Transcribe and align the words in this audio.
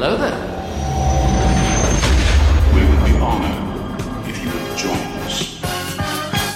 Hello 0.00 0.16
there. 0.16 0.30
We 2.72 2.82
would 2.88 3.04
be 3.04 3.18
honored 3.18 4.28
if 4.28 4.44
you 4.44 4.48
would 4.48 4.78
join 4.78 4.92
us. 5.24 5.58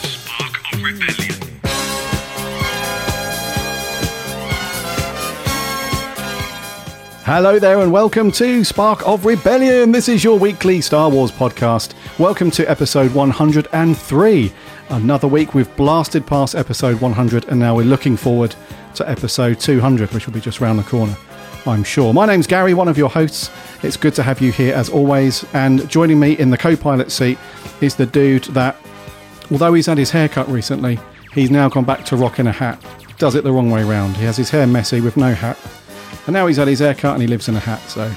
Spark 0.04 0.72
of 0.72 0.80
Rebellion. 0.80 1.34
Hello 7.24 7.58
there, 7.58 7.80
and 7.80 7.90
welcome 7.90 8.30
to 8.30 8.62
Spark 8.62 9.04
of 9.08 9.26
Rebellion. 9.26 9.90
This 9.90 10.08
is 10.08 10.22
your 10.22 10.38
weekly 10.38 10.80
Star 10.80 11.10
Wars 11.10 11.32
podcast. 11.32 11.94
Welcome 12.20 12.52
to 12.52 12.70
episode 12.70 13.12
103. 13.12 14.52
Another 14.90 15.26
week 15.26 15.52
we've 15.52 15.76
blasted 15.76 16.24
past 16.28 16.54
episode 16.54 17.00
100, 17.00 17.48
and 17.48 17.58
now 17.58 17.74
we're 17.74 17.82
looking 17.82 18.16
forward 18.16 18.54
to 18.94 19.10
episode 19.10 19.58
200, 19.58 20.12
which 20.12 20.26
will 20.26 20.32
be 20.32 20.40
just 20.40 20.60
round 20.60 20.78
the 20.78 20.84
corner, 20.84 21.16
I'm 21.64 21.84
sure. 21.84 22.12
My 22.12 22.26
name's 22.26 22.46
Gary, 22.46 22.74
one 22.74 22.88
of 22.88 22.98
your 22.98 23.08
hosts. 23.08 23.50
It's 23.82 23.96
good 23.96 24.14
to 24.14 24.22
have 24.22 24.40
you 24.40 24.50
here 24.50 24.74
as 24.74 24.88
always. 24.88 25.44
And 25.54 25.88
joining 25.88 26.18
me 26.18 26.36
in 26.38 26.50
the 26.50 26.58
co 26.58 26.76
pilot 26.76 27.12
seat 27.12 27.38
is 27.80 27.94
the 27.94 28.06
dude 28.06 28.44
that, 28.44 28.76
although 29.50 29.72
he's 29.72 29.86
had 29.86 29.98
his 29.98 30.10
hair 30.10 30.28
cut 30.28 30.48
recently, 30.48 30.98
he's 31.32 31.50
now 31.50 31.68
gone 31.68 31.84
back 31.84 32.04
to 32.06 32.16
rocking 32.16 32.48
a 32.48 32.52
hat. 32.52 32.82
Does 33.18 33.36
it 33.36 33.44
the 33.44 33.52
wrong 33.52 33.70
way 33.70 33.84
round. 33.84 34.16
He 34.16 34.24
has 34.24 34.36
his 34.36 34.50
hair 34.50 34.66
messy 34.66 35.00
with 35.00 35.16
no 35.16 35.34
hat. 35.34 35.56
And 36.26 36.34
now 36.34 36.46
he's 36.46 36.56
had 36.56 36.68
his 36.68 36.80
hair 36.80 36.94
cut 36.94 37.14
and 37.14 37.22
he 37.22 37.28
lives 37.28 37.48
in 37.48 37.56
a 37.56 37.60
hat, 37.60 37.80
so 37.88 38.12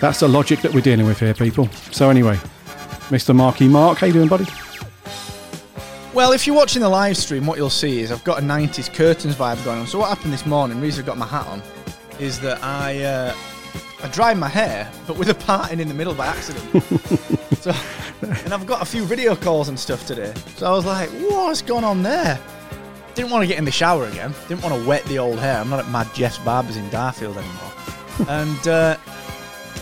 that's 0.00 0.20
the 0.20 0.28
logic 0.28 0.60
that 0.62 0.74
we're 0.74 0.80
dealing 0.80 1.06
with 1.06 1.20
here, 1.20 1.34
people. 1.34 1.68
So 1.92 2.10
anyway, 2.10 2.36
Mr. 3.10 3.34
Marky 3.34 3.68
Mark, 3.68 3.98
how 3.98 4.08
you 4.08 4.12
doing, 4.12 4.28
buddy? 4.28 4.46
Well, 6.12 6.32
if 6.32 6.46
you're 6.46 6.56
watching 6.56 6.82
the 6.82 6.88
live 6.88 7.16
stream, 7.16 7.46
what 7.46 7.58
you'll 7.58 7.70
see 7.70 8.00
is 8.00 8.10
I've 8.10 8.24
got 8.24 8.40
a 8.40 8.42
90s 8.42 8.92
curtains 8.92 9.36
vibe 9.36 9.64
going 9.64 9.78
on. 9.78 9.86
So 9.86 10.00
what 10.00 10.08
happened 10.08 10.32
this 10.32 10.44
morning, 10.46 10.82
I've 10.82 11.06
got 11.06 11.16
my 11.16 11.26
hat 11.26 11.46
on, 11.46 11.62
is 12.20 12.38
that 12.40 12.62
I 12.62 13.02
uh, 13.02 13.34
I 14.02 14.08
dried 14.08 14.38
my 14.38 14.48
hair, 14.48 14.90
but 15.06 15.16
with 15.16 15.28
a 15.28 15.34
parting 15.34 15.80
in 15.80 15.88
the 15.88 15.94
middle 15.94 16.14
by 16.14 16.26
accident. 16.26 16.82
so, 17.58 17.72
and 18.22 18.54
I've 18.54 18.66
got 18.66 18.82
a 18.82 18.84
few 18.84 19.04
video 19.04 19.34
calls 19.34 19.68
and 19.68 19.78
stuff 19.78 20.06
today. 20.06 20.32
So 20.56 20.66
I 20.66 20.70
was 20.70 20.86
like, 20.86 21.08
what's 21.10 21.62
going 21.62 21.84
on 21.84 22.02
there? 22.02 22.38
Didn't 23.14 23.30
want 23.30 23.42
to 23.42 23.46
get 23.46 23.58
in 23.58 23.64
the 23.64 23.70
shower 23.72 24.06
again. 24.06 24.34
Didn't 24.48 24.62
want 24.62 24.80
to 24.80 24.88
wet 24.88 25.04
the 25.06 25.18
old 25.18 25.38
hair. 25.38 25.58
I'm 25.58 25.68
not 25.68 25.80
at 25.80 25.90
Mad 25.90 26.08
Jeff's 26.14 26.38
Barbers 26.38 26.76
in 26.76 26.88
Darfield 26.90 27.36
anymore. 27.36 28.28
and 28.28 28.68
uh, 28.68 28.96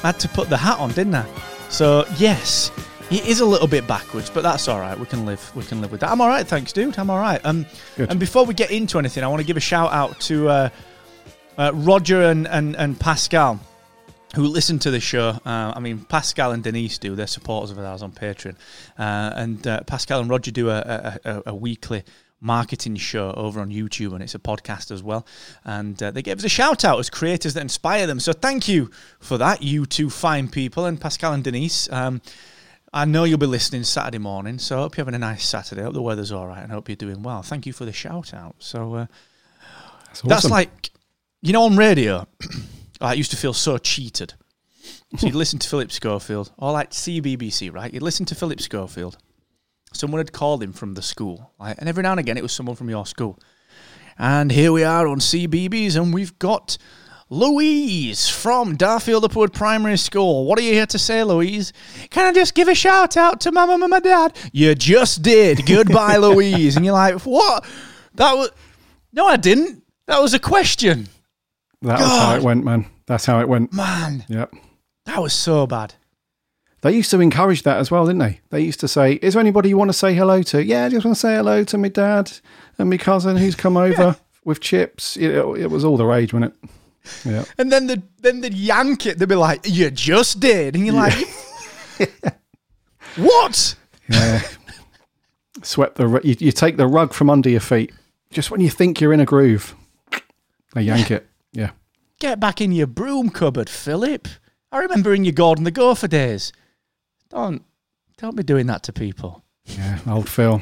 I 0.02 0.06
had 0.08 0.20
to 0.20 0.28
put 0.28 0.48
the 0.48 0.56
hat 0.56 0.78
on, 0.78 0.90
didn't 0.92 1.14
I? 1.14 1.26
So 1.68 2.04
yes, 2.16 2.70
it 3.10 3.26
is 3.26 3.40
a 3.40 3.46
little 3.46 3.68
bit 3.68 3.86
backwards, 3.86 4.30
but 4.30 4.42
that's 4.42 4.68
all 4.68 4.80
right. 4.80 4.98
We 4.98 5.06
can 5.06 5.26
live. 5.26 5.52
We 5.54 5.64
can 5.64 5.80
live 5.80 5.92
with 5.92 6.00
that. 6.00 6.10
I'm 6.10 6.20
all 6.20 6.28
right, 6.28 6.46
thanks, 6.46 6.72
dude. 6.72 6.98
I'm 6.98 7.10
all 7.10 7.18
right. 7.18 7.40
Um, 7.44 7.66
Good. 7.96 8.10
and 8.10 8.18
before 8.18 8.44
we 8.44 8.54
get 8.54 8.70
into 8.70 8.98
anything, 8.98 9.22
I 9.22 9.28
want 9.28 9.40
to 9.40 9.46
give 9.46 9.56
a 9.56 9.60
shout 9.60 9.92
out 9.92 10.18
to 10.22 10.48
uh, 10.48 10.68
uh, 11.58 11.72
Roger 11.74 12.22
and, 12.22 12.48
and 12.48 12.74
and 12.76 12.98
Pascal 12.98 13.60
who 14.34 14.46
listen 14.46 14.78
to 14.78 14.90
the 14.90 15.00
show. 15.00 15.30
Uh, 15.44 15.72
I 15.74 15.80
mean, 15.80 16.00
Pascal 16.04 16.52
and 16.52 16.62
Denise 16.62 16.98
do. 16.98 17.14
They're 17.14 17.26
supporters 17.26 17.70
of 17.70 17.78
ours 17.78 18.02
on 18.02 18.12
Patreon, 18.12 18.56
uh, 18.98 19.32
and 19.34 19.66
uh, 19.66 19.82
Pascal 19.84 20.20
and 20.20 20.30
Roger 20.30 20.50
do 20.50 20.70
a, 20.70 20.78
a, 20.78 21.20
a, 21.24 21.42
a 21.46 21.54
weekly 21.54 22.04
marketing 22.40 22.94
show 22.96 23.32
over 23.32 23.58
on 23.60 23.70
YouTube, 23.70 24.12
and 24.12 24.22
it's 24.22 24.34
a 24.34 24.38
podcast 24.38 24.90
as 24.90 25.02
well. 25.02 25.26
And 25.64 26.00
uh, 26.02 26.10
they 26.10 26.22
gave 26.22 26.38
us 26.38 26.44
a 26.44 26.48
shout 26.48 26.84
out 26.84 26.98
as 26.98 27.10
creators 27.10 27.54
that 27.54 27.62
inspire 27.62 28.06
them. 28.06 28.20
So 28.20 28.32
thank 28.32 28.68
you 28.68 28.90
for 29.18 29.38
that, 29.38 29.62
you 29.62 29.86
two 29.86 30.10
fine 30.10 30.48
people, 30.48 30.84
and 30.84 31.00
Pascal 31.00 31.32
and 31.32 31.42
Denise. 31.42 31.90
Um, 31.90 32.20
I 32.92 33.04
know 33.04 33.24
you'll 33.24 33.38
be 33.38 33.46
listening 33.46 33.82
Saturday 33.84 34.18
morning, 34.18 34.58
so 34.58 34.78
I 34.78 34.80
hope 34.82 34.96
you're 34.96 35.04
having 35.04 35.14
a 35.14 35.18
nice 35.18 35.44
Saturday. 35.44 35.80
I 35.80 35.84
hope 35.84 35.94
the 35.94 36.02
weather's 36.02 36.32
all 36.32 36.46
right, 36.46 36.62
and 36.62 36.70
I 36.70 36.74
hope 36.74 36.88
you're 36.88 36.96
doing 36.96 37.22
well. 37.22 37.42
Thank 37.42 37.66
you 37.66 37.72
for 37.72 37.84
the 37.84 37.92
shout 37.92 38.32
out. 38.32 38.56
So 38.60 38.94
uh, 38.94 39.06
That's, 40.06 40.22
that's 40.22 40.50
like, 40.50 40.90
you 41.40 41.52
know, 41.52 41.64
on 41.64 41.76
radio, 41.76 42.26
I 43.00 43.14
used 43.14 43.30
to 43.30 43.36
feel 43.36 43.52
so 43.52 43.78
cheated. 43.78 44.34
So 45.16 45.26
you'd 45.26 45.36
listen 45.36 45.58
to 45.58 45.68
Philip 45.68 45.90
Schofield, 45.90 46.52
or 46.58 46.72
like 46.72 46.90
CBBC, 46.90 47.72
right? 47.72 47.92
You'd 47.92 48.02
listen 48.02 48.26
to 48.26 48.34
Philip 48.34 48.60
Schofield. 48.60 49.16
Someone 49.94 50.18
had 50.18 50.32
called 50.32 50.62
him 50.62 50.72
from 50.72 50.94
the 50.94 51.02
school, 51.02 51.52
right? 51.58 51.76
and 51.78 51.88
every 51.88 52.02
now 52.02 52.10
and 52.10 52.20
again 52.20 52.36
it 52.36 52.42
was 52.42 52.52
someone 52.52 52.76
from 52.76 52.90
your 52.90 53.06
school. 53.06 53.38
And 54.18 54.52
here 54.52 54.72
we 54.72 54.84
are 54.84 55.06
on 55.06 55.20
CBBC, 55.20 55.96
and 55.96 56.12
we've 56.12 56.38
got 56.38 56.76
Louise 57.30 58.28
from 58.28 58.76
Darfield 58.76 59.22
Upwood 59.22 59.52
Primary 59.52 59.96
School. 59.96 60.44
What 60.44 60.58
are 60.58 60.62
you 60.62 60.72
here 60.72 60.86
to 60.86 60.98
say, 60.98 61.22
Louise? 61.24 61.72
Can 62.10 62.26
I 62.26 62.32
just 62.32 62.54
give 62.54 62.68
a 62.68 62.74
shout 62.74 63.16
out 63.16 63.40
to 63.42 63.52
Mama, 63.52 63.86
my 63.86 64.00
Dad? 64.00 64.36
You 64.52 64.74
just 64.74 65.22
did. 65.22 65.64
Goodbye, 65.64 66.16
Louise. 66.18 66.76
And 66.76 66.84
you're 66.84 66.94
like, 66.94 67.20
what? 67.20 67.64
That 68.14 68.34
was. 68.34 68.50
No, 69.12 69.26
I 69.26 69.36
didn't. 69.36 69.84
That 70.06 70.20
was 70.20 70.34
a 70.34 70.38
question. 70.38 71.06
That 71.82 72.00
was 72.00 72.08
how 72.08 72.34
it 72.36 72.42
went, 72.42 72.64
man. 72.64 72.86
That's 73.06 73.24
how 73.26 73.40
it 73.40 73.48
went. 73.48 73.72
Man, 73.72 74.24
Yep. 74.28 74.52
that 75.06 75.20
was 75.22 75.32
so 75.32 75.66
bad. 75.66 75.94
They 76.80 76.92
used 76.92 77.10
to 77.10 77.20
encourage 77.20 77.64
that 77.64 77.78
as 77.78 77.90
well, 77.90 78.06
didn't 78.06 78.20
they? 78.20 78.40
They 78.50 78.60
used 78.60 78.78
to 78.80 78.88
say, 78.88 79.14
"Is 79.14 79.34
there 79.34 79.40
anybody 79.40 79.68
you 79.70 79.76
want 79.76 79.88
to 79.88 79.96
say 79.96 80.14
hello 80.14 80.42
to?" 80.44 80.62
Yeah, 80.64 80.84
I 80.84 80.88
just 80.90 81.04
want 81.04 81.16
to 81.16 81.20
say 81.20 81.34
hello 81.34 81.64
to 81.64 81.78
my 81.78 81.88
dad 81.88 82.30
and 82.78 82.88
my 82.88 82.96
cousin 82.98 83.36
who's 83.36 83.56
come 83.56 83.76
over 83.88 84.16
with 84.44 84.60
chips. 84.60 85.16
It, 85.16 85.30
it 85.32 85.70
was 85.70 85.84
all 85.84 85.96
the 85.96 86.06
rage, 86.06 86.32
wasn't 86.32 86.54
it? 86.62 86.70
Yeah. 87.24 87.44
And 87.58 87.72
then 87.72 87.86
the 87.88 88.02
then 88.20 88.42
they'd 88.42 88.54
yank 88.54 89.06
it. 89.06 89.18
They'd 89.18 89.28
be 89.28 89.34
like, 89.34 89.60
"You 89.64 89.90
just 89.90 90.38
did," 90.40 90.76
and 90.76 90.86
you're 90.86 90.94
like, 90.94 91.14
"What?" 93.16 93.74
Yeah. 94.08 94.42
Swept 95.62 95.96
the 95.96 96.20
you, 96.22 96.36
you 96.38 96.52
take 96.52 96.76
the 96.76 96.86
rug 96.86 97.12
from 97.12 97.28
under 97.30 97.50
your 97.50 97.60
feet 97.60 97.92
just 98.30 98.50
when 98.50 98.60
you 98.60 98.70
think 98.70 99.00
you're 99.00 99.12
in 99.12 99.20
a 99.20 99.24
groove. 99.24 99.74
They 100.74 100.82
yank 100.82 101.10
it. 101.10 101.26
Yeah. 101.52 101.70
Get 102.20 102.40
back 102.40 102.60
in 102.60 102.72
your 102.72 102.86
broom 102.86 103.30
cupboard, 103.30 103.68
Philip. 103.68 104.28
I 104.72 104.78
remember 104.78 105.14
in 105.14 105.24
your 105.24 105.32
Gordon 105.32 105.64
the 105.64 105.70
Gopher 105.70 106.08
days. 106.08 106.52
Don't 107.30 107.64
don't 108.18 108.36
be 108.36 108.42
doing 108.42 108.66
that 108.66 108.82
to 108.84 108.92
people. 108.92 109.44
Yeah. 109.64 109.98
Old 110.06 110.28
Phil. 110.28 110.60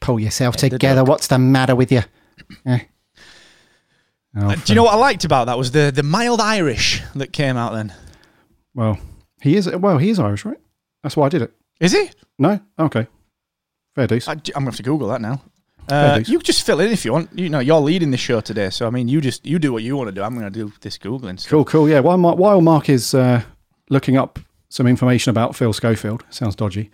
Pull 0.00 0.20
yourself 0.20 0.56
the 0.56 0.70
together. 0.70 1.04
What's 1.04 1.26
the 1.26 1.38
matter 1.38 1.74
with 1.74 1.90
you? 1.90 2.02
Yeah. 2.64 2.82
Oh, 4.36 4.54
do 4.54 4.72
you 4.72 4.76
know 4.76 4.84
what 4.84 4.94
I 4.94 4.98
liked 4.98 5.24
about 5.24 5.46
that 5.46 5.58
was 5.58 5.72
the 5.72 5.90
the 5.94 6.02
mild 6.02 6.40
Irish 6.40 7.02
that 7.14 7.32
came 7.32 7.56
out 7.56 7.72
then. 7.72 7.92
Well, 8.74 8.98
he 9.40 9.56
is. 9.56 9.68
Well, 9.68 9.98
he 9.98 10.10
is 10.10 10.20
Irish, 10.20 10.44
right? 10.44 10.58
That's 11.02 11.16
why 11.16 11.26
I 11.26 11.28
did 11.30 11.42
it. 11.42 11.52
Is 11.80 11.92
he? 11.92 12.10
No. 12.38 12.60
Okay. 12.78 13.06
Fair 13.94 14.06
dues. 14.06 14.28
I, 14.28 14.32
am 14.32 14.40
gonna 14.52 14.66
have 14.66 14.76
to 14.76 14.82
Google 14.82 15.08
that 15.08 15.20
now. 15.20 15.42
Uh, 15.90 16.22
you 16.26 16.38
just 16.40 16.64
fill 16.64 16.80
in 16.80 16.90
if 16.90 17.04
you 17.04 17.12
want. 17.12 17.30
You 17.38 17.48
know, 17.48 17.60
you're 17.60 17.80
leading 17.80 18.10
the 18.10 18.16
show 18.16 18.40
today, 18.40 18.70
so 18.70 18.86
I 18.86 18.90
mean, 18.90 19.08
you 19.08 19.20
just 19.20 19.44
you 19.46 19.58
do 19.58 19.72
what 19.72 19.82
you 19.82 19.96
want 19.96 20.08
to 20.08 20.12
do. 20.12 20.22
I'm 20.22 20.34
going 20.34 20.50
to 20.50 20.50
do 20.50 20.72
this 20.80 20.98
googling. 20.98 21.38
Stuff. 21.38 21.50
Cool. 21.50 21.64
Cool. 21.64 21.88
Yeah. 21.88 22.00
While 22.00 22.18
Mark, 22.18 22.38
while 22.38 22.60
Mark 22.60 22.88
is 22.88 23.14
uh, 23.14 23.42
looking 23.88 24.16
up 24.16 24.38
some 24.68 24.86
information 24.86 25.30
about 25.30 25.56
Phil 25.56 25.72
Schofield, 25.72 26.24
sounds 26.30 26.54
dodgy. 26.54 26.90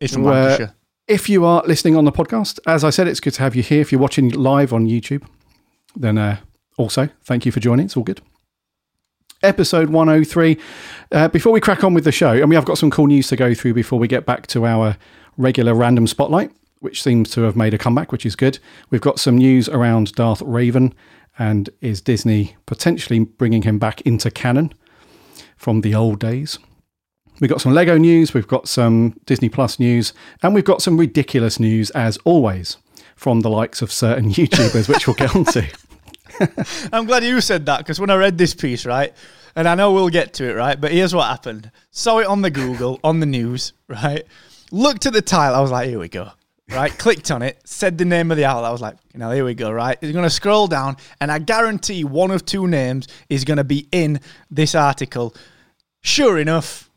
It's 0.00 0.14
from 0.14 0.24
Lancashire. 0.24 0.74
If 1.06 1.28
you 1.28 1.44
are 1.44 1.62
listening 1.66 1.96
on 1.96 2.04
the 2.04 2.12
podcast, 2.12 2.60
as 2.66 2.84
I 2.84 2.90
said, 2.90 3.08
it's 3.08 3.20
good 3.20 3.34
to 3.34 3.42
have 3.42 3.56
you 3.56 3.62
here. 3.62 3.80
If 3.80 3.90
you're 3.90 4.00
watching 4.00 4.30
live 4.30 4.72
on 4.72 4.86
YouTube, 4.86 5.26
then 5.96 6.16
uh, 6.18 6.38
also 6.78 7.08
thank 7.24 7.44
you 7.44 7.52
for 7.52 7.60
joining. 7.60 7.86
It's 7.86 7.96
all 7.96 8.04
good. 8.04 8.20
Episode 9.42 9.88
103. 9.88 10.58
Uh, 11.12 11.28
before 11.28 11.52
we 11.52 11.60
crack 11.60 11.82
on 11.82 11.94
with 11.94 12.04
the 12.04 12.12
show, 12.12 12.32
and 12.32 12.48
we 12.48 12.54
have 12.54 12.64
got 12.64 12.78
some 12.78 12.90
cool 12.90 13.06
news 13.06 13.28
to 13.28 13.36
go 13.36 13.54
through 13.54 13.74
before 13.74 13.98
we 13.98 14.06
get 14.06 14.24
back 14.26 14.46
to 14.48 14.66
our 14.66 14.96
regular 15.36 15.74
random 15.74 16.06
spotlight, 16.06 16.52
which 16.80 17.02
seems 17.02 17.30
to 17.30 17.42
have 17.42 17.56
made 17.56 17.74
a 17.74 17.78
comeback, 17.78 18.10
which 18.10 18.26
is 18.26 18.36
good. 18.36 18.58
We've 18.90 19.00
got 19.00 19.20
some 19.20 19.38
news 19.38 19.68
around 19.68 20.12
Darth 20.12 20.40
Revan 20.40 20.92
and 21.38 21.70
is 21.80 22.00
Disney 22.00 22.56
potentially 22.66 23.20
bringing 23.20 23.62
him 23.62 23.78
back 23.78 24.00
into 24.02 24.30
canon 24.30 24.74
from 25.56 25.82
the 25.82 25.94
old 25.94 26.18
days. 26.18 26.58
We've 27.40 27.50
got 27.50 27.60
some 27.60 27.72
Lego 27.72 27.96
news, 27.96 28.34
we've 28.34 28.46
got 28.46 28.68
some 28.68 29.18
Disney 29.24 29.48
Plus 29.48 29.78
news, 29.78 30.12
and 30.42 30.54
we've 30.54 30.64
got 30.64 30.82
some 30.82 30.98
ridiculous 30.98 31.58
news, 31.58 31.88
as 31.90 32.18
always, 32.24 32.76
from 33.16 33.40
the 33.40 33.48
likes 33.48 33.80
of 33.80 33.90
certain 33.90 34.30
YouTubers, 34.30 34.88
which 34.88 35.06
we'll 35.06 35.14
get 35.14 35.34
onto. 35.34 35.62
I'm 36.92 37.06
glad 37.06 37.24
you 37.24 37.40
said 37.40 37.66
that 37.66 37.78
because 37.78 37.98
when 37.98 38.10
I 38.10 38.16
read 38.16 38.36
this 38.36 38.52
piece, 38.52 38.84
right, 38.84 39.14
and 39.56 39.66
I 39.66 39.74
know 39.74 39.92
we'll 39.92 40.10
get 40.10 40.34
to 40.34 40.50
it, 40.50 40.54
right, 40.54 40.78
but 40.78 40.92
here's 40.92 41.14
what 41.14 41.28
happened. 41.28 41.70
Saw 41.90 42.18
it 42.18 42.26
on 42.26 42.42
the 42.42 42.50
Google, 42.50 43.00
on 43.02 43.20
the 43.20 43.26
news, 43.26 43.72
right, 43.88 44.24
looked 44.70 45.06
at 45.06 45.14
the 45.14 45.22
title, 45.22 45.56
I 45.56 45.60
was 45.60 45.70
like, 45.70 45.88
here 45.88 45.98
we 45.98 46.08
go. 46.08 46.30
Right? 46.72 46.96
Clicked 46.98 47.30
on 47.30 47.42
it, 47.42 47.60
said 47.64 47.98
the 47.98 48.04
name 48.04 48.30
of 48.30 48.36
the 48.36 48.44
outlet. 48.44 48.64
I 48.68 48.72
was 48.72 48.80
like, 48.80 48.96
now 49.14 49.30
here 49.30 49.44
we 49.44 49.54
go, 49.54 49.70
right? 49.70 49.96
He's 50.00 50.12
going 50.12 50.24
to 50.24 50.30
scroll 50.30 50.66
down, 50.66 50.96
and 51.20 51.30
I 51.30 51.38
guarantee 51.38 52.04
one 52.04 52.30
of 52.30 52.44
two 52.46 52.66
names 52.66 53.08
is 53.28 53.44
going 53.44 53.56
to 53.58 53.64
be 53.64 53.88
in 53.92 54.20
this 54.50 54.74
article. 54.74 55.34
Sure 56.02 56.38
enough, 56.38 56.88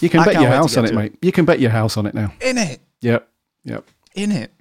You 0.00 0.08
can 0.08 0.20
I 0.20 0.24
bet 0.26 0.34
your 0.40 0.50
house 0.50 0.76
on 0.76 0.84
it. 0.84 0.94
mate. 0.94 1.14
You 1.22 1.32
can 1.32 1.44
bet 1.44 1.60
your 1.60 1.70
house 1.70 1.96
on 1.96 2.06
it 2.06 2.14
now. 2.14 2.32
in 2.40 2.58
it, 2.58 2.80
Yep. 3.00 3.28
Yep. 3.64 3.84
in 4.14 4.32
it. 4.32 4.52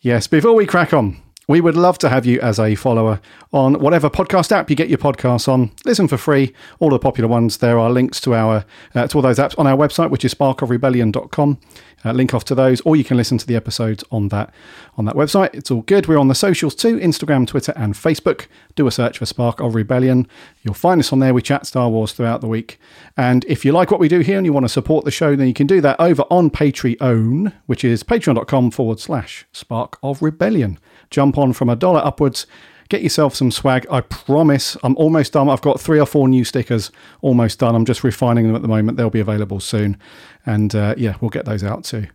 Yes, 0.00 0.26
before 0.26 0.54
we 0.54 0.66
crack 0.66 0.92
on, 0.92 1.16
we 1.46 1.60
would 1.60 1.76
love 1.76 1.98
to 1.98 2.08
have 2.08 2.24
you 2.24 2.40
as 2.40 2.58
a 2.58 2.74
follower 2.74 3.20
on 3.52 3.74
whatever 3.80 4.08
podcast 4.08 4.50
app 4.50 4.70
you 4.70 4.76
get 4.76 4.88
your 4.88 4.98
podcasts 4.98 5.46
on. 5.48 5.70
Listen 5.84 6.08
for 6.08 6.16
free, 6.16 6.52
all 6.78 6.90
the 6.90 6.98
popular 6.98 7.28
ones. 7.28 7.58
There 7.58 7.78
are 7.78 7.90
links 7.90 8.20
to 8.22 8.34
our 8.34 8.64
uh, 8.94 9.06
to 9.06 9.18
all 9.18 9.22
those 9.22 9.38
apps 9.38 9.58
on 9.58 9.66
our 9.66 9.76
website, 9.76 10.10
which 10.10 10.24
is 10.24 10.34
sparkofrebellion.com. 10.34 11.58
Uh, 12.06 12.12
link 12.12 12.34
off 12.34 12.44
to 12.44 12.54
those, 12.54 12.82
or 12.82 12.96
you 12.96 13.04
can 13.04 13.16
listen 13.16 13.38
to 13.38 13.46
the 13.46 13.56
episodes 13.56 14.04
on 14.10 14.28
that 14.28 14.52
on 14.96 15.06
that 15.06 15.14
website. 15.14 15.54
It's 15.54 15.70
all 15.70 15.82
good. 15.82 16.06
We're 16.06 16.18
on 16.18 16.28
the 16.28 16.34
socials 16.34 16.74
too: 16.74 16.98
Instagram, 16.98 17.46
Twitter, 17.46 17.72
and 17.76 17.94
Facebook. 17.94 18.46
Do 18.74 18.86
a 18.86 18.90
search 18.90 19.18
for 19.18 19.26
Spark 19.26 19.60
of 19.60 19.74
Rebellion. 19.74 20.26
You'll 20.62 20.74
find 20.74 20.98
us 21.00 21.12
on 21.12 21.20
there. 21.20 21.32
We 21.32 21.42
chat 21.42 21.66
Star 21.66 21.88
Wars 21.88 22.12
throughout 22.12 22.40
the 22.40 22.48
week. 22.48 22.78
And 23.16 23.44
if 23.46 23.64
you 23.64 23.72
like 23.72 23.90
what 23.90 24.00
we 24.00 24.08
do 24.08 24.20
here 24.20 24.36
and 24.36 24.44
you 24.44 24.52
want 24.52 24.64
to 24.64 24.68
support 24.68 25.04
the 25.04 25.10
show, 25.10 25.34
then 25.36 25.46
you 25.46 25.54
can 25.54 25.66
do 25.66 25.80
that 25.80 25.98
over 25.98 26.24
on 26.30 26.50
Patreon, 26.50 27.52
which 27.66 27.84
is 27.84 28.02
patreon.com 28.02 28.70
forward 28.70 29.00
slash 29.00 29.46
Spark 29.52 29.98
of 30.02 30.20
Rebellion. 30.20 30.78
Jump 31.10 31.38
on 31.38 31.52
from 31.52 31.68
a 31.68 31.76
dollar 31.76 32.00
upwards. 32.04 32.46
Get 32.88 33.02
yourself 33.02 33.34
some 33.34 33.50
swag. 33.50 33.86
I 33.90 34.02
promise 34.02 34.76
I'm 34.82 34.96
almost 34.96 35.32
done. 35.32 35.48
I've 35.48 35.62
got 35.62 35.80
three 35.80 35.98
or 35.98 36.06
four 36.06 36.28
new 36.28 36.44
stickers 36.44 36.90
almost 37.22 37.58
done. 37.58 37.74
I'm 37.74 37.86
just 37.86 38.04
refining 38.04 38.46
them 38.46 38.54
at 38.54 38.62
the 38.62 38.68
moment. 38.68 38.98
They'll 38.98 39.10
be 39.10 39.20
available 39.20 39.60
soon. 39.60 39.96
And 40.44 40.74
uh, 40.74 40.94
yeah, 40.98 41.16
we'll 41.20 41.30
get 41.30 41.46
those 41.46 41.64
out 41.64 41.84
to 41.84 42.08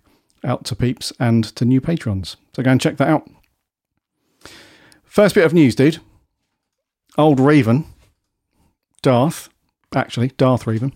out 0.44 0.63
to 0.65 0.75
peeps 0.75 1.12
and 1.19 1.44
to 1.56 1.65
new 1.65 1.81
patrons. 1.81 2.38
So 2.53 2.63
go 2.63 2.71
and 2.71 2.80
check 2.80 2.97
that 2.97 3.09
out. 3.09 3.30
First 5.03 5.36
bit 5.36 5.45
of 5.45 5.53
news, 5.53 5.75
dude. 5.75 6.00
Old 7.18 7.39
Revan, 7.39 7.86
Darth, 9.01 9.50
actually, 9.94 10.30
Darth 10.38 10.63
Revan, 10.65 10.94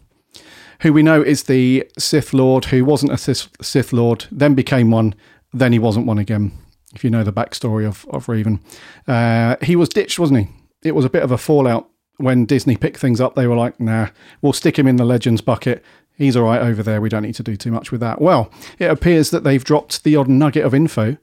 who 0.82 0.94
we 0.94 1.04
know 1.04 1.22
is 1.22 1.44
the 1.44 1.90
Sith 1.98 2.34
Lord 2.34 2.66
who 2.66 2.86
wasn't 2.86 3.12
a 3.12 3.18
Sith, 3.18 3.50
Sith 3.62 3.92
Lord, 3.92 4.28
then 4.32 4.54
became 4.54 4.92
one, 4.92 5.16
then 5.52 5.74
he 5.74 5.80
wasn't 5.80 6.06
one 6.06 6.20
again. 6.20 6.52
If 6.94 7.04
you 7.04 7.10
know 7.10 7.24
the 7.24 7.34
backstory 7.34 7.88
of, 7.88 8.06
of 8.10 8.28
Revan, 8.28 8.60
uh, 9.08 9.56
he 9.64 9.76
was 9.76 9.90
ditched, 9.90 10.20
wasn't 10.20 10.42
he? 10.42 10.50
It 10.84 10.96
was 10.96 11.06
a 11.06 11.10
bit 11.10 11.24
of 11.24 11.32
a 11.32 11.38
fallout 11.38 11.90
when 12.18 12.46
Disney 12.46 12.78
picked 12.78 12.98
things 12.98 13.20
up. 13.20 13.36
They 13.36 13.48
were 13.48 13.56
like, 13.56 13.80
nah, 13.80 14.10
we'll 14.42 14.54
stick 14.54 14.78
him 14.78 14.88
in 14.88 14.98
the 14.98 15.06
Legends 15.06 15.42
bucket. 15.42 15.84
He's 16.16 16.36
all 16.36 16.44
right 16.44 16.62
over 16.62 16.84
there. 16.84 17.02
We 17.02 17.10
don't 17.10 17.24
need 17.24 17.36
to 17.36 17.44
do 17.44 17.56
too 17.56 17.72
much 17.72 17.92
with 17.92 18.02
that. 18.02 18.22
Well, 18.22 18.52
it 18.78 18.92
appears 18.92 19.32
that 19.32 19.44
they've 19.44 19.64
dropped 19.64 20.04
the 20.04 20.16
odd 20.16 20.28
nugget 20.28 20.66
of 20.66 20.74
info 20.74 21.18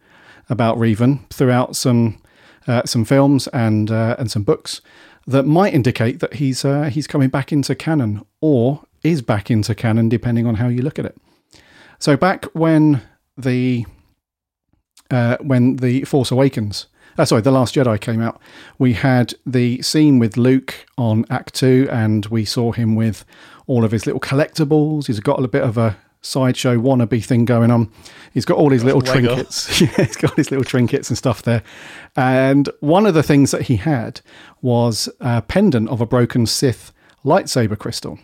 about 0.49 0.76
Revan 0.76 1.28
throughout 1.31 1.76
some 1.76 2.20
uh, 2.67 2.84
some 2.84 3.05
films 3.05 3.46
and 3.49 3.90
uh, 3.90 4.17
and 4.19 4.31
some 4.31 4.43
books 4.43 4.81
that 5.26 5.44
might 5.44 5.72
indicate 5.72 6.20
that 6.20 6.34
he's 6.34 6.64
uh, 6.64 6.84
he's 6.84 7.06
coming 7.06 7.28
back 7.28 7.52
into 7.52 7.75
canon 7.75 8.25
or 8.40 8.82
is 9.02 9.22
back 9.22 9.50
into 9.50 9.75
canon, 9.75 10.08
depending 10.08 10.46
on 10.46 10.56
how 10.56 10.69
you 10.69 10.82
look 10.82 10.99
at 10.99 11.06
it. 11.06 11.17
So 11.99 12.17
back 12.17 12.46
when 12.46 13.02
the 13.37 13.87
uh, 15.10 15.36
when 15.40 15.76
the 15.76 16.04
Force 16.04 16.30
Awakens, 16.30 16.86
uh, 17.18 17.24
sorry, 17.24 17.42
the 17.42 17.50
Last 17.50 17.74
Jedi 17.74 18.00
came 18.00 18.20
out, 18.20 18.40
we 18.78 18.94
had 18.94 19.34
the 19.44 19.82
scene 19.82 20.18
with 20.18 20.36
Luke 20.36 20.86
on 20.96 21.24
Ahch-To, 21.26 21.88
and 21.90 22.26
we 22.26 22.44
saw 22.44 22.72
him 22.72 22.94
with 22.94 23.24
all 23.66 23.84
of 23.84 23.92
his 23.92 24.06
little 24.06 24.20
collectibles. 24.20 25.06
He's 25.06 25.20
got 25.20 25.42
a 25.42 25.48
bit 25.48 25.62
of 25.62 25.76
a 25.78 25.96
sideshow 26.22 26.76
wannabe 26.76 27.24
thing 27.24 27.44
going 27.44 27.70
on. 27.70 27.90
He's 28.32 28.44
got 28.44 28.58
all 28.58 28.70
his 28.70 28.84
little 28.84 29.00
trinkets. 29.00 29.80
yeah, 29.80 29.88
he's 29.96 30.16
got 30.16 30.36
his 30.36 30.50
little 30.50 30.64
trinkets 30.64 31.08
and 31.08 31.16
stuff 31.16 31.42
there. 31.42 31.62
And 32.16 32.68
one 32.80 33.06
of 33.06 33.14
the 33.14 33.22
things 33.22 33.50
that 33.50 33.62
he 33.62 33.76
had 33.76 34.20
was 34.60 35.08
a 35.20 35.42
pendant 35.42 35.88
of 35.88 36.00
a 36.00 36.06
broken 36.06 36.46
Sith 36.46 36.92
lightsaber 37.24 37.78
crystal. 37.78 38.18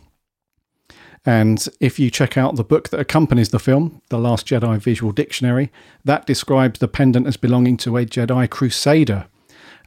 And 1.26 1.69
if 1.81 1.99
you 1.99 2.08
check 2.08 2.38
out 2.38 2.55
the 2.55 2.62
book 2.62 2.90
that 2.90 3.00
accompanies 3.00 3.49
the 3.49 3.58
film, 3.58 4.00
The 4.11 4.19
Last 4.19 4.46
Jedi 4.46 4.78
Visual 4.78 5.11
Dictionary, 5.11 5.73
that 6.05 6.25
describes 6.25 6.78
the 6.78 6.87
pendant 6.87 7.26
as 7.26 7.37
belonging 7.37 7.76
to 7.78 7.96
a 7.96 8.06
Jedi 8.06 8.49
Crusader. 8.49 9.26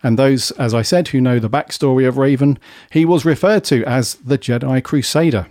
And 0.03 0.19
those, 0.19 0.51
as 0.51 0.74
I 0.74 0.81
said, 0.81 1.07
who 1.07 1.21
know 1.21 1.39
the 1.39 1.50
backstory 1.50 2.06
of 2.06 2.15
Revan, 2.15 2.57
he 2.91 3.06
was 3.06 3.24
referred 3.24 3.63
to 3.65 3.86
as 3.86 4.15
the 4.15 4.38
Jedi 4.38 4.83
Crusader. 4.83 5.47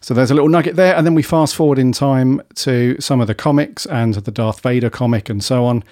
So 0.00 0.14
there's 0.14 0.30
a 0.30 0.34
little 0.34 0.48
nugget 0.48 0.76
there, 0.76 0.96
and 0.96 1.06
then 1.06 1.14
we 1.14 1.22
fast 1.22 1.54
forward 1.54 1.78
in 1.78 1.92
time 1.92 2.40
to 2.56 2.96
some 2.98 3.20
of 3.20 3.26
the 3.26 3.34
comics 3.34 3.86
and 3.86 4.14
the 4.14 4.32
Darth 4.32 4.60
Vader 4.60 4.90
comic 4.90 5.28
and 5.28 5.44
so 5.44 5.64
on. 5.66 5.84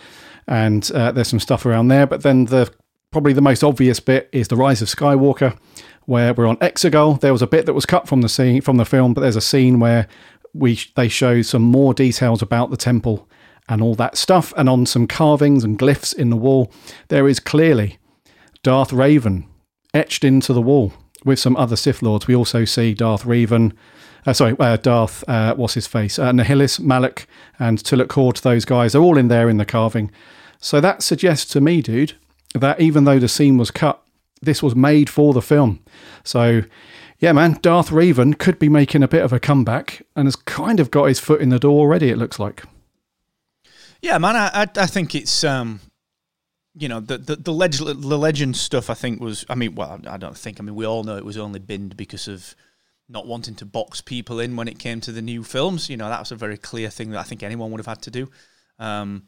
And 0.49 0.91
uh, 0.93 1.13
there's 1.13 1.29
some 1.29 1.39
stuff 1.39 1.65
around 1.65 1.89
there, 1.89 2.07
but 2.07 2.23
then 2.23 2.47
the 2.47 2.73
probably 3.11 3.33
the 3.33 3.41
most 3.41 3.65
obvious 3.65 4.01
bit 4.01 4.29
is 4.33 4.49
the 4.49 4.57
Rise 4.57 4.83
of 4.83 4.89
Skywalker, 4.89 5.57
where 6.05 6.33
we're 6.33 6.47
on 6.47 6.57
Exegol. 6.59 7.21
There 7.21 7.33
was 7.33 7.43
a 7.43 7.47
bit 7.47 7.67
that 7.67 7.75
was 7.75 7.87
cut 7.87 8.09
from 8.09 8.23
the 8.23 8.29
scene 8.29 8.61
from 8.61 8.77
the 8.77 8.85
film, 8.85 9.15
but 9.15 9.21
there's 9.21 9.37
a 9.37 9.41
scene 9.41 9.81
where 9.81 10.07
we 10.53 10.81
they 10.97 11.09
show 11.09 11.43
some 11.43 11.63
more 11.63 11.95
details 11.95 12.43
about 12.43 12.71
the 12.71 12.77
temple 12.77 13.29
and 13.69 13.83
all 13.83 13.95
that 13.95 14.17
stuff, 14.17 14.53
and 14.57 14.69
on 14.69 14.87
some 14.87 15.07
carvings 15.07 15.63
and 15.63 15.79
glyphs 15.79 16.15
in 16.15 16.31
the 16.31 16.37
wall, 16.37 16.73
there 17.09 17.29
is 17.29 17.39
clearly 17.39 17.99
Darth 18.63 18.91
Revan 18.91 19.47
etched 19.95 20.25
into 20.25 20.53
the 20.53 20.63
wall 20.63 20.93
with 21.25 21.39
some 21.39 21.57
other 21.57 21.77
Sith 21.77 22.03
Lords. 22.03 22.27
We 22.27 22.35
also 22.35 22.65
see 22.65 22.95
Darth 22.95 23.25
Revan. 23.25 23.73
uh, 24.27 24.33
sorry, 24.33 24.57
uh, 24.59 24.77
Darth, 24.77 25.23
uh, 25.29 25.55
what's 25.55 25.75
his 25.75 25.87
face? 25.87 26.19
Uh, 26.19 26.33
Nihilus, 26.33 26.81
Malak, 26.81 27.27
and 27.59 27.79
Tuluk 27.79 28.41
those 28.43 28.65
guys 28.65 28.95
are 28.95 29.03
all 29.03 29.19
in 29.19 29.29
there 29.29 29.49
in 29.49 29.57
the 29.57 29.65
carving. 29.65 30.11
So 30.59 30.81
that 30.81 31.03
suggests 31.03 31.51
to 31.53 31.61
me, 31.61 31.81
dude, 31.81 32.15
that 32.55 32.81
even 32.81 33.05
though 33.05 33.19
the 33.19 33.29
scene 33.29 33.57
was 33.59 33.71
cut, 33.71 34.03
this 34.43 34.63
was 34.63 34.75
made 34.75 35.11
for 35.11 35.33
the 35.33 35.43
film. 35.43 35.81
So, 36.25 36.63
yeah, 37.19 37.33
man, 37.33 37.59
Darth 37.63 37.91
Revan 37.91 38.39
could 38.39 38.59
be 38.59 38.69
making 38.69 39.03
a 39.03 39.09
bit 39.09 39.23
of 39.23 39.33
a 39.33 39.41
comeback 39.41 40.03
and 40.17 40.27
has 40.27 40.37
kind 40.37 40.81
of 40.81 40.91
got 40.91 41.05
his 41.05 41.21
foot 41.21 41.41
in 41.41 41.51
the 41.51 41.59
door 41.59 41.81
already, 41.81 42.11
it 42.11 42.17
looks 42.19 42.39
like. 42.39 42.63
Yeah, 44.03 44.19
man, 44.19 44.37
I 44.37 44.63
I, 44.63 44.67
I 44.77 44.87
think 44.87 45.15
it's 45.15 45.45
um, 45.45 45.81
you 46.75 46.89
know, 46.89 47.01
the 47.01 47.19
the 47.19 47.37
the, 47.37 47.53
leg- 47.53 47.73
the 47.75 48.19
legend 48.19 48.57
stuff. 48.57 48.89
I 48.89 48.95
think 48.95 49.21
was, 49.21 49.45
I 49.49 49.55
mean, 49.55 49.75
well, 49.75 50.01
I 50.07 50.17
don't 50.17 50.37
think. 50.37 50.59
I 50.59 50.63
mean, 50.63 50.75
we 50.75 50.87
all 50.87 51.05
know 51.05 51.17
it 51.17 51.25
was 51.25 51.37
only 51.37 51.59
binned 51.59 51.97
because 51.97 52.27
of 52.29 52.55
not 53.09 53.27
wanting 53.27 53.57
to 53.57 53.67
box 53.67 54.01
people 54.01 54.39
in 54.41 54.57
when 54.57 54.69
it 54.69 54.79
came 54.79 55.01
to 55.03 55.13
the 55.13 55.21
new 55.21 55.43
films. 55.43 55.91
You 55.91 55.97
know, 55.97 56.09
that 56.09 56.21
was 56.21 56.33
a 56.33 56.37
very 56.37 56.57
clear 56.57 56.89
thing 56.89 57.11
that 57.11 57.19
I 57.19 57.25
think 57.25 57.43
anyone 57.43 57.71
would 57.71 57.81
have 57.81 57.87
had 57.87 58.03
to 58.03 58.11
do. 58.11 58.31
Um, 58.79 59.25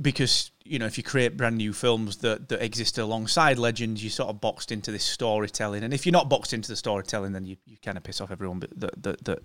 because 0.00 0.50
you 0.64 0.78
know 0.78 0.86
if 0.86 0.96
you 0.96 1.04
create 1.04 1.36
brand 1.36 1.56
new 1.56 1.72
films 1.72 2.18
that, 2.18 2.48
that 2.48 2.62
exist 2.62 2.98
alongside 2.98 3.58
legends 3.58 4.02
you're 4.02 4.10
sort 4.10 4.30
of 4.30 4.40
boxed 4.40 4.70
into 4.72 4.90
this 4.92 5.04
storytelling. 5.04 5.82
And 5.82 5.92
if 5.92 6.06
you're 6.06 6.12
not 6.12 6.28
boxed 6.28 6.52
into 6.52 6.68
the 6.68 6.76
storytelling 6.76 7.32
then 7.32 7.44
you, 7.44 7.56
you 7.66 7.76
kind 7.82 7.96
of 7.96 8.04
piss 8.04 8.20
off 8.20 8.30
everyone 8.30 8.60
that, 8.60 9.02
that, 9.02 9.24
that 9.24 9.38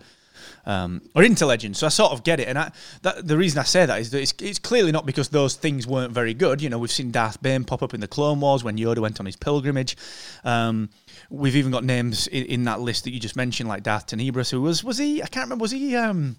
um, 0.66 1.02
are 1.16 1.24
into 1.24 1.46
legends. 1.46 1.80
So 1.80 1.88
I 1.88 1.90
sort 1.90 2.12
of 2.12 2.24
get 2.24 2.40
it. 2.40 2.48
And 2.48 2.58
I, 2.58 2.72
that, 3.02 3.28
the 3.28 3.38
reason 3.38 3.60
I 3.60 3.64
say 3.64 3.86
that 3.86 4.00
is 4.00 4.12
that 4.12 4.22
it's, 4.22 4.34
it's 4.42 4.60
clearly 4.60 4.92
not 4.92 5.06
because 5.06 5.30
those 5.30 5.56
things 5.56 5.86
weren't 5.88 6.14
very 6.14 6.34
good. 6.34 6.62
You 6.62 6.70
know 6.70 6.78
we've 6.78 6.92
seen 6.92 7.12
Darth 7.12 7.42
Bane 7.42 7.64
pop 7.64 7.84
up 7.84 7.94
in 7.94 8.00
the 8.00 8.08
Clone 8.08 8.40
Wars 8.40 8.64
when 8.64 8.78
Yoda 8.78 9.00
went 9.00 9.20
on 9.20 9.26
his 9.26 9.36
pilgrimage. 9.36 9.98
Um, 10.44 10.90
we've 11.30 11.56
even 11.56 11.72
got 11.72 11.84
names 11.84 12.28
in, 12.28 12.46
in 12.46 12.64
that 12.66 12.80
list 12.80 13.04
that 13.04 13.12
you 13.12 13.20
just 13.20 13.36
mentioned 13.36 13.70
like 13.70 13.84
Darth 13.84 14.08
Tenebrous 14.08 14.52
who 14.52 14.62
was 14.62 14.84
was 14.84 14.98
he 14.98 15.22
I 15.22 15.28
can't 15.28 15.46
remember 15.46 15.64
was 15.64 15.72
he 15.72 15.96
um, 15.96 16.38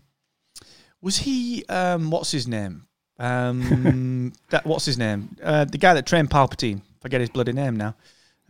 was 1.00 1.18
he 1.18 1.64
um, 1.68 2.10
what's 2.10 2.30
his 2.30 2.46
name 2.48 2.86
um, 3.20 4.32
that, 4.50 4.64
what's 4.66 4.84
his 4.84 4.98
name? 4.98 5.36
Uh, 5.42 5.64
the 5.64 5.78
guy 5.78 5.94
that 5.94 6.06
trained 6.06 6.30
Palpatine. 6.30 6.78
I 6.78 7.02
forget 7.02 7.20
his 7.20 7.30
bloody 7.30 7.52
name 7.52 7.76
now. 7.76 7.94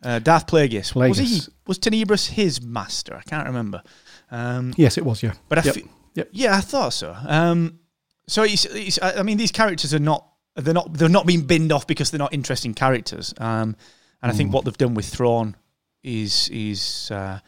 Uh, 0.02 0.18
Darth 0.18 0.46
Plagueis. 0.46 0.94
Was 0.94 1.18
he? 1.18 1.40
Was 1.66 1.78
Tenebrous 1.78 2.26
his 2.28 2.62
master? 2.62 3.14
I 3.16 3.22
can't 3.28 3.46
remember. 3.46 3.82
Um, 4.30 4.72
Yes, 4.76 4.96
it 4.96 5.04
was, 5.04 5.22
yeah. 5.22 5.34
but 5.48 5.58
I 5.58 5.62
Yep. 5.62 5.76
Yep. 6.14 6.28
yeah, 6.32 6.56
I 6.56 6.60
thought 6.60 6.92
so. 6.92 7.14
Um, 7.26 7.78
so 8.26 8.42
it's, 8.44 8.64
it's, 8.64 8.98
I 9.02 9.18
I 9.18 9.22
mean, 9.22 9.36
these 9.38 9.52
characters 9.52 9.92
are 9.92 9.98
not 9.98 10.26
they're 10.56 10.74
not 10.74 10.92
they're 10.94 11.08
not 11.08 11.26
being 11.26 11.42
binned 11.42 11.70
off 11.72 11.86
because 11.86 12.10
they're 12.10 12.18
not 12.18 12.32
interesting 12.32 12.74
characters. 12.74 13.34
Um, 13.38 13.76
and 14.22 14.30
I 14.30 14.34
Mm. 14.34 14.36
think 14.36 14.52
what 14.52 14.64
they've 14.64 14.76
done 14.78 14.94
with 14.94 15.06
Thrawn 15.06 15.56
is 16.02 16.48
is 16.50 17.10
uh, 17.10 17.40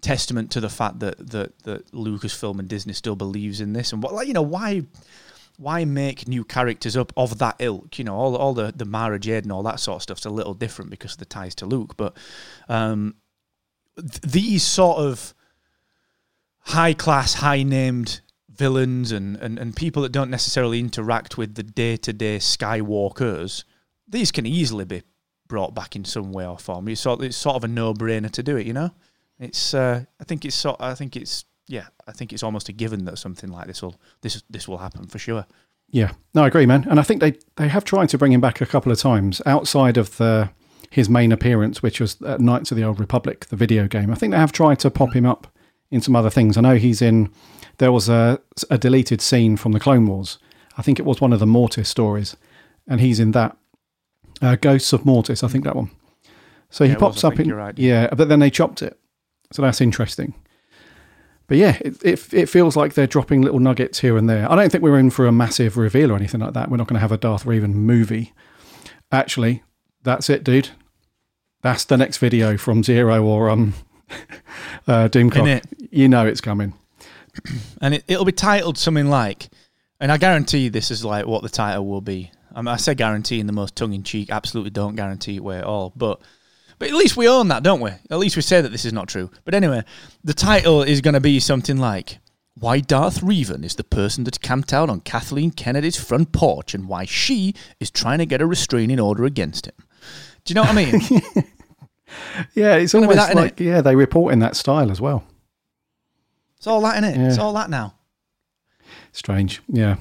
testament 0.00 0.50
to 0.52 0.60
the 0.60 0.68
fact 0.68 1.00
that 1.00 1.16
that 1.30 1.58
that 1.64 1.90
Lucasfilm 1.92 2.58
and 2.58 2.68
Disney 2.68 2.92
still 2.92 3.16
believes 3.16 3.60
in 3.60 3.72
this. 3.72 3.92
And 3.92 4.02
what 4.02 4.14
like 4.14 4.28
you 4.28 4.34
know 4.34 4.42
why 4.42 4.82
why 5.58 5.84
make 5.84 6.26
new 6.26 6.44
characters 6.44 6.96
up 6.96 7.12
of 7.16 7.38
that 7.38 7.56
ilk? 7.58 7.98
You 7.98 8.04
know, 8.04 8.14
all 8.14 8.36
all 8.36 8.54
the 8.54 8.72
the 8.74 8.84
Mara 8.84 9.18
Jade 9.18 9.44
and 9.44 9.52
all 9.52 9.62
that 9.64 9.80
sort 9.80 9.96
of 9.96 10.02
stuff's 10.02 10.24
a 10.24 10.30
little 10.30 10.54
different 10.54 10.90
because 10.90 11.12
of 11.12 11.18
the 11.18 11.24
ties 11.24 11.54
to 11.56 11.66
Luke, 11.66 11.96
but 11.96 12.16
um, 12.68 13.16
th- 13.96 14.20
these 14.20 14.62
sort 14.62 14.98
of 14.98 15.34
high 16.60 16.94
class, 16.94 17.34
high 17.34 17.62
named 17.62 18.20
villains 18.48 19.12
and, 19.12 19.36
and, 19.36 19.58
and 19.58 19.76
people 19.76 20.02
that 20.02 20.12
don't 20.12 20.30
necessarily 20.30 20.80
interact 20.80 21.38
with 21.38 21.54
the 21.54 21.62
day 21.62 21.96
to 21.96 22.12
day 22.12 22.38
Skywalkers, 22.38 23.64
these 24.06 24.32
can 24.32 24.46
easily 24.46 24.84
be 24.84 25.02
brought 25.46 25.74
back 25.74 25.96
in 25.96 26.04
some 26.04 26.32
way 26.32 26.46
or 26.46 26.58
form. 26.58 26.88
It's 26.88 27.00
sort, 27.00 27.22
it's 27.22 27.36
sort 27.36 27.56
of 27.56 27.64
a 27.64 27.68
no 27.68 27.94
brainer 27.94 28.30
to 28.30 28.42
do 28.42 28.56
it, 28.56 28.66
you 28.66 28.72
know. 28.72 28.90
It's 29.38 29.72
uh, 29.72 30.04
I 30.20 30.24
think 30.24 30.44
it's 30.44 30.56
sort 30.56 30.80
I 30.80 30.94
think 30.94 31.16
it's 31.16 31.44
yeah, 31.68 31.86
I 32.06 32.12
think 32.12 32.32
it's 32.32 32.42
almost 32.42 32.68
a 32.68 32.72
given 32.72 33.04
that 33.04 33.18
something 33.18 33.50
like 33.50 33.66
this 33.66 33.82
will 33.82 33.96
this 34.22 34.42
this 34.50 34.66
will 34.66 34.78
happen 34.78 35.06
for 35.06 35.18
sure. 35.18 35.46
Yeah, 35.90 36.12
no, 36.34 36.42
I 36.44 36.48
agree, 36.48 36.66
man. 36.66 36.86
And 36.90 36.98
I 36.98 37.02
think 37.02 37.20
they 37.20 37.34
they 37.56 37.68
have 37.68 37.84
tried 37.84 38.08
to 38.10 38.18
bring 38.18 38.32
him 38.32 38.40
back 38.40 38.60
a 38.60 38.66
couple 38.66 38.92
of 38.92 38.98
times 38.98 39.40
outside 39.46 39.96
of 39.96 40.16
the 40.16 40.50
his 40.90 41.08
main 41.08 41.32
appearance, 41.32 41.82
which 41.82 42.00
was 42.00 42.20
at 42.22 42.40
Knights 42.40 42.70
of 42.70 42.76
the 42.76 42.84
Old 42.84 42.98
Republic, 42.98 43.46
the 43.46 43.56
video 43.56 43.86
game. 43.86 44.10
I 44.10 44.14
think 44.14 44.32
they 44.32 44.38
have 44.38 44.52
tried 44.52 44.78
to 44.80 44.90
pop 44.90 45.14
him 45.14 45.26
up 45.26 45.46
in 45.90 46.00
some 46.00 46.16
other 46.16 46.30
things. 46.30 46.56
I 46.56 46.60
know 46.62 46.76
he's 46.76 47.02
in. 47.02 47.30
There 47.78 47.92
was 47.92 48.08
a 48.08 48.40
a 48.70 48.78
deleted 48.78 49.20
scene 49.20 49.56
from 49.56 49.72
the 49.72 49.80
Clone 49.80 50.06
Wars. 50.06 50.38
I 50.76 50.82
think 50.82 50.98
it 50.98 51.04
was 51.06 51.20
one 51.20 51.32
of 51.32 51.40
the 51.40 51.46
Mortis 51.46 51.88
stories, 51.88 52.36
and 52.86 53.00
he's 53.00 53.20
in 53.20 53.32
that. 53.32 53.56
Uh, 54.40 54.54
Ghosts 54.54 54.92
of 54.92 55.04
Mortis, 55.04 55.42
I 55.42 55.48
think 55.48 55.64
that 55.64 55.74
one. 55.74 55.90
So 56.70 56.84
he 56.84 56.90
Yeah, 56.90 56.94
was, 56.96 57.00
pops 57.00 57.24
up 57.24 57.40
in 57.40 57.52
right. 57.52 57.76
yeah, 57.76 58.08
but 58.14 58.28
then 58.28 58.38
they 58.38 58.50
chopped 58.50 58.82
it, 58.82 58.96
so 59.52 59.62
that's 59.62 59.80
interesting. 59.80 60.32
But 61.48 61.56
yeah, 61.56 61.78
it, 61.80 62.04
it 62.04 62.34
it 62.34 62.48
feels 62.48 62.76
like 62.76 62.94
they're 62.94 63.06
dropping 63.06 63.40
little 63.40 63.58
nuggets 63.58 64.00
here 64.00 64.16
and 64.18 64.28
there. 64.28 64.50
I 64.50 64.54
don't 64.54 64.70
think 64.70 64.84
we're 64.84 64.98
in 64.98 65.10
for 65.10 65.26
a 65.26 65.32
massive 65.32 65.78
reveal 65.78 66.12
or 66.12 66.16
anything 66.16 66.40
like 66.40 66.52
that. 66.52 66.70
We're 66.70 66.76
not 66.76 66.86
going 66.86 66.96
to 66.96 67.00
have 67.00 67.10
a 67.10 67.16
Darth 67.16 67.44
Revan 67.44 67.72
movie. 67.72 68.34
Actually, 69.10 69.62
that's 70.02 70.28
it, 70.28 70.44
dude. 70.44 70.68
That's 71.62 71.86
the 71.86 71.96
next 71.96 72.18
video 72.18 72.58
from 72.58 72.84
Zero 72.84 73.24
or 73.24 73.48
um, 73.48 73.72
uh, 74.86 75.08
Doomcock. 75.08 75.64
You 75.90 76.08
know 76.08 76.26
it's 76.26 76.42
coming. 76.42 76.74
and 77.80 77.94
it, 77.94 78.04
it'll 78.06 78.26
be 78.26 78.32
titled 78.32 78.76
something 78.76 79.08
like, 79.08 79.48
and 80.00 80.12
I 80.12 80.18
guarantee 80.18 80.68
this 80.68 80.90
is 80.90 81.02
like 81.02 81.26
what 81.26 81.42
the 81.42 81.48
title 81.48 81.86
will 81.86 82.02
be. 82.02 82.30
I, 82.54 82.60
mean, 82.60 82.68
I 82.68 82.76
say 82.76 82.94
guarantee 82.94 83.40
in 83.40 83.46
the 83.46 83.52
most 83.54 83.74
tongue 83.74 83.94
in 83.94 84.02
cheek, 84.02 84.30
absolutely 84.30 84.70
don't 84.70 84.96
guarantee 84.96 85.36
it 85.36 85.44
way 85.44 85.58
at 85.58 85.64
all. 85.64 85.92
But 85.96 86.20
but 86.78 86.88
at 86.88 86.94
least 86.94 87.16
we 87.16 87.28
own 87.28 87.48
that, 87.48 87.62
don't 87.62 87.80
we? 87.80 87.90
At 88.10 88.18
least 88.18 88.36
we 88.36 88.42
say 88.42 88.60
that 88.60 88.70
this 88.70 88.84
is 88.84 88.92
not 88.92 89.08
true. 89.08 89.30
But 89.44 89.54
anyway, 89.54 89.84
the 90.22 90.34
title 90.34 90.82
is 90.82 91.00
going 91.00 91.14
to 91.14 91.20
be 91.20 91.40
something 91.40 91.76
like. 91.78 92.18
Why 92.54 92.80
Darth 92.80 93.20
Revan 93.20 93.64
is 93.64 93.76
the 93.76 93.84
person 93.84 94.24
that 94.24 94.40
camped 94.40 94.72
out 94.72 94.90
on 94.90 95.00
Kathleen 95.02 95.52
Kennedy's 95.52 95.94
front 95.96 96.32
porch 96.32 96.74
and 96.74 96.88
why 96.88 97.04
she 97.04 97.54
is 97.78 97.88
trying 97.88 98.18
to 98.18 98.26
get 98.26 98.40
a 98.40 98.46
restraining 98.46 98.98
order 98.98 99.24
against 99.24 99.66
him. 99.68 99.74
Do 100.44 100.50
you 100.50 100.54
know 100.56 100.62
what 100.62 100.70
I 100.70 100.84
mean? 100.84 101.44
Yeah, 102.54 102.76
it's 102.76 102.92
gonna 102.92 103.06
almost 103.06 103.28
that, 103.28 103.36
like 103.36 103.60
yeah, 103.60 103.80
they 103.80 103.94
report 103.94 104.32
in 104.32 104.38
that 104.40 104.56
style 104.56 104.90
as 104.90 105.00
well. 105.00 105.24
it's 106.56 106.66
all 106.66 106.80
that 106.82 106.96
in 106.96 107.04
it. 107.04 107.18
It's 107.18 107.38
all 107.38 107.52
that 107.54 107.70
now. 107.70 107.94
Strange. 109.12 109.60
Yeah. 109.68 109.96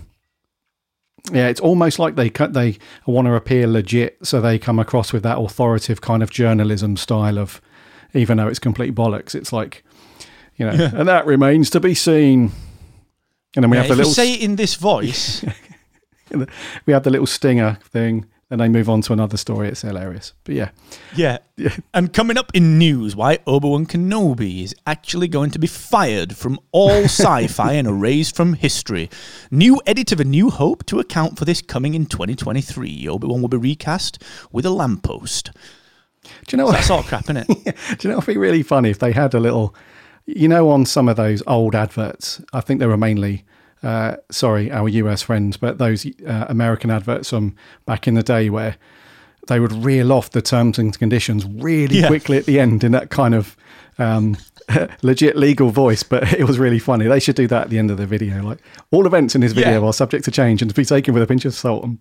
Yeah, 1.31 1.47
it's 1.47 1.59
almost 1.59 1.99
like 1.99 2.15
they 2.15 2.29
they 2.29 2.77
want 3.05 3.25
to 3.27 3.33
appear 3.35 3.67
legit, 3.67 4.17
so 4.23 4.39
they 4.41 4.57
come 4.57 4.79
across 4.79 5.11
with 5.13 5.23
that 5.23 5.37
authoritative 5.37 6.01
kind 6.01 6.23
of 6.23 6.29
journalism 6.29 6.95
style 6.97 7.37
of 7.37 7.61
even 8.13 8.37
though 8.37 8.47
it's 8.47 8.59
complete 8.59 8.95
bollocks, 8.95 9.35
it's 9.35 9.51
like 9.51 9.83
you 10.55 10.65
know, 10.65 10.89
and 10.93 11.07
that 11.07 11.25
remains 11.25 11.69
to 11.71 11.79
be 11.79 11.93
seen. 11.93 12.51
And 13.55 13.63
then 13.63 13.69
we 13.69 13.77
Yeah, 13.77 13.83
have 13.83 13.89
the 13.89 13.95
little 13.95 14.09
you 14.11 14.13
say 14.15 14.33
it 14.33 14.41
in 14.41 14.55
this 14.55 14.75
voice, 14.75 15.43
we 16.85 16.93
have 16.93 17.03
the 17.03 17.09
little 17.09 17.27
stinger 17.27 17.77
thing, 17.83 18.25
then 18.49 18.59
they 18.59 18.69
move 18.69 18.89
on 18.89 19.01
to 19.01 19.13
another 19.13 19.35
story. 19.35 19.67
It's 19.67 19.81
hilarious. 19.81 20.33
But 20.43 20.55
yeah. 20.55 20.69
Yeah. 21.15 21.39
And 21.93 22.13
coming 22.13 22.37
up 22.37 22.51
in 22.53 22.77
news, 22.77 23.15
why 23.15 23.39
Obi 23.47 23.67
Wan 23.67 23.85
Kenobi 23.87 24.63
is 24.63 24.75
actually 24.85 25.27
going 25.27 25.49
to 25.51 25.59
be 25.59 25.67
fired 25.67 26.37
from 26.37 26.59
all 26.71 27.03
sci 27.05 27.47
fi 27.47 27.73
and 27.73 27.87
erased 27.87 28.35
from 28.35 28.53
history. 28.53 29.09
New 29.49 29.81
edit 29.85 30.11
of 30.11 30.19
A 30.19 30.23
New 30.23 30.49
Hope 30.51 30.85
to 30.85 30.99
account 30.99 31.37
for 31.37 31.45
this 31.45 31.61
coming 31.61 31.95
in 31.95 32.05
2023. 32.05 33.07
Obi 33.07 33.27
Wan 33.27 33.41
will 33.41 33.49
be 33.49 33.57
recast 33.57 34.21
with 34.51 34.65
a 34.65 34.69
lamppost. 34.69 35.51
Do 36.23 36.31
you 36.51 36.57
know 36.57 36.65
what 36.65 36.73
That's 36.73 36.89
all 36.89 37.03
crap, 37.03 37.25
innit? 37.25 37.47
Do 37.97 38.07
you 38.07 38.11
know 38.11 38.17
what 38.17 38.27
would 38.27 38.33
be 38.33 38.37
really 38.37 38.63
funny 38.63 38.89
if 38.89 38.99
they 38.99 39.11
had 39.11 39.33
a 39.33 39.39
little, 39.39 39.73
you 40.25 40.47
know, 40.47 40.69
on 40.69 40.85
some 40.85 41.09
of 41.09 41.15
those 41.15 41.41
old 41.47 41.73
adverts? 41.75 42.41
I 42.53 42.61
think 42.61 42.79
they 42.79 42.85
were 42.85 42.97
mainly, 42.97 43.45
uh, 43.83 44.15
sorry, 44.31 44.71
our 44.71 44.87
US 44.89 45.21
friends, 45.21 45.57
but 45.57 45.77
those 45.77 46.05
uh, 46.25 46.45
American 46.49 46.89
adverts 46.91 47.29
from 47.29 47.55
back 47.85 48.07
in 48.07 48.13
the 48.15 48.23
day 48.23 48.49
where 48.49 48.75
they 49.47 49.59
would 49.59 49.71
reel 49.71 50.11
off 50.11 50.31
the 50.31 50.41
terms 50.41 50.77
and 50.77 50.97
conditions 50.97 51.45
really 51.45 51.99
Yeah. 51.99 52.07
quickly 52.07 52.37
at 52.37 52.45
the 52.45 52.59
end 52.59 52.83
in 52.83 52.91
that 52.91 53.09
kind 53.09 53.33
of 53.33 53.55
um, 53.99 54.37
legit 55.01 55.35
legal 55.35 55.69
voice. 55.69 56.03
But 56.03 56.33
it 56.39 56.45
was 56.45 56.59
really 56.59 56.79
funny. 56.79 57.07
They 57.07 57.19
should 57.19 57.35
do 57.35 57.47
that 57.47 57.63
at 57.63 57.69
the 57.69 57.79
end 57.79 57.91
of 57.91 57.97
the 57.97 58.05
video. 58.05 58.41
Like 58.43 58.59
all 58.91 59.05
events 59.05 59.35
in 59.35 59.41
this 59.41 59.53
video 59.53 59.81
Yeah. 59.81 59.87
are 59.87 59.93
subject 59.93 60.25
to 60.25 60.31
change 60.31 60.61
and 60.61 60.69
to 60.69 60.75
be 60.75 60.85
taken 60.85 61.13
with 61.13 61.23
a 61.23 61.27
pinch 61.27 61.45
of 61.45 61.53
salt. 61.53 61.83
And 61.83 61.99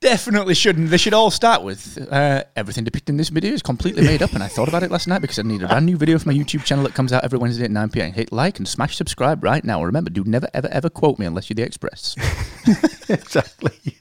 Definitely 0.00 0.54
shouldn't. 0.54 0.88
They 0.88 0.96
should 0.96 1.12
all 1.12 1.30
start 1.30 1.62
with 1.62 1.98
uh, 2.10 2.44
everything 2.56 2.84
depicted 2.84 3.10
in 3.10 3.16
this 3.18 3.28
video 3.28 3.52
is 3.52 3.60
completely 3.60 4.02
made 4.02 4.22
up. 4.22 4.32
And 4.32 4.42
I 4.42 4.48
thought 4.48 4.68
about 4.68 4.82
it 4.82 4.90
last 4.90 5.06
night 5.06 5.20
because 5.20 5.38
I 5.38 5.42
need 5.42 5.62
a 5.62 5.68
brand 5.68 5.84
new 5.84 5.98
video 5.98 6.18
for 6.18 6.28
my 6.28 6.34
YouTube 6.34 6.64
channel 6.64 6.84
that 6.84 6.94
comes 6.94 7.12
out 7.12 7.22
every 7.22 7.38
Wednesday 7.38 7.64
at 7.64 7.70
9 7.70 7.90
pm. 7.90 8.12
Hit 8.14 8.32
like 8.32 8.58
and 8.58 8.66
smash 8.66 8.96
subscribe 8.96 9.44
right 9.44 9.62
now. 9.62 9.82
Remember, 9.84 10.08
do 10.08 10.24
never, 10.24 10.48
ever, 10.54 10.68
ever 10.68 10.88
quote 10.88 11.18
me 11.18 11.26
unless 11.26 11.50
you're 11.50 11.56
the 11.56 11.62
Express. 11.62 12.16
exactly. 13.10 13.98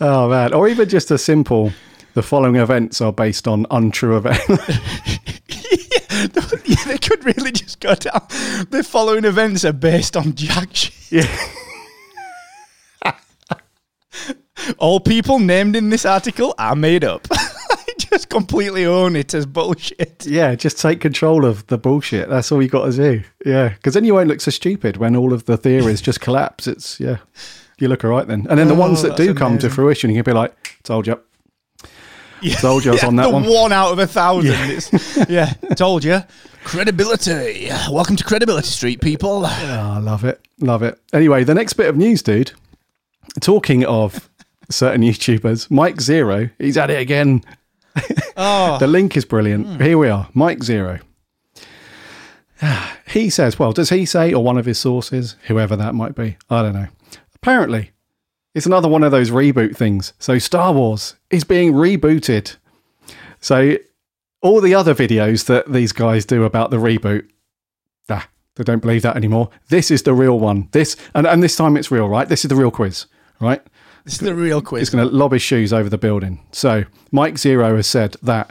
oh 0.00 0.28
man, 0.30 0.54
or 0.54 0.68
even 0.68 0.88
just 0.88 1.10
a 1.10 1.18
simple. 1.18 1.72
The 2.14 2.22
following 2.22 2.56
events 2.56 3.00
are 3.00 3.12
based 3.12 3.46
on 3.46 3.66
untrue 3.70 4.16
events. 4.16 4.48
yeah, 6.64 6.84
they 6.86 6.98
could 6.98 7.24
really 7.24 7.52
just 7.52 7.80
go 7.80 7.94
down. 7.94 8.26
The 8.70 8.82
following 8.86 9.24
events 9.24 9.64
are 9.64 9.72
based 9.72 10.16
on 10.16 10.34
jack 10.34 10.74
shit. 10.74 11.26
yeah, 13.04 13.12
All 14.78 14.98
people 15.00 15.38
named 15.38 15.76
in 15.76 15.90
this 15.90 16.04
article 16.04 16.54
are 16.58 16.74
made 16.74 17.04
up. 17.04 17.28
I 17.30 17.76
just 17.98 18.28
completely 18.28 18.84
own 18.84 19.14
it 19.14 19.32
as 19.32 19.46
bullshit. 19.46 20.26
yeah, 20.26 20.54
just 20.56 20.80
take 20.80 21.00
control 21.00 21.44
of 21.44 21.66
the 21.68 21.78
bullshit. 21.78 22.28
That's 22.28 22.50
all 22.50 22.60
you 22.62 22.68
got 22.68 22.86
to 22.86 22.92
do. 22.96 23.22
Yeah, 23.46 23.68
because 23.68 23.94
then 23.94 24.04
you 24.04 24.14
won't 24.14 24.28
look 24.28 24.40
so 24.40 24.50
stupid 24.50 24.96
when 24.96 25.14
all 25.14 25.32
of 25.32 25.44
the 25.44 25.56
theories 25.56 26.00
just 26.00 26.20
collapse. 26.20 26.66
It's 26.66 26.98
yeah, 26.98 27.18
you 27.78 27.86
look 27.88 28.04
all 28.04 28.10
right 28.10 28.26
then. 28.26 28.46
And 28.50 28.58
then 28.58 28.66
the 28.66 28.74
Oh, 28.74 28.78
ones 28.80 29.02
that 29.02 29.16
do 29.16 29.34
come 29.34 29.58
to 29.58 29.70
fruition, 29.70 30.10
you 30.10 30.16
can 30.22 30.32
be 30.32 30.36
like, 30.36 30.78
"Told 30.82 31.06
you." 31.06 31.20
Yeah, 32.40 32.56
Told 32.56 32.84
you 32.84 32.92
I 32.92 32.94
was 32.94 33.04
on 33.04 33.16
that 33.16 33.24
the 33.24 33.30
one. 33.30 33.44
one 33.44 33.72
out 33.72 33.92
of 33.92 33.98
a 33.98 34.06
thousand. 34.06 34.52
Yeah, 35.28 35.52
yeah 35.62 35.74
told 35.74 36.04
you. 36.04 36.20
Credibility. 36.64 37.68
Welcome 37.90 38.16
to 38.16 38.24
Credibility 38.24 38.68
Street, 38.68 39.00
people. 39.00 39.44
Oh, 39.44 39.92
I 39.96 39.98
love 39.98 40.24
it. 40.24 40.46
Love 40.60 40.82
it. 40.82 41.00
Anyway, 41.12 41.42
the 41.44 41.54
next 41.54 41.72
bit 41.74 41.88
of 41.88 41.96
news, 41.96 42.22
dude. 42.22 42.52
Talking 43.40 43.84
of 43.86 44.28
certain 44.70 45.02
YouTubers, 45.02 45.70
Mike 45.70 46.00
Zero, 46.00 46.50
he's 46.58 46.76
at 46.76 46.90
it 46.90 47.00
again. 47.00 47.42
Oh, 47.96 48.02
The 48.78 48.84
ah. 48.84 48.88
link 48.88 49.16
is 49.16 49.24
brilliant. 49.24 49.66
Hmm. 49.66 49.82
Here 49.82 49.98
we 49.98 50.08
are, 50.08 50.28
Mike 50.34 50.62
Zero. 50.62 51.00
He 53.08 53.30
says, 53.30 53.58
well, 53.58 53.72
does 53.72 53.88
he 53.88 54.04
say, 54.04 54.34
or 54.34 54.44
one 54.44 54.58
of 54.58 54.66
his 54.66 54.78
sources, 54.78 55.36
whoever 55.46 55.76
that 55.76 55.94
might 55.94 56.14
be? 56.14 56.36
I 56.50 56.60
don't 56.60 56.74
know. 56.74 56.88
Apparently, 57.36 57.92
it's 58.58 58.66
another 58.66 58.88
one 58.88 59.04
of 59.04 59.12
those 59.12 59.30
reboot 59.30 59.76
things. 59.76 60.12
So 60.18 60.38
Star 60.38 60.72
Wars 60.72 61.14
is 61.30 61.44
being 61.44 61.74
rebooted. 61.74 62.56
So 63.40 63.76
all 64.42 64.60
the 64.60 64.74
other 64.74 64.96
videos 64.96 65.46
that 65.46 65.72
these 65.72 65.92
guys 65.92 66.26
do 66.26 66.42
about 66.42 66.70
the 66.70 66.78
reboot, 66.78 67.28
ah, 68.10 68.28
they 68.56 68.64
don't 68.64 68.80
believe 68.80 69.02
that 69.02 69.16
anymore. 69.16 69.50
This 69.68 69.92
is 69.92 70.02
the 70.02 70.12
real 70.12 70.40
one. 70.40 70.68
This 70.72 70.96
and, 71.14 71.24
and 71.24 71.40
this 71.40 71.54
time 71.54 71.76
it's 71.76 71.92
real, 71.92 72.08
right? 72.08 72.28
This 72.28 72.44
is 72.44 72.48
the 72.48 72.56
real 72.56 72.72
quiz, 72.72 73.06
right? 73.40 73.62
this 74.02 74.14
is 74.14 74.20
the 74.20 74.34
real 74.34 74.60
quiz. 74.60 74.80
He's 74.80 74.90
going 74.90 75.08
to 75.08 75.14
lob 75.14 75.30
his 75.30 75.42
shoes 75.42 75.72
over 75.72 75.88
the 75.88 75.96
building. 75.96 76.40
So 76.50 76.82
Mike 77.12 77.38
Zero 77.38 77.76
has 77.76 77.86
said 77.86 78.16
that 78.22 78.50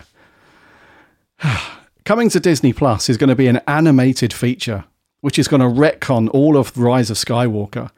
coming 2.05 2.29
to 2.29 2.39
Disney 2.39 2.71
Plus 2.71 3.09
is 3.09 3.17
going 3.17 3.29
to 3.29 3.35
be 3.35 3.47
an 3.47 3.57
animated 3.67 4.31
feature, 4.31 4.85
which 5.19 5.37
is 5.37 5.49
going 5.49 5.59
to 5.59 5.67
retcon 5.67 6.29
all 6.33 6.55
of 6.55 6.77
Rise 6.77 7.09
of 7.09 7.17
Skywalker, 7.17 7.91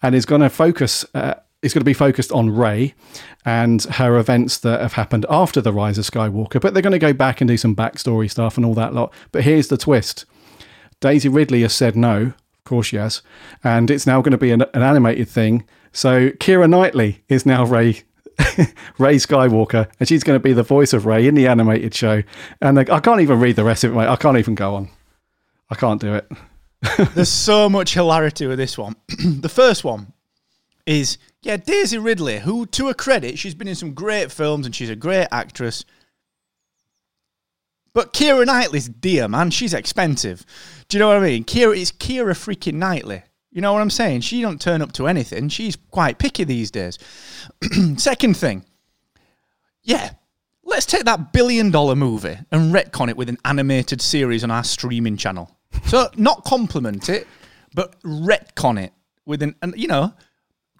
and 0.00 0.14
is 0.14 0.26
going 0.26 0.42
to 0.42 0.50
focus. 0.50 1.04
Uh, 1.12 1.34
is 1.66 1.74
going 1.74 1.82
to 1.82 1.84
be 1.84 1.92
focused 1.92 2.32
on 2.32 2.50
Rey 2.50 2.94
and 3.44 3.82
her 3.84 4.16
events 4.16 4.58
that 4.58 4.80
have 4.80 4.94
happened 4.94 5.26
after 5.28 5.60
the 5.60 5.72
Rise 5.72 5.98
of 5.98 6.04
Skywalker, 6.04 6.60
but 6.60 6.72
they're 6.72 6.82
going 6.82 6.92
to 6.92 6.98
go 6.98 7.12
back 7.12 7.40
and 7.40 7.48
do 7.48 7.56
some 7.56 7.76
backstory 7.76 8.30
stuff 8.30 8.56
and 8.56 8.64
all 8.64 8.74
that 8.74 8.94
lot. 8.94 9.12
But 9.32 9.42
here's 9.42 9.68
the 9.68 9.76
twist: 9.76 10.24
Daisy 11.00 11.28
Ridley 11.28 11.62
has 11.62 11.74
said 11.74 11.96
no, 11.96 12.16
of 12.18 12.64
course 12.64 12.86
she 12.86 12.96
has, 12.96 13.22
and 13.62 13.90
it's 13.90 14.06
now 14.06 14.22
going 14.22 14.32
to 14.32 14.38
be 14.38 14.50
an, 14.50 14.62
an 14.62 14.82
animated 14.82 15.28
thing. 15.28 15.66
So 15.92 16.30
Keira 16.30 16.68
Knightley 16.68 17.22
is 17.28 17.44
now 17.44 17.64
Rey 17.64 18.02
Rey 18.98 19.16
Skywalker, 19.16 19.90
and 19.98 20.08
she's 20.08 20.22
going 20.22 20.36
to 20.38 20.42
be 20.42 20.52
the 20.52 20.62
voice 20.62 20.92
of 20.92 21.06
Rey 21.06 21.26
in 21.26 21.34
the 21.34 21.46
animated 21.46 21.94
show. 21.94 22.22
And 22.60 22.78
I 22.78 23.00
can't 23.00 23.20
even 23.20 23.40
read 23.40 23.56
the 23.56 23.64
rest 23.64 23.84
of 23.84 23.92
it, 23.92 23.94
mate. 23.94 24.08
I 24.08 24.16
can't 24.16 24.38
even 24.38 24.54
go 24.54 24.74
on. 24.74 24.90
I 25.70 25.74
can't 25.74 26.00
do 26.00 26.14
it. 26.14 26.30
There's 27.14 27.30
so 27.30 27.68
much 27.68 27.94
hilarity 27.94 28.46
with 28.46 28.58
this 28.58 28.76
one. 28.76 28.96
the 29.08 29.48
first 29.48 29.84
one 29.84 30.12
is 30.84 31.18
yeah, 31.46 31.56
Daisy 31.56 31.96
Ridley, 31.96 32.40
who 32.40 32.66
to 32.66 32.88
her 32.88 32.94
credit, 32.94 33.38
she's 33.38 33.54
been 33.54 33.68
in 33.68 33.76
some 33.76 33.94
great 33.94 34.32
films 34.32 34.66
and 34.66 34.74
she's 34.74 34.90
a 34.90 34.96
great 34.96 35.28
actress. 35.30 35.84
But 37.94 38.12
Keira 38.12 38.44
Knightley's 38.44 38.88
dear, 38.88 39.28
man. 39.28 39.52
She's 39.52 39.72
expensive. 39.72 40.44
Do 40.88 40.96
you 40.96 40.98
know 40.98 41.06
what 41.06 41.18
I 41.18 41.20
mean? 41.20 41.44
Keira 41.44 41.76
is 41.76 41.92
Keira 41.92 42.32
freaking 42.32 42.74
Knightley. 42.74 43.22
You 43.52 43.60
know 43.60 43.72
what 43.72 43.80
I'm 43.80 43.90
saying? 43.90 44.22
She 44.22 44.42
don't 44.42 44.60
turn 44.60 44.82
up 44.82 44.90
to 44.94 45.06
anything. 45.06 45.48
She's 45.48 45.76
quite 45.76 46.18
picky 46.18 46.42
these 46.42 46.72
days. 46.72 46.98
Second 47.96 48.36
thing, 48.36 48.64
yeah, 49.84 50.10
let's 50.64 50.84
take 50.84 51.04
that 51.04 51.32
billion 51.32 51.70
dollar 51.70 51.94
movie 51.94 52.36
and 52.50 52.74
retcon 52.74 53.08
it 53.08 53.16
with 53.16 53.28
an 53.28 53.38
animated 53.44 54.02
series 54.02 54.42
on 54.42 54.50
our 54.50 54.64
streaming 54.64 55.16
channel. 55.16 55.56
So 55.84 56.08
not 56.16 56.42
compliment 56.42 57.08
it, 57.08 57.28
but 57.72 57.94
retcon 58.02 58.82
it 58.82 58.92
with 59.26 59.42
an, 59.44 59.54
and 59.62 59.74
you 59.76 59.86
know, 59.86 60.12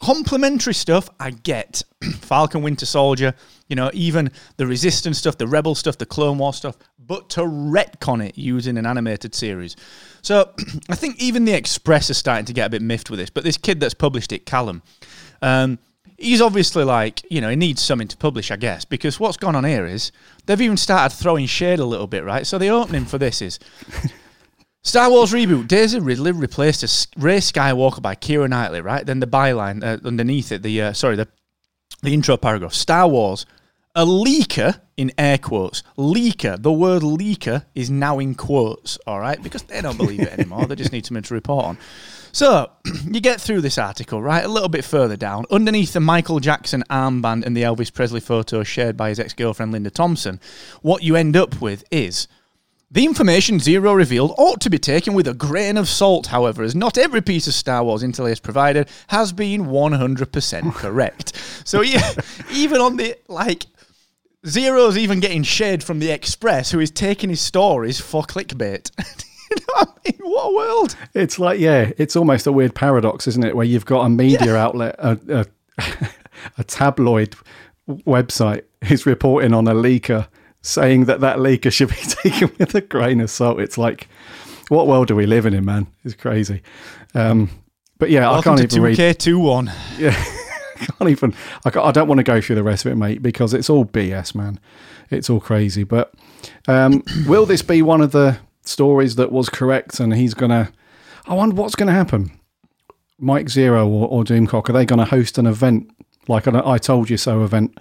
complementary 0.01 0.75
stuff. 0.75 1.09
I 1.19 1.31
get 1.31 1.83
Falcon 2.21 2.63
Winter 2.63 2.87
Soldier, 2.87 3.35
you 3.69 3.77
know, 3.77 3.91
even 3.95 4.31
the 4.57 4.67
Resistance 4.67 5.19
stuff, 5.19 5.39
the 5.39 5.47
Rebel 5.47 5.75
stuff, 5.75 5.99
the 5.99 6.07
Clone 6.07 6.39
War 6.39 6.53
stuff, 6.53 6.77
but 6.99 7.29
to 7.31 7.41
retcon 7.41 8.27
it 8.27 8.37
using 8.37 8.79
an 8.79 8.87
animated 8.87 9.35
series. 9.35 9.77
So 10.23 10.53
I 10.89 10.95
think 10.95 11.21
even 11.21 11.45
the 11.45 11.53
Express 11.53 12.11
is 12.11 12.19
starting 12.19 12.47
to 12.47 12.53
get 12.53 12.67
a 12.67 12.71
bit 12.71 12.83
miffed 12.83 13.11
with 13.11 13.19
this. 13.19 13.31
But 13.31 13.45
this 13.45 13.57
kid 13.57 13.81
that's 13.81 13.95
published 13.95 14.33
it, 14.33 14.47
Callum, 14.47 14.83
um, 15.43 15.79
he's 16.19 16.41
obviously 16.41 16.85
like, 16.85 17.25
you 17.31 17.41
know, 17.41 17.51
he 17.51 17.57
needs 17.57 17.83
something 17.83 18.09
to 18.09 18.17
publish, 18.17 18.51
I 18.51 18.57
guess, 18.57 18.85
because 18.85 19.21
what's 19.21 19.37
gone 19.37 19.55
on 19.55 19.65
here 19.65 19.87
is 19.87 20.13
they've 20.47 20.61
even 20.61 20.77
started 20.77 21.15
throwing 21.15 21.47
shade 21.47 21.79
a 21.79 21.85
little 21.85 22.07
bit, 22.07 22.25
right? 22.25 22.47
So 22.47 22.59
the 22.59 22.69
opening 22.69 23.05
for 23.05 23.19
this 23.19 23.43
is 23.43 23.59
Star 24.87 25.11
Wars 25.11 25.33
reboot. 25.33 25.67
Daisy 25.67 25.99
Ridley 25.99 26.31
replaced 26.31 26.85
as 26.85 27.09
Rey 27.17 27.39
Skywalker 27.39 28.01
by 28.01 28.15
Keira 28.15 28.49
Knightley, 28.49 28.81
right? 28.81 29.05
Then 29.05 29.19
the 29.19 29.27
byline 29.27 29.83
uh, 29.83 29.99
underneath 30.07 30.53
it, 30.53 30.63
the 30.63 30.81
uh, 30.81 30.93
sorry, 30.93 31.17
the 31.17 31.27
the 32.03 32.15
intro 32.15 32.37
paragraph. 32.37 32.73
Star 32.73 33.09
Wars, 33.09 33.47
a 33.97 34.07
leaker 34.07 34.79
in 34.97 35.11
air 35.19 35.39
quotes. 35.39 35.83
Leaker. 35.99 36.63
The 36.63 36.71
word 36.71 37.03
leaker 37.03 37.65
is 37.75 37.91
now 37.91 38.21
in 38.21 38.37
quotes. 38.37 38.97
All 39.09 39.19
right, 39.19 39.43
because 39.43 39.65
they 39.65 39.81
don't 39.81 39.97
believe 39.97 40.21
it 40.21 40.33
anymore. 40.33 40.67
they 40.67 40.77
just 40.77 40.93
need 40.93 41.05
something 41.05 41.25
to 41.25 41.35
report 41.35 41.65
on. 41.65 41.79
So 42.31 42.71
you 43.11 43.19
get 43.21 43.41
through 43.41 43.63
this 43.63 43.79
article, 43.79 44.23
right? 44.23 44.45
A 44.45 44.49
little 44.49 44.69
bit 44.69 44.85
further 44.85 45.17
down, 45.17 45.47
underneath 45.51 45.95
the 45.95 46.01
Michael 46.01 46.39
Jackson 46.39 46.85
armband 46.89 47.45
and 47.45 47.57
the 47.57 47.63
Elvis 47.63 47.93
Presley 47.93 48.21
photo 48.21 48.63
shared 48.63 48.97
by 48.97 49.09
his 49.09 49.19
ex-girlfriend 49.19 49.73
Linda 49.73 49.91
Thompson, 49.91 50.39
what 50.81 51.03
you 51.03 51.17
end 51.17 51.37
up 51.37 51.61
with 51.61 51.83
is 51.91 52.29
the 52.91 53.05
information 53.05 53.59
Zero 53.59 53.93
revealed 53.95 54.33
ought 54.39 54.61
to 54.61 54.71
be 54.71 54.79
taken 54.79 55.15
with 55.15 55.27
a 55.27 55.35
grain 55.35 55.77
of 55.77 55.89
salt, 55.89 56.29
however, 56.29 56.63
as 56.63 56.75
not 56.75 56.97
every 56.97 57.21
piece 57.21 57.47
of 57.49 57.55
Star 57.55 57.83
Wars 57.83 58.03
interlace 58.03 58.39
provided 58.39 58.89
has 59.09 59.33
been 59.33 59.67
100% 59.67 60.75
correct. 60.75 61.37
so 61.65 61.81
yeah, 61.81 62.13
even 62.53 62.81
on 62.81 62.97
the, 62.97 63.17
like, 63.29 63.67
Zero's 64.47 64.97
even 64.97 65.19
getting 65.19 65.43
shade 65.43 65.83
from 65.83 65.99
the 65.99 66.11
Express, 66.11 66.71
who 66.71 66.79
is 66.79 66.93
taking 66.93 67.31
his 67.31 67.41
stories 67.41 67.99
for 68.01 68.23
clickbait. 68.23 68.91
you 69.51 69.57
know 69.57 69.75
what 69.75 69.89
I 69.89 70.11
mean? 70.11 70.31
What 70.31 70.45
a 70.45 70.55
world. 70.55 70.97
It's 71.15 71.41
like, 71.41 71.59
yeah, 71.59 71.91
it's 71.99 72.15
almost 72.15 72.47
a 72.47 72.53
weird 72.53 72.75
paradox, 72.75 73.27
isn't 73.27 73.45
it? 73.45 73.57
Where 73.57 73.67
you've 73.67 73.87
got 73.87 74.03
a 74.03 74.09
media 74.09 74.55
outlet, 74.55 74.95
a, 74.99 75.19
a, 75.29 75.87
a 76.59 76.65
tabloid 76.65 77.35
website 77.89 78.63
is 78.89 79.07
reporting 79.07 79.53
on 79.53 79.67
a 79.67 79.75
leaker 79.75 80.29
saying 80.67 81.05
that 81.05 81.21
that 81.21 81.39
leaker 81.39 81.73
should 81.73 81.89
be 81.89 81.95
taken 81.97 82.51
with 82.59 82.75
a 82.75 82.81
grain 82.81 83.21
of 83.21 83.31
salt. 83.31 83.61
It's 83.61 83.79
like, 83.79 84.09
what 84.69 84.87
world 84.87 85.11
are 85.11 85.15
we 85.15 85.27
living 85.27 85.55
in, 85.55 85.65
man? 85.65 85.87
It's 86.05 86.15
crazy. 86.15 86.63
Um, 87.15 87.51
but 87.99 88.11
yeah, 88.11 88.29
Welcome 88.31 88.55
I 88.55 88.57
can't 88.59 88.73
even 88.73 88.83
read. 88.83 88.99
2K21. 88.99 89.73
Yeah, 89.99 90.11
I 90.81 90.87
can't 90.99 91.11
even. 91.11 91.35
I, 91.65 91.71
can't- 91.71 91.87
I 91.87 91.93
don't 91.93 92.09
want 92.09 92.19
to 92.19 92.25
go 92.25 92.41
through 92.41 92.57
the 92.57 92.63
rest 92.63 92.85
of 92.85 92.93
it, 92.93 92.97
mate, 92.97 93.23
because 93.23 93.55
it's 93.55 93.71
all 93.71 93.85
BS, 93.85 94.35
man. 94.35 94.59
It's 95.11 95.31
all 95.31 95.41
crazy. 95.41 95.85
But 95.85 96.13
um, 96.67 97.03
will 97.27 97.47
this 97.47 97.63
be 97.63 97.81
one 97.83 98.01
of 98.01 98.13
the 98.13 98.39
stories 98.63 99.15
that 99.17 99.33
was 99.33 99.49
correct? 99.49 100.01
And 100.01 100.15
he's 100.15 100.35
gonna. 100.35 100.73
I 101.27 101.35
wonder 101.35 101.57
what's 101.57 101.75
going 101.75 101.89
to 101.89 101.93
happen. 101.93 102.31
Mike 103.19 103.49
Zero 103.49 103.89
or, 103.89 104.09
or 104.09 104.25
Doomcock 104.25 104.69
are 104.69 104.73
they 104.73 104.85
going 104.85 104.99
to 104.99 105.05
host 105.07 105.39
an 105.39 105.47
event 105.47 105.91
like 106.29 106.47
an 106.47 106.55
I 106.55 106.79
told 106.79 107.09
you 107.11 107.17
so 107.17 107.43
event 107.43 107.79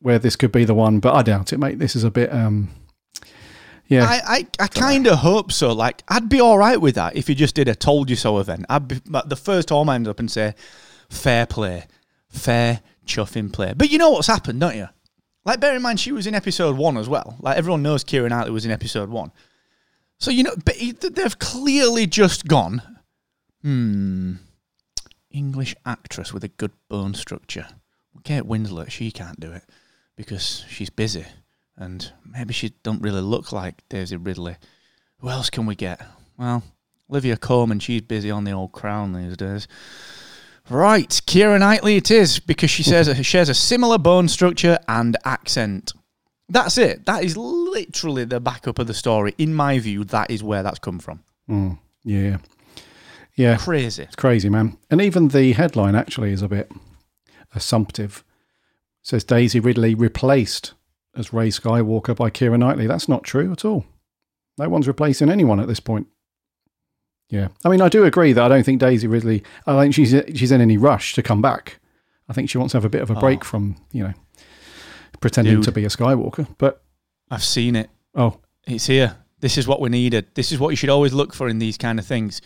where 0.00 0.18
this 0.18 0.36
could 0.36 0.52
be 0.52 0.64
the 0.64 0.74
one? 0.74 1.00
But 1.00 1.14
I 1.14 1.22
doubt 1.22 1.52
it, 1.52 1.58
mate. 1.58 1.78
This 1.78 1.96
is 1.96 2.04
a 2.04 2.10
bit. 2.10 2.32
Um, 2.32 2.70
yeah, 3.88 4.04
I, 4.04 4.20
I, 4.26 4.46
I 4.60 4.66
kind 4.68 5.06
of 5.06 5.18
hope 5.20 5.50
so. 5.50 5.72
Like, 5.72 6.02
I'd 6.08 6.28
be 6.28 6.40
all 6.40 6.58
right 6.58 6.78
with 6.78 6.96
that 6.96 7.16
if 7.16 7.28
you 7.28 7.34
just 7.34 7.54
did 7.54 7.68
a 7.68 7.74
told 7.74 8.10
you 8.10 8.16
so 8.16 8.38
event. 8.38 8.66
I'd 8.68 8.86
be, 8.86 9.00
the 9.24 9.36
first 9.36 9.68
time 9.68 9.88
I 9.88 9.96
up 9.96 10.20
and 10.20 10.30
say, 10.30 10.54
fair 11.08 11.46
play, 11.46 11.86
fair 12.28 12.82
chuffing 13.06 13.50
play. 13.50 13.72
But 13.74 13.90
you 13.90 13.96
know 13.96 14.10
what's 14.10 14.26
happened, 14.26 14.60
don't 14.60 14.76
you? 14.76 14.88
Like, 15.46 15.60
bear 15.60 15.74
in 15.74 15.80
mind, 15.80 16.00
she 16.00 16.12
was 16.12 16.26
in 16.26 16.34
episode 16.34 16.76
one 16.76 16.98
as 16.98 17.08
well. 17.08 17.36
Like, 17.40 17.56
everyone 17.56 17.82
knows 17.82 18.04
Kieran 18.04 18.28
Knightley 18.28 18.50
was 18.50 18.66
in 18.66 18.70
episode 18.70 19.08
one. 19.08 19.32
So, 20.18 20.30
you 20.30 20.42
know, 20.42 20.54
but 20.62 20.76
they've 20.76 21.38
clearly 21.38 22.06
just 22.06 22.46
gone, 22.46 22.82
hmm, 23.62 24.34
English 25.30 25.74
actress 25.86 26.34
with 26.34 26.44
a 26.44 26.48
good 26.48 26.72
bone 26.90 27.14
structure. 27.14 27.68
Kate 28.24 28.42
Winslet, 28.42 28.90
she 28.90 29.10
can't 29.10 29.40
do 29.40 29.52
it 29.52 29.62
because 30.18 30.64
she's 30.68 30.90
busy 30.90 31.24
and 31.76 32.12
maybe 32.28 32.52
she 32.52 32.74
don't 32.82 33.00
really 33.00 33.20
look 33.20 33.52
like 33.52 33.88
Daisy 33.88 34.16
Ridley. 34.16 34.56
Who 35.20 35.30
else 35.30 35.48
can 35.48 35.64
we 35.64 35.76
get? 35.76 36.02
Well, 36.36 36.64
Olivia 37.08 37.36
Colman, 37.36 37.78
she's 37.78 38.02
busy 38.02 38.28
on 38.28 38.42
the 38.42 38.50
old 38.50 38.72
crown 38.72 39.12
these 39.12 39.36
days. 39.36 39.68
Right, 40.68 41.08
Keira 41.08 41.58
Knightley 41.60 41.96
it 41.96 42.10
is 42.10 42.40
because 42.40 42.68
she 42.68 42.82
says 42.82 43.06
she 43.16 43.22
shares 43.22 43.48
a 43.48 43.54
similar 43.54 43.96
bone 43.96 44.26
structure 44.26 44.78
and 44.88 45.16
accent. 45.24 45.92
That's 46.48 46.78
it. 46.78 47.06
That 47.06 47.24
is 47.24 47.36
literally 47.36 48.24
the 48.24 48.40
backup 48.40 48.80
of 48.80 48.88
the 48.88 48.94
story. 48.94 49.34
In 49.38 49.54
my 49.54 49.78
view, 49.78 50.02
that 50.04 50.32
is 50.32 50.42
where 50.42 50.64
that's 50.64 50.80
come 50.80 50.98
from. 50.98 51.22
Mm, 51.48 51.78
yeah, 52.02 52.38
yeah. 53.36 53.56
Crazy. 53.56 54.02
It's 54.02 54.16
crazy, 54.16 54.48
man. 54.48 54.76
And 54.90 55.00
even 55.00 55.28
the 55.28 55.52
headline 55.52 55.94
actually 55.94 56.32
is 56.32 56.42
a 56.42 56.48
bit 56.48 56.72
assumptive. 57.54 58.24
Says 59.08 59.24
Daisy 59.24 59.58
Ridley 59.58 59.94
replaced 59.94 60.74
as 61.16 61.32
Rey 61.32 61.48
Skywalker 61.48 62.14
by 62.14 62.28
Keira 62.28 62.58
Knightley. 62.58 62.86
That's 62.86 63.08
not 63.08 63.24
true 63.24 63.50
at 63.52 63.64
all. 63.64 63.86
No 64.58 64.68
one's 64.68 64.86
replacing 64.86 65.30
anyone 65.30 65.60
at 65.60 65.66
this 65.66 65.80
point. 65.80 66.08
Yeah, 67.30 67.48
I 67.64 67.70
mean, 67.70 67.80
I 67.80 67.88
do 67.88 68.04
agree 68.04 68.34
that 68.34 68.44
I 68.44 68.48
don't 68.48 68.64
think 68.64 68.80
Daisy 68.80 69.06
Ridley. 69.06 69.42
I 69.66 69.80
think 69.80 69.94
she's 69.94 70.14
she's 70.34 70.52
in 70.52 70.60
any 70.60 70.76
rush 70.76 71.14
to 71.14 71.22
come 71.22 71.40
back. 71.40 71.80
I 72.28 72.34
think 72.34 72.50
she 72.50 72.58
wants 72.58 72.72
to 72.72 72.76
have 72.76 72.84
a 72.84 72.90
bit 72.90 73.00
of 73.00 73.10
a 73.10 73.16
oh. 73.16 73.20
break 73.20 73.46
from 73.46 73.76
you 73.92 74.04
know 74.04 74.12
pretending 75.22 75.54
Dude. 75.54 75.64
to 75.64 75.72
be 75.72 75.86
a 75.86 75.88
Skywalker. 75.88 76.46
But 76.58 76.82
I've 77.30 77.44
seen 77.44 77.76
it. 77.76 77.88
oh, 78.14 78.38
It's 78.66 78.88
here. 78.88 79.16
This 79.40 79.56
is 79.56 79.66
what 79.66 79.80
we 79.80 79.88
needed. 79.88 80.26
This 80.34 80.52
is 80.52 80.58
what 80.58 80.68
you 80.68 80.76
should 80.76 80.90
always 80.90 81.14
look 81.14 81.32
for 81.32 81.48
in 81.48 81.60
these 81.60 81.78
kind 81.78 81.98
of 81.98 82.04
things. 82.04 82.42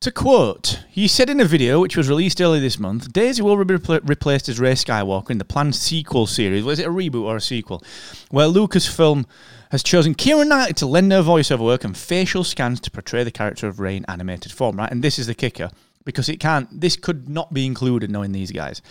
To 0.00 0.12
quote, 0.12 0.84
he 0.90 1.08
said 1.08 1.30
in 1.30 1.40
a 1.40 1.44
video 1.44 1.80
which 1.80 1.96
was 1.96 2.08
released 2.08 2.40
earlier 2.40 2.60
this 2.60 2.78
month, 2.78 3.12
Daisy 3.12 3.42
will 3.42 3.56
be 3.64 3.74
repl- 3.74 4.06
replaced 4.08 4.48
as 4.48 4.60
Rey 4.60 4.72
Skywalker 4.72 5.30
in 5.30 5.38
the 5.38 5.44
planned 5.44 5.74
sequel 5.74 6.26
series. 6.26 6.64
Was 6.64 6.78
it 6.78 6.86
a 6.86 6.90
reboot 6.90 7.24
or 7.24 7.36
a 7.36 7.40
sequel? 7.40 7.82
Where 8.30 8.46
Lucasfilm 8.46 9.24
has 9.70 9.82
chosen 9.82 10.14
Kieran 10.14 10.48
Knightley 10.48 10.74
to 10.74 10.86
lend 10.86 11.10
her 11.12 11.22
voiceover 11.22 11.64
work 11.64 11.82
and 11.82 11.96
facial 11.96 12.44
scans 12.44 12.78
to 12.80 12.90
portray 12.90 13.24
the 13.24 13.30
character 13.30 13.66
of 13.66 13.80
Rey 13.80 13.96
in 13.96 14.04
animated 14.06 14.52
form, 14.52 14.76
right? 14.76 14.90
And 14.92 15.02
this 15.02 15.18
is 15.18 15.26
the 15.26 15.34
kicker 15.34 15.70
because 16.04 16.28
it 16.28 16.38
can't. 16.40 16.68
This 16.80 16.96
could 16.96 17.28
not 17.28 17.52
be 17.52 17.66
included 17.66 18.10
knowing 18.10 18.32
these 18.32 18.52
guys. 18.52 18.82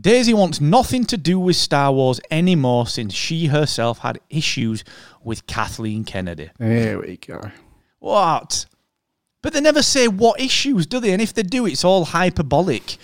Daisy 0.00 0.32
wants 0.32 0.60
nothing 0.60 1.04
to 1.06 1.16
do 1.18 1.38
with 1.38 1.56
Star 1.56 1.92
Wars 1.92 2.20
anymore 2.30 2.86
since 2.86 3.12
she 3.12 3.46
herself 3.46 3.98
had 3.98 4.20
issues 4.30 4.84
with 5.22 5.46
Kathleen 5.46 6.04
Kennedy. 6.04 6.50
there 6.58 7.00
we 7.00 7.16
go. 7.18 7.50
What? 7.98 8.64
But 9.42 9.52
they 9.54 9.60
never 9.60 9.82
say 9.82 10.06
what 10.08 10.40
issues, 10.40 10.86
do 10.86 11.00
they? 11.00 11.12
And 11.12 11.22
if 11.22 11.32
they 11.32 11.42
do, 11.42 11.66
it's 11.66 11.84
all 11.84 12.04
hyperbolic. 12.04 12.94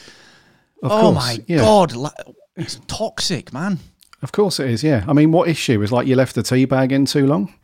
Of 0.83 0.93
oh 0.93 1.01
course, 1.01 1.15
my 1.15 1.39
yeah. 1.47 1.59
god, 1.59 1.93
it's 2.57 2.79
toxic, 2.87 3.53
man. 3.53 3.79
Of 4.23 4.33
course 4.33 4.61
it 4.61 4.71
is. 4.71 4.83
Yeah, 4.85 5.05
I 5.09 5.13
mean, 5.13 5.33
what 5.33 5.49
issue 5.49 5.83
is 5.83 5.93
like 5.93 6.07
you 6.07 6.17
left 6.17 6.35
the 6.35 6.43
tea 6.43 6.65
bag 6.67 6.93
in 6.93 7.07
too 7.07 7.27
long? 7.27 7.55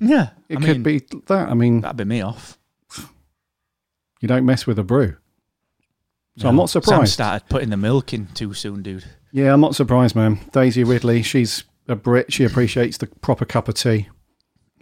Yeah, 0.00 0.30
It 0.48 0.58
I 0.58 0.60
could 0.60 0.84
mean, 0.84 1.00
be 1.00 1.02
that. 1.26 1.48
I 1.48 1.54
mean, 1.54 1.80
that'd 1.80 1.96
be 1.96 2.04
me 2.04 2.20
off. 2.22 2.58
you 4.20 4.28
don't 4.28 4.44
mess 4.46 4.66
with 4.66 4.78
a 4.78 4.84
brew. 4.84 5.16
So 6.38 6.48
I'm 6.48 6.56
not 6.56 6.70
surprised. 6.70 6.98
Sam 7.00 7.06
started 7.06 7.48
putting 7.48 7.70
the 7.70 7.76
milk 7.76 8.12
in 8.14 8.26
too 8.28 8.54
soon, 8.54 8.82
dude. 8.82 9.04
Yeah, 9.32 9.52
I'm 9.52 9.60
not 9.60 9.74
surprised, 9.74 10.16
man. 10.16 10.40
Daisy 10.52 10.82
Ridley, 10.82 11.22
she's 11.22 11.64
a 11.88 11.94
Brit. 11.94 12.32
She 12.32 12.44
appreciates 12.44 12.96
the 12.98 13.06
proper 13.06 13.44
cup 13.44 13.68
of 13.68 13.74
tea. 13.74 14.08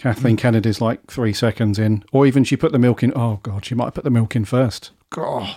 Kathleen 0.00 0.36
mm. 0.36 0.40
Kennedy's 0.40 0.80
like 0.80 1.06
three 1.06 1.34
seconds 1.34 1.78
in, 1.78 2.04
or 2.10 2.26
even 2.26 2.42
she 2.42 2.56
put 2.56 2.72
the 2.72 2.78
milk 2.78 3.02
in. 3.02 3.12
Oh 3.14 3.38
God, 3.42 3.64
she 3.66 3.74
might 3.74 3.84
have 3.84 3.94
put 3.94 4.04
the 4.04 4.10
milk 4.10 4.34
in 4.34 4.46
first. 4.46 4.92
God, 5.10 5.54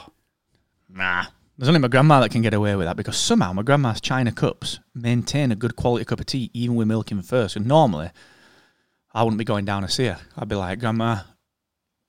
Nah. 0.90 1.26
There's 1.58 1.68
only 1.68 1.80
my 1.80 1.88
grandma 1.88 2.20
that 2.20 2.32
can 2.32 2.42
get 2.42 2.54
away 2.54 2.76
with 2.76 2.88
that 2.88 2.98
because 2.98 3.16
somehow 3.16 3.54
my 3.54 3.62
grandma's 3.62 4.02
china 4.02 4.32
cups 4.32 4.80
maintain 4.94 5.52
a 5.52 5.56
good 5.56 5.76
quality 5.76 6.04
cup 6.04 6.20
of 6.20 6.26
tea 6.26 6.50
even 6.54 6.76
with 6.76 6.88
milk 6.88 7.12
in 7.12 7.22
first. 7.22 7.56
And 7.56 7.68
normally, 7.68 8.10
I 9.14 9.24
wouldn't 9.24 9.38
be 9.38 9.46
going 9.46 9.66
down 9.66 9.84
to 9.84 9.88
see 9.88 10.06
her. 10.06 10.20
I'd 10.36 10.50
be 10.50 10.56
like, 10.56 10.80
Grandma, 10.80 11.20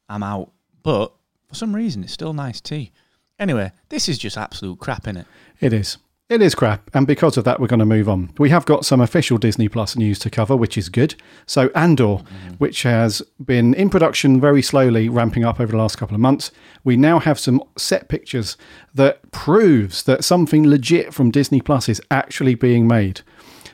I'm 0.08 0.22
out. 0.22 0.50
But 0.82 1.12
for 1.46 1.54
some 1.54 1.74
reason, 1.74 2.02
it's 2.04 2.12
still 2.12 2.32
nice 2.32 2.60
tea. 2.60 2.92
Anyway, 3.38 3.70
this 3.90 4.08
is 4.08 4.18
just 4.18 4.38
absolute 4.38 4.78
crap, 4.78 5.04
innit? 5.04 5.26
it 5.60 5.72
is. 5.72 5.98
It 6.30 6.40
is 6.40 6.54
crap, 6.54 6.90
and 6.94 7.06
because 7.06 7.36
of 7.36 7.44
that, 7.44 7.60
we're 7.60 7.66
going 7.66 7.80
to 7.80 7.84
move 7.84 8.08
on. 8.08 8.32
We 8.38 8.48
have 8.48 8.64
got 8.64 8.86
some 8.86 9.02
official 9.02 9.36
Disney 9.36 9.68
Plus 9.68 9.94
news 9.94 10.18
to 10.20 10.30
cover, 10.30 10.56
which 10.56 10.78
is 10.78 10.88
good. 10.88 11.16
So, 11.44 11.68
Andor, 11.74 12.16
mm. 12.16 12.56
which 12.56 12.82
has 12.84 13.20
been 13.44 13.74
in 13.74 13.90
production 13.90 14.40
very 14.40 14.62
slowly, 14.62 15.10
ramping 15.10 15.44
up 15.44 15.60
over 15.60 15.72
the 15.72 15.76
last 15.76 15.98
couple 15.98 16.14
of 16.14 16.22
months, 16.22 16.50
we 16.82 16.96
now 16.96 17.18
have 17.18 17.38
some 17.38 17.62
set 17.76 18.08
pictures 18.08 18.56
that 18.94 19.30
proves 19.32 20.04
that 20.04 20.24
something 20.24 20.66
legit 20.66 21.12
from 21.12 21.30
Disney 21.30 21.60
Plus 21.60 21.90
is 21.90 22.00
actually 22.10 22.54
being 22.54 22.88
made. 22.88 23.20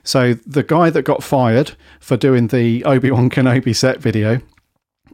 So 0.03 0.35
the 0.35 0.65
guy 0.65 0.91
that 0.91 1.03
got 1.03 1.23
fired 1.23 1.77
for 2.01 2.17
doing 2.17 2.49
the 2.49 2.85
Obi 2.85 3.13
Wan 3.13 3.31
Kenobi 3.31 3.77
set 3.77 4.01
video. 4.01 4.41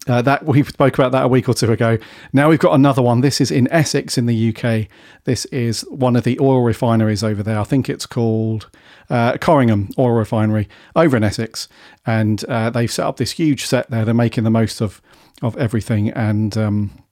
Uh, 0.06 0.22
that 0.22 0.44
we 0.44 0.62
spoke 0.62 0.94
about 0.94 1.10
that 1.12 1.24
a 1.24 1.28
week 1.28 1.48
or 1.48 1.54
two 1.54 1.70
ago. 1.72 1.98
Now 2.32 2.48
we've 2.48 2.60
got 2.60 2.74
another 2.74 3.02
one. 3.02 3.22
This 3.22 3.40
is 3.40 3.50
in 3.50 3.66
Essex 3.72 4.16
in 4.16 4.26
the 4.26 4.54
UK. 4.54 4.88
This 5.24 5.46
is 5.46 5.80
one 5.90 6.14
of 6.14 6.22
the 6.22 6.38
oil 6.40 6.60
refineries 6.60 7.24
over 7.24 7.42
there. 7.42 7.58
I 7.58 7.64
think 7.64 7.88
it's 7.88 8.06
called 8.06 8.70
uh, 9.10 9.32
Corringham 9.34 9.92
Oil 9.98 10.12
Refinery 10.12 10.68
over 10.94 11.16
in 11.16 11.24
Essex, 11.24 11.68
and 12.04 12.44
uh, 12.44 12.70
they've 12.70 12.90
set 12.90 13.06
up 13.06 13.16
this 13.16 13.32
huge 13.32 13.64
set 13.64 13.90
there. 13.90 14.04
They're 14.04 14.14
making 14.14 14.44
the 14.44 14.50
most 14.50 14.80
of 14.80 15.02
of 15.42 15.56
everything, 15.56 16.10
and 16.10 16.56
um, 16.56 17.02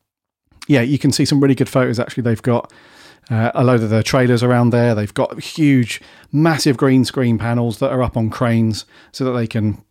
yeah, 0.69 0.81
you 0.81 0.99
can 0.99 1.13
see 1.13 1.25
some 1.25 1.41
really 1.41 1.55
good 1.55 1.69
photos. 1.69 1.99
Actually, 1.99 2.23
they've 2.23 2.43
got 2.43 2.73
uh, 3.31 3.51
a 3.55 3.65
load 3.65 3.83
of 3.83 3.91
the 3.91 4.03
trailers 4.03 4.43
around 4.43 4.71
there. 4.71 4.95
They've 4.95 5.13
got 5.13 5.41
huge, 5.41 6.01
massive 6.33 6.77
green 6.77 7.05
screen 7.05 7.39
panels 7.39 7.79
that 7.79 7.91
are 7.91 8.03
up 8.03 8.17
on 8.17 8.31
cranes 8.31 8.85
so 9.13 9.25
that 9.25 9.33
they 9.33 9.47
can 9.47 9.83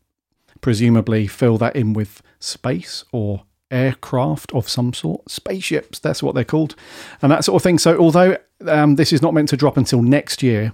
presumably 0.61 1.27
fill 1.27 1.57
that 1.57 1.75
in 1.75 1.93
with 1.93 2.21
space 2.43 3.03
or 3.11 3.43
aircraft 3.71 4.53
of 4.53 4.69
some 4.69 4.93
sort, 4.93 5.29
spaceships, 5.29 5.99
that's 5.99 6.21
what 6.21 6.35
they're 6.35 6.43
called, 6.43 6.75
and 7.21 7.31
that 7.31 7.43
sort 7.43 7.59
of 7.59 7.63
thing. 7.63 7.79
So, 7.79 7.97
although 7.97 8.37
um, 8.67 8.95
this 8.95 9.11
is 9.11 9.21
not 9.21 9.33
meant 9.33 9.49
to 9.49 9.57
drop 9.57 9.77
until 9.77 10.01
next 10.01 10.43
year, 10.43 10.73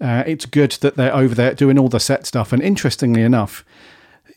uh, 0.00 0.24
it's 0.26 0.46
good 0.46 0.72
that 0.80 0.96
they're 0.96 1.14
over 1.14 1.34
there 1.34 1.54
doing 1.54 1.78
all 1.78 1.88
the 1.88 2.00
set 2.00 2.26
stuff. 2.26 2.52
And 2.52 2.62
interestingly 2.62 3.22
enough, 3.22 3.64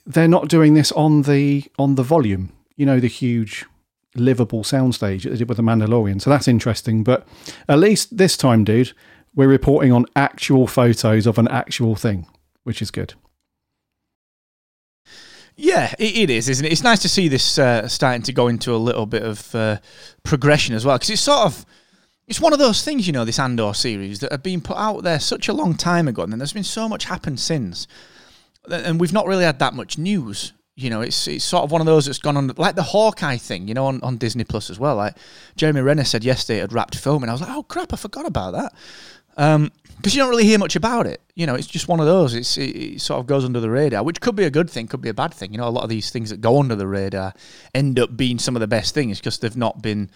they're 0.06 0.28
not 0.28 0.50
doing 0.50 0.74
this 0.74 0.92
on 0.92 1.24
the 1.24 1.64
on 1.78 1.96
the 1.96 2.04
volume, 2.04 2.52
you 2.76 2.86
know, 2.86 3.00
the 3.00 3.08
huge 3.08 3.66
livable 4.16 4.64
soundstage 4.64 5.24
that 5.24 5.30
they 5.30 5.38
did 5.38 5.50
with 5.50 5.58
the 5.58 5.64
Mandalorian. 5.64 6.22
So 6.22 6.30
that's 6.30 6.48
interesting. 6.48 7.04
But 7.04 7.28
at 7.68 7.80
least 7.80 8.18
this 8.18 8.38
time, 8.38 8.64
dude, 8.64 8.94
we're 9.34 9.48
reporting 9.48 9.92
on 9.92 10.06
actual 10.16 10.68
photos 10.68 11.26
of 11.26 11.38
an 11.38 11.48
actual 11.48 11.96
thing, 11.96 12.28
which 12.64 12.82
is 12.82 12.92
good. 12.92 13.16
Yeah, 15.56 15.94
it, 16.00 16.18
it 16.18 16.30
is, 16.30 16.50
isn't 16.50 16.66
it? 16.66 16.72
It's 16.72 16.84
nice 16.84 17.02
to 17.04 17.10
see 17.10 17.28
this 17.28 17.60
uh, 17.60 17.88
starting 17.88 18.24
to 18.24 18.34
go 18.34 18.48
into 18.48 18.74
a 18.74 18.78
little 18.78 19.06
bit 19.06 19.24
of 19.24 19.54
uh, 19.54 19.78
progression 20.24 20.76
as 20.76 20.86
well, 20.86 20.96
because 20.96 21.12
it's 21.12 21.22
sort 21.22 21.46
of 21.46 21.66
it's 22.28 22.40
one 22.42 22.54
of 22.54 22.60
those 22.60 22.84
things, 22.84 23.06
you 23.06 23.14
know, 23.14 23.26
this 23.26 23.40
Andor 23.40 23.74
series 23.74 24.20
that 24.20 24.32
have 24.32 24.44
been 24.44 24.62
put 24.62 24.78
out 24.78 25.04
there 25.04 25.20
such 25.20 25.50
a 25.50 25.54
long 25.54 25.76
time 25.76 26.08
ago, 26.08 26.24
and 26.24 26.32
then 26.32 26.40
there's 26.40 26.54
been 26.54 26.64
so 26.64 26.88
much 26.88 27.06
happened 27.06 27.40
since, 27.40 27.88
and 28.70 29.00
we've 29.00 29.14
not 29.14 29.28
really 29.28 29.44
had 29.44 29.60
that 29.60 29.74
much 29.74 29.98
news. 29.98 30.54
You 30.76 30.90
know, 30.90 31.02
it's 31.02 31.28
it's 31.28 31.46
sort 31.46 31.64
of 31.64 31.72
one 31.72 31.82
of 31.82 31.86
those 31.86 32.08
that's 32.08 32.18
gone 32.18 32.36
on 32.36 32.52
like 32.58 32.76
the 32.76 32.84
Hawkeye 32.84 33.38
thing, 33.38 33.68
you 33.68 33.76
know, 33.76 33.86
on, 33.86 34.02
on 34.02 34.18
Disney 34.18 34.44
Plus 34.44 34.72
as 34.72 34.80
well. 34.80 34.96
Like 34.96 35.16
Jeremy 35.56 35.82
Renner 35.82 36.04
said 36.04 36.24
yesterday, 36.24 36.60
it 36.60 36.62
had 36.62 36.74
wrapped 36.74 36.96
filming. 36.96 37.30
I 37.30 37.34
was 37.34 37.42
like, 37.42 37.52
oh 37.52 37.64
crap, 37.64 37.94
I 37.94 37.96
forgot 37.96 38.26
about 38.26 38.54
that. 38.54 38.74
Um, 39.38 39.72
because 39.98 40.16
you 40.16 40.22
don't 40.22 40.30
really 40.30 40.46
hear 40.46 40.60
much 40.60 40.76
about 40.76 41.08
it. 41.08 41.22
You 41.36 41.46
know, 41.46 41.56
it's 41.56 41.68
just 41.68 41.88
one 41.88 42.00
of 42.00 42.06
those. 42.06 42.34
It's 42.34 42.58
it, 42.58 42.76
it, 42.76 43.02
sort 43.02 43.20
of 43.20 43.26
goes 43.26 43.46
under 43.46 43.60
the 43.60 43.70
radar, 43.70 44.04
which 44.04 44.20
could 44.20 44.36
be 44.36 44.44
a 44.44 44.50
good 44.50 44.70
thing, 44.70 44.88
could 44.88 45.02
be 45.02 45.10
a 45.10 45.14
bad 45.14 45.34
thing. 45.34 45.52
You 45.52 45.60
know, 45.60 45.68
a 45.68 45.70
lot 45.70 45.84
of 45.84 45.90
these 45.90 46.10
things 46.10 46.30
that 46.30 46.42
go 46.42 46.60
under 46.60 46.76
the 46.76 46.88
radar 46.88 47.34
end 47.74 48.00
up 48.00 48.18
being 48.18 48.38
some 48.38 48.56
of 48.56 48.60
the 48.60 48.68
best 48.68 48.94
things 48.94 49.20
because 49.20 49.38
they've 49.40 49.56
not 49.56 49.82
been 49.82 50.10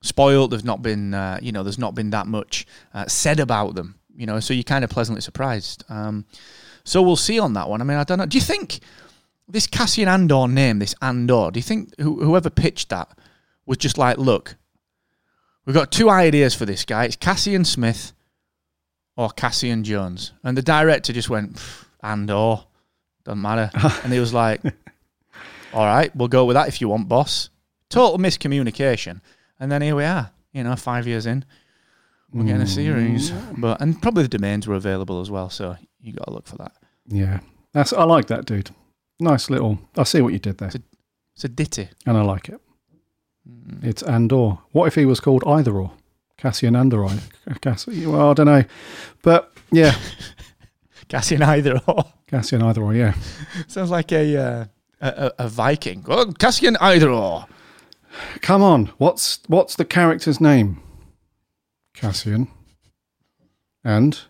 spoiled. 0.00 0.50
There's 0.50 0.64
not 0.64 0.82
been, 0.82 1.14
uh, 1.14 1.38
you 1.40 1.52
know, 1.52 1.62
there's 1.62 1.78
not 1.78 1.94
been 1.94 2.10
that 2.10 2.26
much 2.26 2.66
uh, 2.94 3.06
said 3.06 3.38
about 3.38 3.74
them. 3.74 3.98
You 4.16 4.26
know, 4.26 4.40
so 4.40 4.54
you're 4.54 4.64
kind 4.64 4.82
of 4.82 4.90
pleasantly 4.90 5.20
surprised. 5.20 5.84
Um, 5.88 6.24
so 6.82 7.02
we'll 7.02 7.16
see 7.16 7.38
on 7.38 7.52
that 7.52 7.68
one. 7.68 7.80
I 7.80 7.84
mean, 7.84 7.98
I 7.98 8.04
don't 8.04 8.18
know. 8.18 8.26
Do 8.26 8.36
you 8.36 8.42
think 8.42 8.80
this 9.48 9.66
Cassian 9.66 10.08
Andor 10.08 10.46
name, 10.46 10.78
this 10.78 10.94
Andor, 11.00 11.50
do 11.50 11.58
you 11.58 11.62
think 11.62 11.94
wh- 11.98 12.22
whoever 12.22 12.50
pitched 12.50 12.90
that 12.90 13.08
was 13.66 13.78
just 13.78 13.98
like, 13.98 14.18
look, 14.18 14.56
we've 15.64 15.74
got 15.74 15.90
two 15.90 16.10
ideas 16.10 16.54
for 16.54 16.66
this 16.66 16.84
guy. 16.84 17.04
It's 17.04 17.16
Cassian 17.16 17.64
Smith 17.64 18.12
or 19.16 19.30
Cassian 19.30 19.84
Jones. 19.84 20.32
And 20.44 20.56
the 20.56 20.62
director 20.62 21.12
just 21.12 21.30
went, 21.30 21.60
Andor, 22.02 22.64
doesn't 23.24 23.42
matter. 23.42 23.70
and 24.04 24.12
he 24.12 24.20
was 24.20 24.32
like, 24.32 24.62
all 25.72 25.84
right, 25.84 26.14
we'll 26.14 26.28
go 26.28 26.44
with 26.44 26.54
that 26.54 26.68
if 26.68 26.80
you 26.80 26.88
want, 26.88 27.08
boss. 27.08 27.50
Total 27.88 28.18
miscommunication. 28.18 29.20
And 29.60 29.72
then 29.72 29.82
here 29.82 29.96
we 29.96 30.04
are, 30.04 30.30
you 30.52 30.62
know, 30.62 30.76
five 30.76 31.06
years 31.06 31.26
in. 31.26 31.44
We're 32.32 32.44
getting 32.44 32.62
a 32.62 32.64
mm. 32.66 32.68
series. 32.68 33.30
But 33.56 33.80
and 33.80 34.00
probably 34.00 34.22
the 34.24 34.28
domains 34.28 34.68
were 34.68 34.74
available 34.74 35.20
as 35.20 35.30
well, 35.30 35.48
so 35.48 35.76
you 36.00 36.12
gotta 36.12 36.32
look 36.32 36.46
for 36.46 36.56
that. 36.56 36.72
Yeah, 37.06 37.40
that's 37.72 37.94
I 37.94 38.04
like 38.04 38.26
that, 38.26 38.44
dude. 38.44 38.70
Nice 39.20 39.50
little. 39.50 39.78
I 39.96 40.04
see 40.04 40.20
what 40.22 40.32
you 40.32 40.38
did 40.38 40.58
there, 40.58 40.70
It's 41.34 41.44
a 41.44 41.48
ditty. 41.48 41.88
and 42.06 42.16
I 42.16 42.22
like 42.22 42.48
it. 42.48 42.60
It's 43.82 44.02
Andor. 44.02 44.58
What 44.72 44.86
if 44.86 44.94
he 44.94 45.04
was 45.06 45.20
called 45.20 45.42
either 45.46 45.72
or? 45.72 45.92
Cassian 46.36 46.76
Andor. 46.76 47.08
Cassian. 47.60 48.12
Well, 48.12 48.30
I 48.30 48.34
don't 48.34 48.46
know, 48.46 48.64
but 49.22 49.52
yeah, 49.72 49.96
Cassian 51.08 51.42
either 51.42 51.80
or. 51.86 52.04
Cassian 52.28 52.62
either 52.62 52.82
or. 52.82 52.94
Yeah. 52.94 53.14
Sounds 53.66 53.90
like 53.90 54.12
a 54.12 54.36
uh, 54.36 54.64
a, 55.00 55.08
a, 55.08 55.32
a 55.44 55.48
Viking. 55.48 56.04
Cassian 56.38 56.76
either 56.80 57.10
or. 57.10 57.46
Come 58.40 58.62
on. 58.62 58.86
What's 58.98 59.40
what's 59.48 59.74
the 59.76 59.84
character's 59.84 60.40
name? 60.40 60.80
Cassian. 61.94 62.48
And 63.82 64.20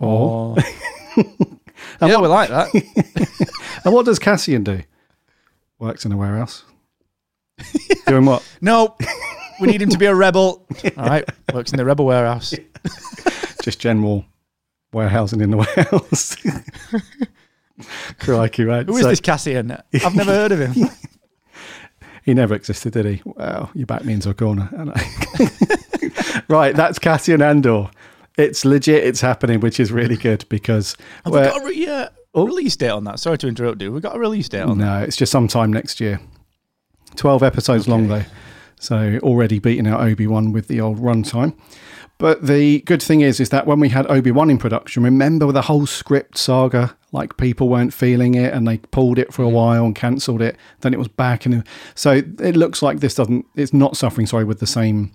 or 0.00 0.56
And 2.00 2.10
yeah, 2.10 2.16
what- 2.16 2.22
we 2.22 2.28
like 2.28 2.48
that. 2.50 3.50
and 3.84 3.94
what 3.94 4.04
does 4.06 4.18
Cassian 4.18 4.64
do? 4.64 4.82
Works 5.78 6.04
in 6.04 6.12
a 6.12 6.16
warehouse. 6.16 6.64
Doing 8.06 8.24
what? 8.26 8.42
no, 8.60 8.96
we 9.60 9.66
need 9.68 9.80
him 9.82 9.88
to 9.90 9.98
be 9.98 10.06
a 10.06 10.14
rebel. 10.14 10.66
All 10.96 11.06
right, 11.06 11.24
works 11.54 11.70
in 11.72 11.76
the 11.78 11.84
rebel 11.84 12.04
warehouse. 12.06 12.54
Just 13.62 13.80
general 13.80 14.24
warehousing 14.92 15.40
in 15.40 15.50
the 15.50 15.56
warehouse. 15.56 16.36
Crikey, 18.20 18.64
right? 18.64 18.86
Who 18.86 18.96
is 18.96 19.02
So- 19.02 19.08
this 19.10 19.20
Cassian? 19.20 19.70
I've 20.04 20.14
never 20.14 20.32
heard 20.32 20.52
of 20.52 20.60
him. 20.60 20.88
He 22.24 22.34
never 22.34 22.54
existed, 22.54 22.92
did 22.92 23.06
he? 23.06 23.22
Well, 23.24 23.70
you 23.74 23.86
backed 23.86 24.04
me 24.04 24.12
into 24.12 24.28
a 24.30 24.34
corner. 24.34 24.68
right, 26.48 26.74
that's 26.74 26.98
Cassian 26.98 27.40
Andor. 27.40 27.88
It's 28.36 28.64
legit. 28.64 29.04
It's 29.04 29.20
happening, 29.20 29.60
which 29.60 29.80
is 29.80 29.90
really 29.92 30.16
good 30.16 30.44
because 30.48 30.96
Have 31.24 31.32
we 31.32 31.40
got 31.40 31.62
a 31.62 31.64
re- 31.64 31.86
uh, 31.86 32.08
Oh. 32.34 32.44
release 32.46 32.76
date 32.76 32.90
on 32.90 33.04
that? 33.04 33.18
Sorry 33.18 33.38
to 33.38 33.48
interrupt 33.48 33.78
dude. 33.78 33.94
We 33.94 34.00
got 34.00 34.14
a 34.14 34.18
release 34.18 34.48
date 34.48 34.60
on 34.60 34.76
that. 34.78 34.84
no, 34.84 34.98
it's 35.04 35.16
just 35.16 35.32
sometime 35.32 35.72
next 35.72 36.00
year. 36.00 36.20
Twelve 37.14 37.42
episodes 37.42 37.88
long 37.88 38.08
though, 38.08 38.24
so 38.78 39.18
already 39.22 39.58
beating 39.58 39.86
out 39.86 40.00
Obi 40.00 40.26
Wan 40.26 40.52
with 40.52 40.68
the 40.68 40.80
old 40.82 40.98
runtime. 40.98 41.56
But 42.18 42.46
the 42.46 42.80
good 42.80 43.02
thing 43.02 43.20
is, 43.22 43.40
is 43.40 43.50
that 43.50 43.66
when 43.66 43.78
we 43.80 43.90
had 43.90 44.10
Obi 44.10 44.30
Wan 44.30 44.48
in 44.50 44.56
production, 44.58 45.02
remember 45.02 45.50
the 45.52 45.62
whole 45.62 45.86
script 45.86 46.36
saga? 46.36 46.96
Like 47.12 47.36
people 47.38 47.68
weren't 47.70 47.94
feeling 47.94 48.34
it, 48.34 48.52
and 48.52 48.66
they 48.68 48.78
pulled 48.78 49.18
it 49.18 49.32
for 49.32 49.42
a 49.42 49.48
while 49.48 49.84
and 49.86 49.94
cancelled 49.94 50.42
it. 50.42 50.56
Then 50.80 50.92
it 50.92 50.98
was 50.98 51.08
back, 51.08 51.46
and 51.46 51.64
so 51.94 52.12
it 52.12 52.54
looks 52.56 52.82
like 52.82 53.00
this 53.00 53.14
doesn't. 53.14 53.46
It's 53.54 53.72
not 53.72 53.96
suffering. 53.96 54.26
Sorry, 54.26 54.44
with 54.44 54.60
the 54.60 54.66
same 54.66 55.12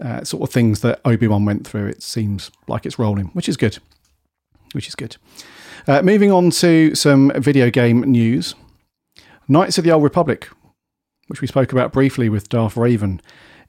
uh, 0.00 0.24
sort 0.24 0.42
of 0.42 0.50
things 0.50 0.80
that 0.80 1.00
Obi 1.04 1.26
Wan 1.26 1.44
went 1.44 1.66
through. 1.66 1.86
It 1.86 2.02
seems 2.02 2.50
like 2.68 2.86
it's 2.86 2.98
rolling, 2.98 3.26
which 3.28 3.48
is 3.48 3.56
good. 3.56 3.78
Which 4.72 4.88
is 4.88 4.94
good. 4.94 5.16
Uh, 5.86 6.02
moving 6.02 6.30
on 6.30 6.50
to 6.50 6.94
some 6.94 7.32
video 7.36 7.70
game 7.70 8.02
news. 8.02 8.54
Knights 9.48 9.78
of 9.78 9.84
the 9.84 9.90
Old 9.90 10.02
Republic, 10.02 10.48
which 11.26 11.40
we 11.40 11.46
spoke 11.48 11.72
about 11.72 11.92
briefly 11.92 12.28
with 12.28 12.48
Darth 12.48 12.76
Revan, 12.76 13.20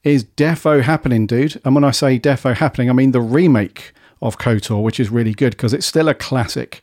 is 0.03 0.23
defo 0.23 0.81
happening, 0.81 1.25
dude. 1.25 1.59
And 1.65 1.75
when 1.75 1.83
I 1.83 1.91
say 1.91 2.19
defo 2.19 2.55
happening, 2.55 2.89
I 2.89 2.93
mean 2.93 3.11
the 3.11 3.21
remake 3.21 3.93
of 4.21 4.37
KOTOR, 4.37 4.81
which 4.81 4.99
is 4.99 5.09
really 5.09 5.33
good 5.33 5.51
because 5.51 5.73
it's 5.73 5.85
still 5.85 6.07
a 6.07 6.13
classic. 6.13 6.81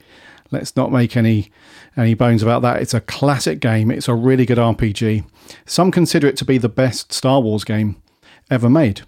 Let's 0.50 0.76
not 0.76 0.92
make 0.92 1.16
any 1.16 1.50
any 1.96 2.14
bones 2.14 2.42
about 2.42 2.62
that. 2.62 2.82
It's 2.82 2.94
a 2.94 3.00
classic 3.00 3.60
game. 3.60 3.90
It's 3.90 4.08
a 4.08 4.14
really 4.14 4.46
good 4.46 4.58
RPG. 4.58 5.24
Some 5.66 5.90
consider 5.90 6.26
it 6.26 6.36
to 6.38 6.44
be 6.44 6.58
the 6.58 6.68
best 6.68 7.12
Star 7.12 7.40
Wars 7.40 7.64
game 7.64 8.00
ever 8.50 8.70
made, 8.70 9.02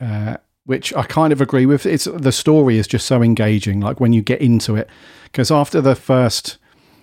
uh, 0.00 0.36
which 0.64 0.94
I 0.94 1.04
kind 1.04 1.32
of 1.32 1.40
agree 1.40 1.66
with. 1.66 1.86
It's 1.86 2.04
the 2.04 2.32
story 2.32 2.78
is 2.78 2.86
just 2.86 3.06
so 3.06 3.22
engaging. 3.22 3.80
Like 3.80 4.00
when 4.00 4.12
you 4.12 4.22
get 4.22 4.40
into 4.40 4.76
it, 4.76 4.88
because 5.24 5.50
after 5.50 5.80
the 5.80 5.94
first 5.94 6.58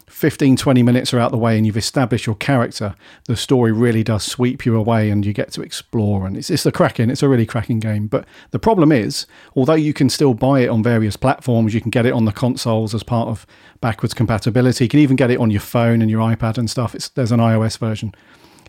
15, 0.08 0.56
20 0.56 0.84
minutes 0.84 1.14
are 1.14 1.20
out 1.20 1.32
the 1.32 1.38
way 1.38 1.58
and 1.58 1.66
you've 1.66 1.76
established 1.76 2.28
your 2.28 2.36
character, 2.36 2.96
the 3.28 3.36
story 3.36 3.72
really 3.72 4.04
does 4.04 4.24
sweep 4.24 4.66
you 4.66 4.76
away 4.76 5.10
and 5.10 5.26
you 5.26 5.34
get 5.34 5.52
to 5.54 5.62
explore. 5.62 6.28
And 6.28 6.38
it's, 6.38 6.50
it's 6.50 6.66
a 6.66 6.72
cracking, 6.72 7.10
it's 7.10 7.24
a 7.24 7.28
really 7.28 7.46
cracking 7.46 7.80
game. 7.80 8.08
But 8.08 8.26
the 8.52 8.60
problem 8.60 8.92
is, 8.92 9.26
although 9.56 9.74
you 9.74 9.94
can 9.94 10.10
still 10.10 10.34
buy 10.34 10.62
it 10.62 10.70
on 10.70 10.84
various 10.84 11.18
platforms, 11.18 11.74
you 11.74 11.82
can 11.82 11.90
get 11.90 12.06
it 12.06 12.14
on 12.14 12.26
the 12.26 12.32
consoles 12.32 12.94
as 12.94 13.04
part 13.04 13.30
of 13.30 13.48
backwards 13.82 14.14
compatibility. 14.14 14.86
You 14.86 14.90
can 14.90 15.00
even 15.00 15.16
get 15.16 15.32
it 15.32 15.40
on 15.40 15.50
your 15.50 15.62
phone 15.62 16.02
and 16.02 16.12
your 16.12 16.22
iPad 16.22 16.58
and 16.58 16.70
stuff. 16.70 16.94
It's, 16.94 17.10
there's 17.10 17.32
an 17.32 17.40
iOS 17.40 17.78
version. 17.78 18.14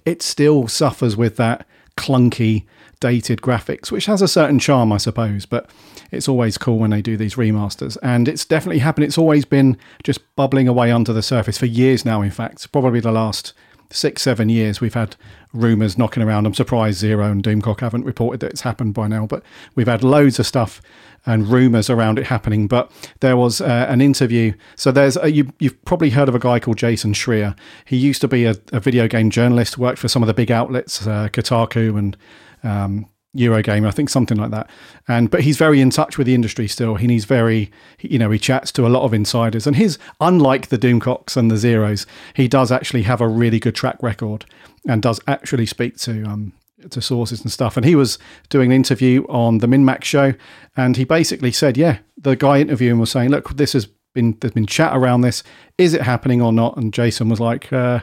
It 0.06 0.22
still 0.22 0.68
suffers 0.68 1.16
with 1.16 1.36
that 1.36 1.66
clunky, 1.96 2.64
graphics, 3.14 3.90
which 3.90 4.06
has 4.06 4.22
a 4.22 4.28
certain 4.28 4.58
charm, 4.58 4.92
I 4.92 4.98
suppose. 4.98 5.46
But 5.46 5.70
it's 6.10 6.28
always 6.28 6.58
cool 6.58 6.78
when 6.78 6.90
they 6.90 7.02
do 7.02 7.16
these 7.16 7.34
remasters. 7.34 7.96
And 8.02 8.28
it's 8.28 8.44
definitely 8.44 8.78
happened. 8.78 9.04
It's 9.04 9.18
always 9.18 9.44
been 9.44 9.76
just 10.02 10.20
bubbling 10.36 10.68
away 10.68 10.90
under 10.90 11.12
the 11.12 11.22
surface 11.22 11.58
for 11.58 11.66
years 11.66 12.04
now, 12.04 12.22
in 12.22 12.30
fact. 12.30 12.70
Probably 12.72 13.00
the 13.00 13.12
last 13.12 13.52
six, 13.90 14.22
seven 14.22 14.48
years, 14.48 14.80
we've 14.80 14.94
had 14.94 15.16
rumors 15.52 15.96
knocking 15.96 16.22
around. 16.22 16.46
I'm 16.46 16.54
surprised 16.54 16.98
Zero 16.98 17.30
and 17.30 17.42
Doomcock 17.42 17.80
haven't 17.80 18.04
reported 18.04 18.40
that 18.40 18.50
it's 18.50 18.62
happened 18.62 18.94
by 18.94 19.08
now, 19.08 19.26
but 19.26 19.42
we've 19.74 19.86
had 19.86 20.02
loads 20.02 20.38
of 20.38 20.46
stuff 20.46 20.82
and 21.24 21.48
rumors 21.48 21.90
around 21.90 22.18
it 22.18 22.26
happening. 22.26 22.68
But 22.68 22.90
there 23.20 23.36
was 23.36 23.60
uh, 23.60 23.86
an 23.88 24.00
interview. 24.00 24.54
So 24.76 24.92
there's 24.92 25.16
a, 25.16 25.30
you, 25.30 25.52
you've 25.58 25.82
probably 25.84 26.10
heard 26.10 26.28
of 26.28 26.34
a 26.34 26.38
guy 26.38 26.60
called 26.60 26.78
Jason 26.78 27.12
Schreier. 27.12 27.56
He 27.84 27.96
used 27.96 28.20
to 28.20 28.28
be 28.28 28.44
a, 28.44 28.56
a 28.72 28.80
video 28.80 29.08
game 29.08 29.30
journalist, 29.30 29.78
worked 29.78 29.98
for 29.98 30.08
some 30.08 30.22
of 30.22 30.26
the 30.26 30.34
big 30.34 30.50
outlets, 30.50 31.06
uh, 31.06 31.28
Kotaku 31.32 31.98
and 31.98 32.16
um, 32.62 33.06
Eurogamer, 33.36 33.88
I 33.88 33.90
think 33.90 34.08
something 34.08 34.38
like 34.38 34.50
that. 34.50 34.68
And 35.06 35.30
but 35.30 35.42
he's 35.42 35.58
very 35.58 35.80
in 35.80 35.90
touch 35.90 36.18
with 36.18 36.26
the 36.26 36.34
industry 36.34 36.66
still. 36.66 36.96
And 36.96 37.10
he's 37.10 37.24
very, 37.24 37.70
you 38.00 38.18
know, 38.18 38.30
he 38.30 38.38
chats 38.38 38.72
to 38.72 38.86
a 38.86 38.88
lot 38.88 39.02
of 39.02 39.12
insiders. 39.12 39.66
And 39.66 39.76
his, 39.76 39.98
unlike 40.20 40.68
the 40.68 40.78
Doomcocks 40.78 41.36
and 41.36 41.50
the 41.50 41.56
Zeros, 41.56 42.06
he 42.34 42.48
does 42.48 42.72
actually 42.72 43.02
have 43.02 43.20
a 43.20 43.28
really 43.28 43.60
good 43.60 43.74
track 43.74 44.02
record 44.02 44.46
and 44.88 45.02
does 45.02 45.20
actually 45.26 45.66
speak 45.66 45.96
to 45.98 46.24
um, 46.24 46.52
to 46.90 47.00
sources 47.00 47.40
and 47.42 47.52
stuff. 47.52 47.76
And 47.76 47.84
he 47.84 47.94
was 47.94 48.18
doing 48.48 48.72
an 48.72 48.76
interview 48.76 49.24
on 49.28 49.58
the 49.58 49.66
MinnMax 49.66 50.04
show, 50.04 50.34
and 50.76 50.96
he 50.96 51.04
basically 51.04 51.52
said, 51.52 51.76
"Yeah, 51.76 51.98
the 52.16 52.36
guy 52.36 52.60
interviewing 52.60 52.98
was 52.98 53.10
saying, 53.10 53.30
look, 53.30 53.56
this 53.56 53.72
has 53.74 53.86
been 54.14 54.36
there's 54.40 54.54
been 54.54 54.66
chat 54.66 54.96
around 54.96 55.20
this. 55.20 55.42
Is 55.78 55.94
it 55.94 56.02
happening 56.02 56.40
or 56.40 56.52
not?" 56.52 56.76
And 56.76 56.92
Jason 56.92 57.28
was 57.28 57.40
like, 57.40 57.72
uh, 57.72 58.00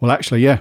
"Well, 0.00 0.10
actually, 0.10 0.40
yeah." 0.40 0.60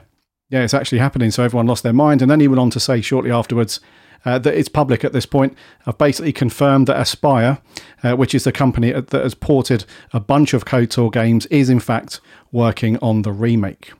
Yeah, 0.49 0.63
it's 0.63 0.73
actually 0.73 0.97
happening. 0.97 1.31
So 1.31 1.43
everyone 1.43 1.67
lost 1.67 1.83
their 1.83 1.93
mind. 1.93 2.21
And 2.21 2.29
then 2.29 2.39
he 2.39 2.47
went 2.47 2.59
on 2.59 2.69
to 2.71 2.79
say 2.79 3.01
shortly 3.01 3.31
afterwards, 3.31 3.79
uh, 4.25 4.39
that 4.39 4.53
it's 4.53 4.69
public 4.69 5.03
at 5.03 5.13
this 5.13 5.25
point. 5.25 5.55
I've 5.85 5.97
basically 5.97 6.33
confirmed 6.33 6.88
that 6.88 6.97
Aspyr, 6.97 7.62
uh, 8.03 8.15
which 8.15 8.35
is 8.35 8.43
the 8.43 8.51
company 8.51 8.91
that 8.91 9.12
has 9.12 9.33
ported 9.33 9.85
a 10.12 10.19
bunch 10.19 10.53
of 10.53 10.65
KOTOR 10.65 11.12
games, 11.12 11.45
is 11.47 11.69
in 11.69 11.79
fact 11.79 12.19
working 12.51 12.97
on 12.97 13.21
the 13.21 13.31
remake. 13.31 13.93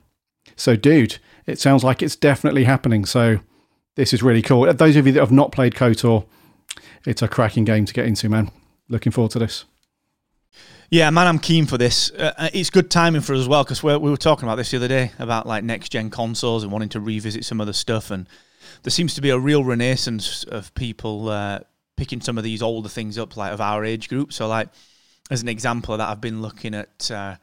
So, 0.56 0.76
dude, 0.76 1.18
it 1.46 1.58
sounds 1.58 1.84
like 1.84 2.02
it's 2.02 2.16
definitely 2.16 2.64
happening. 2.64 3.06
So, 3.06 3.40
this 3.96 4.12
is 4.12 4.22
really 4.22 4.42
cool. 4.42 4.72
Those 4.72 4.96
of 4.96 5.06
you 5.06 5.12
that 5.12 5.20
have 5.20 5.32
not 5.32 5.52
played 5.52 5.74
KOTOR, 5.74 6.26
it's 7.06 7.22
a 7.22 7.28
cracking 7.28 7.64
game 7.64 7.86
to 7.86 7.94
get 7.94 8.06
into, 8.06 8.28
man. 8.28 8.50
Looking 8.88 9.12
forward 9.12 9.32
to 9.32 9.38
this. 9.38 9.64
Yeah, 10.92 11.08
man, 11.10 11.28
I'm 11.28 11.38
keen 11.38 11.66
for 11.66 11.78
this. 11.78 12.10
Uh, 12.10 12.50
it's 12.52 12.68
good 12.68 12.90
timing 12.90 13.20
for 13.20 13.32
us 13.32 13.38
as 13.38 13.48
well 13.48 13.62
because 13.62 13.80
we 13.80 13.96
were 13.96 14.16
talking 14.16 14.48
about 14.48 14.56
this 14.56 14.72
the 14.72 14.76
other 14.78 14.88
day 14.88 15.12
about 15.20 15.46
like 15.46 15.62
next 15.62 15.90
gen 15.90 16.10
consoles 16.10 16.64
and 16.64 16.72
wanting 16.72 16.88
to 16.90 17.00
revisit 17.00 17.44
some 17.44 17.60
of 17.60 17.68
the 17.68 17.72
stuff. 17.72 18.10
And 18.10 18.28
there 18.82 18.90
seems 18.90 19.14
to 19.14 19.20
be 19.20 19.30
a 19.30 19.38
real 19.38 19.62
renaissance 19.62 20.42
of 20.42 20.74
people 20.74 21.28
uh, 21.28 21.60
picking 21.96 22.20
some 22.20 22.38
of 22.38 22.42
these 22.42 22.60
older 22.60 22.88
things 22.88 23.18
up, 23.18 23.36
like 23.36 23.52
of 23.52 23.60
our 23.60 23.84
age 23.84 24.08
group. 24.08 24.32
So, 24.32 24.48
like 24.48 24.68
as 25.30 25.42
an 25.42 25.48
example 25.48 25.94
of 25.94 25.98
that, 25.98 26.08
I've 26.08 26.20
been 26.20 26.42
looking 26.42 26.74
at 26.74 27.08
uh, 27.08 27.36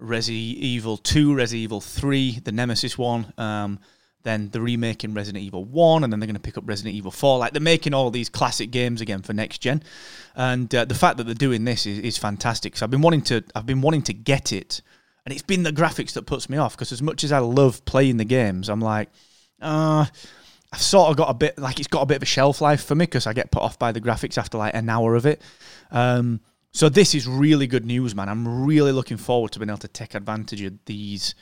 Resi 0.00 0.54
Evil 0.54 0.96
Two, 0.96 1.34
Resi 1.34 1.54
Evil 1.54 1.80
Three, 1.80 2.38
the 2.38 2.52
Nemesis 2.52 2.96
one. 2.96 3.32
Um, 3.36 3.80
then 4.22 4.50
the 4.50 4.60
remake 4.60 5.04
in 5.04 5.14
Resident 5.14 5.44
Evil 5.44 5.64
1, 5.64 6.04
and 6.04 6.12
then 6.12 6.20
they're 6.20 6.26
going 6.26 6.34
to 6.34 6.40
pick 6.40 6.58
up 6.58 6.64
Resident 6.66 6.94
Evil 6.94 7.10
4. 7.10 7.38
Like, 7.38 7.52
they're 7.52 7.60
making 7.60 7.94
all 7.94 8.10
these 8.10 8.28
classic 8.28 8.70
games 8.70 9.00
again 9.00 9.22
for 9.22 9.32
next 9.32 9.58
gen. 9.58 9.82
And 10.34 10.72
uh, 10.74 10.84
the 10.84 10.94
fact 10.94 11.16
that 11.16 11.24
they're 11.24 11.34
doing 11.34 11.64
this 11.64 11.86
is, 11.86 11.98
is 11.98 12.18
fantastic. 12.18 12.76
So 12.76 12.84
I've 12.84 12.90
been 12.90 13.02
wanting 13.02 13.22
to 13.22 13.42
I've 13.54 13.66
been 13.66 13.80
wanting 13.80 14.02
to 14.02 14.14
get 14.14 14.52
it, 14.52 14.82
and 15.24 15.32
it's 15.32 15.42
been 15.42 15.62
the 15.62 15.72
graphics 15.72 16.12
that 16.12 16.26
puts 16.26 16.48
me 16.48 16.56
off, 16.56 16.76
because 16.76 16.92
as 16.92 17.02
much 17.02 17.24
as 17.24 17.32
I 17.32 17.38
love 17.38 17.84
playing 17.84 18.16
the 18.16 18.24
games, 18.24 18.68
I'm 18.68 18.80
like, 18.80 19.08
uh, 19.60 20.06
I've 20.72 20.82
sort 20.82 21.10
of 21.10 21.16
got 21.16 21.28
a 21.28 21.34
bit, 21.34 21.58
like, 21.58 21.78
it's 21.78 21.88
got 21.88 22.02
a 22.02 22.06
bit 22.06 22.16
of 22.16 22.22
a 22.22 22.26
shelf 22.26 22.60
life 22.60 22.84
for 22.84 22.94
me, 22.94 23.04
because 23.04 23.26
I 23.26 23.32
get 23.32 23.50
put 23.50 23.62
off 23.62 23.78
by 23.78 23.92
the 23.92 24.00
graphics 24.00 24.38
after, 24.38 24.58
like, 24.58 24.74
an 24.74 24.88
hour 24.88 25.14
of 25.14 25.26
it. 25.26 25.42
Um, 25.90 26.40
so 26.72 26.88
this 26.88 27.14
is 27.14 27.28
really 27.28 27.66
good 27.66 27.84
news, 27.84 28.14
man. 28.14 28.30
I'm 28.30 28.64
really 28.64 28.92
looking 28.92 29.18
forward 29.18 29.52
to 29.52 29.58
being 29.58 29.68
able 29.68 29.78
to 29.78 29.88
take 29.88 30.14
advantage 30.14 30.62
of 30.62 30.72
these 30.86 31.34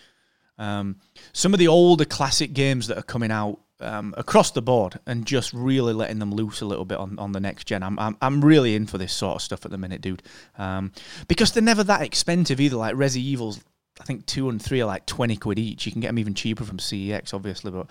um, 0.61 0.96
some 1.33 1.55
of 1.55 1.59
the 1.59 1.68
older 1.68 2.05
classic 2.05 2.53
games 2.53 2.87
that 2.87 2.99
are 2.99 3.03
coming 3.03 3.31
out 3.33 3.59
um, 3.81 4.14
across 4.18 4.51
the 4.51 4.61
board 4.61 5.01
and 5.07 5.27
just 5.27 5.55
really 5.55 5.94
letting 5.94 6.18
them 6.18 6.35
loose 6.35 6.61
a 6.61 6.66
little 6.66 6.85
bit 6.85 6.99
on, 6.99 7.18
on 7.18 7.33
the 7.33 7.40
next 7.40 7.66
gen. 7.66 7.83
I'm, 7.83 7.99
I'm, 7.99 8.16
I'm 8.20 8.44
really 8.44 8.77
in 8.77 8.87
for 8.87 8.99
this 8.99 9.12
sort 9.12 9.37
of 9.37 9.42
stuff 9.42 9.64
at 9.64 9.70
the 9.70 9.79
minute, 9.79 10.03
dude. 10.03 10.23
Um, 10.59 10.92
because 11.29 11.53
they're 11.53 11.62
never 11.62 11.83
that 11.85 12.03
expensive 12.03 12.61
either. 12.61 12.77
Like 12.77 12.94
Resi 12.94 13.16
Evils, 13.16 13.61
I 13.99 14.05
think 14.05 14.27
two 14.27 14.51
and 14.51 14.61
three 14.61 14.83
are 14.83 14.87
like 14.87 15.07
20 15.07 15.37
quid 15.38 15.59
each. 15.59 15.87
You 15.87 15.92
can 15.92 16.03
get 16.03 16.09
them 16.09 16.18
even 16.18 16.35
cheaper 16.35 16.64
from 16.64 16.77
CEX, 16.77 17.33
obviously, 17.33 17.70
but 17.70 17.90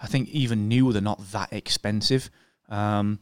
I 0.00 0.06
think 0.06 0.30
even 0.30 0.68
new, 0.68 0.92
they're 0.92 1.02
not 1.02 1.20
that 1.32 1.52
expensive. 1.52 2.30
Um, 2.70 3.18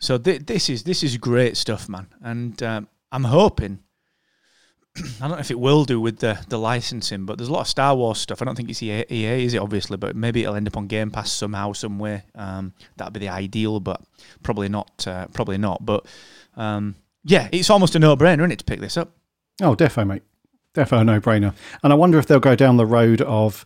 so 0.00 0.18
th- 0.18 0.46
this 0.46 0.68
is 0.68 0.82
this 0.82 1.04
is 1.04 1.16
great 1.16 1.56
stuff, 1.56 1.88
man. 1.88 2.08
And 2.20 2.60
um, 2.62 2.88
I'm 3.12 3.24
hoping 3.24 3.78
I 5.20 5.28
don't 5.28 5.32
know 5.32 5.38
if 5.38 5.50
it 5.50 5.58
will 5.58 5.84
do 5.84 6.00
with 6.00 6.18
the, 6.18 6.38
the 6.48 6.58
licensing, 6.58 7.24
but 7.24 7.38
there's 7.38 7.48
a 7.48 7.52
lot 7.52 7.62
of 7.62 7.68
Star 7.68 7.94
Wars 7.94 8.18
stuff. 8.18 8.42
I 8.42 8.44
don't 8.44 8.54
think 8.54 8.70
it's 8.70 8.82
EA, 8.82 9.04
EA 9.10 9.44
is 9.44 9.54
it 9.54 9.58
obviously, 9.58 9.96
but 9.96 10.14
maybe 10.14 10.42
it'll 10.42 10.54
end 10.54 10.66
up 10.66 10.76
on 10.76 10.86
Game 10.86 11.10
Pass 11.10 11.32
somehow, 11.32 11.72
some 11.72 11.98
way. 11.98 12.24
Um, 12.34 12.74
that'd 12.96 13.12
be 13.12 13.20
the 13.20 13.28
ideal, 13.28 13.80
but 13.80 14.02
probably 14.42 14.68
not. 14.68 15.06
Uh, 15.06 15.26
probably 15.28 15.58
not. 15.58 15.84
But 15.84 16.06
um, 16.56 16.96
yeah, 17.24 17.48
it's 17.52 17.70
almost 17.70 17.94
a 17.94 17.98
no 17.98 18.16
brainer, 18.16 18.40
isn't 18.40 18.52
it, 18.52 18.58
to 18.60 18.64
pick 18.64 18.80
this 18.80 18.96
up? 18.96 19.12
Oh, 19.62 19.74
defo, 19.74 20.06
mate. 20.06 20.22
Defo, 20.74 21.04
no 21.04 21.20
brainer. 21.20 21.54
And 21.82 21.92
I 21.92 21.96
wonder 21.96 22.18
if 22.18 22.26
they'll 22.26 22.40
go 22.40 22.56
down 22.56 22.76
the 22.76 22.86
road 22.86 23.22
of 23.22 23.64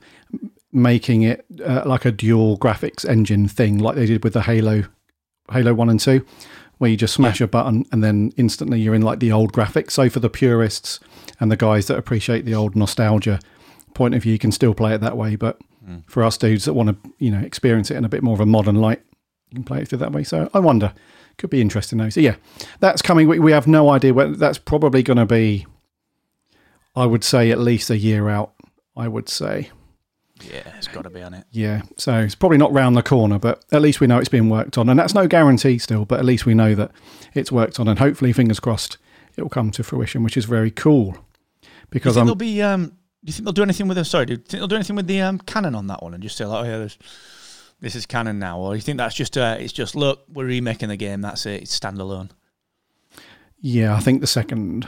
making 0.72 1.22
it 1.22 1.44
uh, 1.64 1.82
like 1.86 2.04
a 2.04 2.12
dual 2.12 2.58
graphics 2.58 3.08
engine 3.08 3.48
thing, 3.48 3.78
like 3.78 3.96
they 3.96 4.06
did 4.06 4.22
with 4.22 4.34
the 4.34 4.42
Halo, 4.42 4.84
Halo 5.50 5.74
One 5.74 5.88
and 5.88 5.98
Two 5.98 6.24
where 6.78 6.90
you 6.90 6.96
just 6.96 7.14
smash 7.14 7.40
yeah. 7.40 7.44
a 7.44 7.48
button 7.48 7.86
and 7.90 8.04
then 8.04 8.32
instantly 8.36 8.80
you're 8.80 8.94
in 8.94 9.02
like 9.02 9.20
the 9.20 9.32
old 9.32 9.52
graphics. 9.52 9.92
So 9.92 10.10
for 10.10 10.20
the 10.20 10.28
purists 10.28 11.00
and 11.40 11.50
the 11.50 11.56
guys 11.56 11.86
that 11.86 11.98
appreciate 11.98 12.44
the 12.44 12.54
old 12.54 12.76
nostalgia 12.76 13.40
point 13.94 14.14
of 14.14 14.22
view, 14.22 14.32
you 14.32 14.38
can 14.38 14.52
still 14.52 14.74
play 14.74 14.94
it 14.94 15.00
that 15.00 15.16
way. 15.16 15.36
But 15.36 15.58
mm. 15.86 16.02
for 16.06 16.22
us 16.22 16.36
dudes 16.36 16.66
that 16.66 16.74
want 16.74 16.90
to, 16.90 17.10
you 17.18 17.30
know, 17.30 17.40
experience 17.40 17.90
it 17.90 17.96
in 17.96 18.04
a 18.04 18.10
bit 18.10 18.22
more 18.22 18.34
of 18.34 18.40
a 18.40 18.46
modern 18.46 18.76
light, 18.76 19.02
you 19.50 19.54
can 19.54 19.64
play 19.64 19.80
it 19.80 19.88
through 19.88 19.98
that 19.98 20.12
way. 20.12 20.24
So 20.24 20.50
I 20.52 20.58
wonder, 20.58 20.92
could 21.38 21.50
be 21.50 21.60
interesting 21.60 21.98
though. 21.98 22.10
So 22.10 22.20
yeah, 22.20 22.36
that's 22.80 23.02
coming. 23.02 23.28
We, 23.28 23.38
we 23.38 23.52
have 23.52 23.66
no 23.66 23.90
idea 23.90 24.14
when 24.14 24.34
that's 24.38 24.58
probably 24.58 25.02
going 25.02 25.18
to 25.18 25.26
be. 25.26 25.66
I 26.94 27.04
would 27.04 27.24
say 27.24 27.50
at 27.50 27.58
least 27.58 27.90
a 27.90 27.98
year 27.98 28.28
out. 28.30 28.52
I 28.96 29.08
would 29.08 29.28
say. 29.28 29.70
Yeah, 30.42 30.62
it's 30.76 30.88
got 30.88 31.02
to 31.02 31.10
be 31.10 31.22
on 31.22 31.34
it. 31.34 31.44
Yeah, 31.50 31.82
so 31.96 32.18
it's 32.18 32.34
probably 32.34 32.58
not 32.58 32.72
round 32.72 32.96
the 32.96 33.02
corner, 33.02 33.38
but 33.38 33.64
at 33.72 33.80
least 33.80 34.00
we 34.00 34.06
know 34.06 34.18
it's 34.18 34.28
being 34.28 34.50
worked 34.50 34.76
on, 34.76 34.88
and 34.88 34.98
that's 34.98 35.14
no 35.14 35.26
guarantee 35.26 35.78
still. 35.78 36.04
But 36.04 36.18
at 36.18 36.24
least 36.24 36.44
we 36.46 36.54
know 36.54 36.74
that 36.74 36.90
it's 37.34 37.50
worked 37.50 37.80
on, 37.80 37.88
and 37.88 37.98
hopefully, 37.98 38.32
fingers 38.32 38.60
crossed, 38.60 38.98
it 39.36 39.42
will 39.42 39.48
come 39.48 39.70
to 39.72 39.82
fruition, 39.82 40.22
which 40.22 40.36
is 40.36 40.44
very 40.44 40.70
cool. 40.70 41.16
Because 41.90 42.14
do 42.14 42.20
you 42.20 42.26
think 42.26 42.38
there'll 42.38 42.52
be, 42.52 42.62
um, 42.62 42.86
do 42.86 42.92
you 43.24 43.32
think 43.32 43.44
they'll 43.44 43.52
do 43.52 43.62
anything 43.62 43.88
with 43.88 43.96
the? 43.96 44.04
Sorry, 44.04 44.26
do 44.26 44.34
you 44.34 44.36
think 44.36 44.60
they'll 44.60 44.68
do 44.68 44.76
anything 44.76 44.96
with 44.96 45.06
the 45.06 45.22
um, 45.22 45.38
canon 45.38 45.74
on 45.74 45.86
that 45.86 46.02
one, 46.02 46.12
and 46.12 46.22
just 46.22 46.36
say 46.36 46.44
like, 46.44 46.66
oh 46.66 46.68
yeah, 46.68 46.88
this 47.80 47.94
is 47.94 48.06
canon 48.06 48.38
now, 48.38 48.58
or 48.58 48.72
do 48.72 48.76
you 48.76 48.82
think 48.82 48.98
that's 48.98 49.14
just 49.14 49.36
uh, 49.38 49.56
it's 49.58 49.72
just 49.72 49.94
look, 49.96 50.24
we're 50.32 50.46
remaking 50.46 50.88
the 50.88 50.96
game, 50.96 51.22
that's 51.22 51.46
it, 51.46 51.62
it's 51.62 51.78
standalone. 51.78 52.30
Yeah, 53.60 53.94
I 53.94 54.00
think 54.00 54.20
the 54.20 54.26
second 54.26 54.86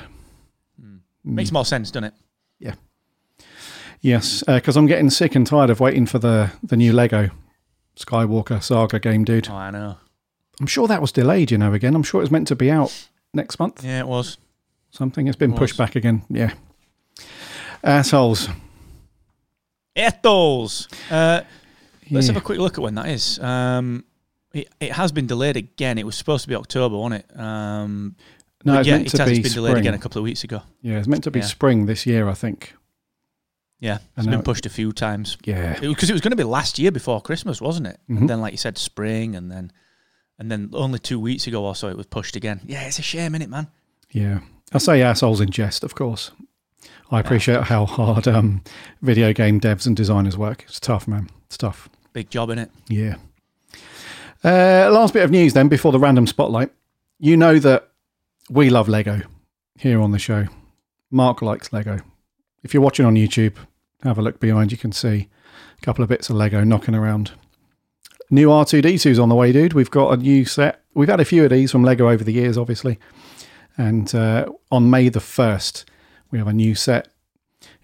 mm. 0.81 1.01
makes 1.25 1.53
more 1.53 1.65
sense, 1.65 1.91
doesn't 1.91 2.05
it? 2.05 2.15
Yes, 4.01 4.43
because 4.47 4.77
uh, 4.77 4.81
I'm 4.81 4.87
getting 4.87 5.11
sick 5.11 5.35
and 5.35 5.47
tired 5.47 5.71
of 5.71 5.81
waiting 5.81 6.07
for 6.07 6.19
the, 6.19 6.53
the 6.63 6.77
new 6.77 6.93
Lego 6.93 7.31
Skywalker 7.97 8.63
Saga 8.63 9.01
game, 9.01 9.25
dude. 9.25 9.49
Oh, 9.51 9.55
I 9.55 9.71
know. 9.71 9.97
I'm 10.61 10.67
sure 10.67 10.87
that 10.89 11.01
was 11.01 11.13
delayed, 11.13 11.51
you 11.51 11.59
know, 11.59 11.73
again. 11.73 11.95
I'm 11.95 12.03
sure 12.03 12.21
it 12.21 12.25
was 12.25 12.31
meant 12.31 12.49
to 12.49 12.57
be 12.57 12.71
out 12.71 13.09
next 13.35 13.59
month. 13.59 13.85
Yeah, 13.85 14.01
it 14.01 14.09
was. 14.09 14.39
Something. 14.91 15.27
It's 15.27 15.37
been 15.37 15.53
it 15.53 15.57
pushed 15.57 15.77
back 15.77 15.97
again. 15.97 16.23
Yeah. 16.29 16.53
Assholes. 17.85 18.49
Assholes. 19.97 20.89
Uh, 21.11 21.43
let's 22.11 22.27
have 22.29 22.37
a 22.37 22.41
quick 22.41 22.59
look 22.59 22.79
at 22.79 22.83
when 22.83 22.95
that 22.95 23.09
is. 23.09 23.39
Um, 23.39 24.05
it, 24.53 24.69
it 24.81 24.93
has 24.93 25.13
been 25.13 25.27
delayed 25.27 25.57
again. 25.57 25.99
It 25.99 26.07
was 26.07 26.17
supposed 26.17 26.43
to 26.45 26.49
be 26.49 26.55
October, 26.55 26.97
wasn't 26.97 27.25
it? 27.25 27.39
Um, 27.39 28.17
no, 28.65 28.79
it's 28.79 28.89
yeah, 28.89 28.97
meant 28.97 29.09
to 29.09 29.17
it 29.17 29.21
has 29.21 29.31
be 29.31 29.43
been 29.43 29.53
delayed 29.53 29.77
again 29.77 29.95
a 29.95 29.99
couple 29.99 30.19
of 30.19 30.25
weeks 30.25 30.43
ago. 30.43 30.63
Yeah, 30.83 30.99
it's 30.99 31.09
meant 31.09 31.25
to 31.25 31.31
be 31.31 31.41
yeah. 31.41 31.47
spring 31.47 31.87
this 31.87 32.07
year, 32.07 32.29
I 32.29 32.35
think. 32.35 32.75
Yeah, 33.81 33.99
it's 34.17 34.27
been 34.27 34.43
pushed 34.43 34.67
a 34.67 34.71
few 34.71 34.93
times. 34.93 35.39
Yeah, 35.45 35.79
because 35.81 36.11
it, 36.11 36.13
was 36.13 36.21
going 36.21 36.33
to 36.33 36.37
be 36.37 36.45
last 36.45 36.79
year 36.79 36.91
before 36.91 37.21
Christmas, 37.21 37.61
wasn't 37.61 37.87
it? 37.87 38.01
Mm-hmm. 38.05 38.17
And 38.19 38.31
then, 38.31 38.41
like 38.41 38.53
you 38.53 38.59
said, 38.59 38.77
spring, 38.77 39.37
and 39.37 39.51
then 39.51 39.71
and 40.39 40.51
then 40.51 40.71
only 40.73 40.99
two 40.99 41.21
weeks 41.21 41.47
ago 41.47 41.65
or 41.65 41.77
so, 41.77 41.89
it 41.89 41.97
was 41.97 42.07
pushed 42.07 42.35
again. 42.35 42.61
Yeah, 42.67 42.87
it's 42.87 42.99
a 42.99 43.03
shame, 43.03 43.35
is 43.37 43.43
it, 43.43 43.49
man? 43.49 43.69
Yeah, 44.11 44.41
I 44.73 44.79
say 44.79 45.03
assholes 45.03 45.41
in 45.41 45.51
jest, 45.51 45.85
of 45.85 45.95
course. 45.95 46.33
I 47.11 47.21
appreciate 47.21 47.55
yeah. 47.55 47.65
how 47.65 47.87
hard 47.87 48.29
um, 48.29 48.63
video 49.01 49.33
game 49.33 49.61
devs 49.61 49.87
and 49.87 49.97
designers 49.97 50.37
work. 50.37 50.65
It's 50.69 50.81
tough, 50.81 51.09
man. 51.09 51.31
It's 51.47 51.57
tough. 51.57 51.89
Big 52.13 52.31
job 52.31 52.51
in 52.51 52.59
it. 52.59 52.71
Yeah. 52.89 53.17
Uh, 54.45 54.91
last 54.93 55.15
bit 55.15 55.25
of 55.25 55.31
news 55.31 55.53
then 55.53 55.69
before 55.69 55.93
the 55.93 55.99
random 55.99 56.27
spotlight. 56.27 56.71
You 57.19 57.37
know 57.37 57.59
that 57.59 57.89
we 58.51 58.71
love 58.71 58.89
Lego 58.89 59.23
here 59.79 60.01
on 60.01 60.13
the 60.13 60.19
show. 60.19 60.47
Mark 61.11 61.43
likes 61.43 61.73
Lego. 61.73 62.01
If 62.69 62.75
you're 62.75 62.83
watching 62.83 63.07
on 63.07 63.15
YouTube, 63.15 63.55
have 64.03 64.19
a 64.19 64.23
look 64.23 64.41
behind. 64.41 64.73
You 64.73 64.77
can 64.77 64.93
see 64.93 65.31
a 65.79 65.81
couple 65.81 66.03
of 66.03 66.11
bits 66.11 66.29
of 66.29 66.37
Lego 66.37 66.65
knocking 66.65 66.95
around. 66.95 67.31
New 68.29 68.49
R2D2's 68.49 69.19
on 69.19 69.31
the 69.31 69.35
way, 69.35 69.53
dude. 69.53 69.73
We've 69.73 69.91
got 69.91 70.13
a 70.13 70.19
new 70.19 70.45
set. 70.45 70.83
We've 70.93 71.09
had 71.09 71.19
a 71.19 71.25
few 71.25 71.45
of 71.45 71.51
these 71.51 71.73
from 71.73 71.83
Lego 71.83 72.11
over 72.11 72.23
the 72.23 72.35
years, 72.35 72.59
obviously. 72.59 72.99
And 73.79 74.15
uh, 74.15 74.53
on 74.71 74.91
May 74.91 75.09
the 75.09 75.19
1st, 75.19 75.87
we 76.31 76.37
have 76.37 76.47
a 76.47 76.53
new 76.53 76.75
set. 76.75 77.09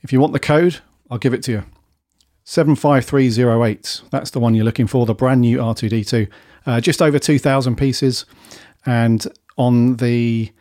If 0.03 0.13
you 0.13 0.21
want 0.21 0.35
the 0.35 0.39
code, 0.39 0.81
I'll 1.11 1.17
give 1.17 1.33
it 1.33 1.43
to 1.45 1.53
you. 1.53 1.65
75308. 2.43 4.03
That's 4.11 4.33
the 4.33 4.39
one 4.39 4.55
you're 4.55 4.67
looking 4.67 4.87
for, 4.87 5.07
the 5.07 5.15
brand 5.15 5.41
new 5.41 5.61
R2D2. 5.61 6.29
Uh, 6.67 6.81
just 6.83 7.01
over 7.01 7.19
2,000 7.19 7.77
pieces. 7.77 8.27
And 8.85 9.27
on 9.57 9.97
the 9.97 10.53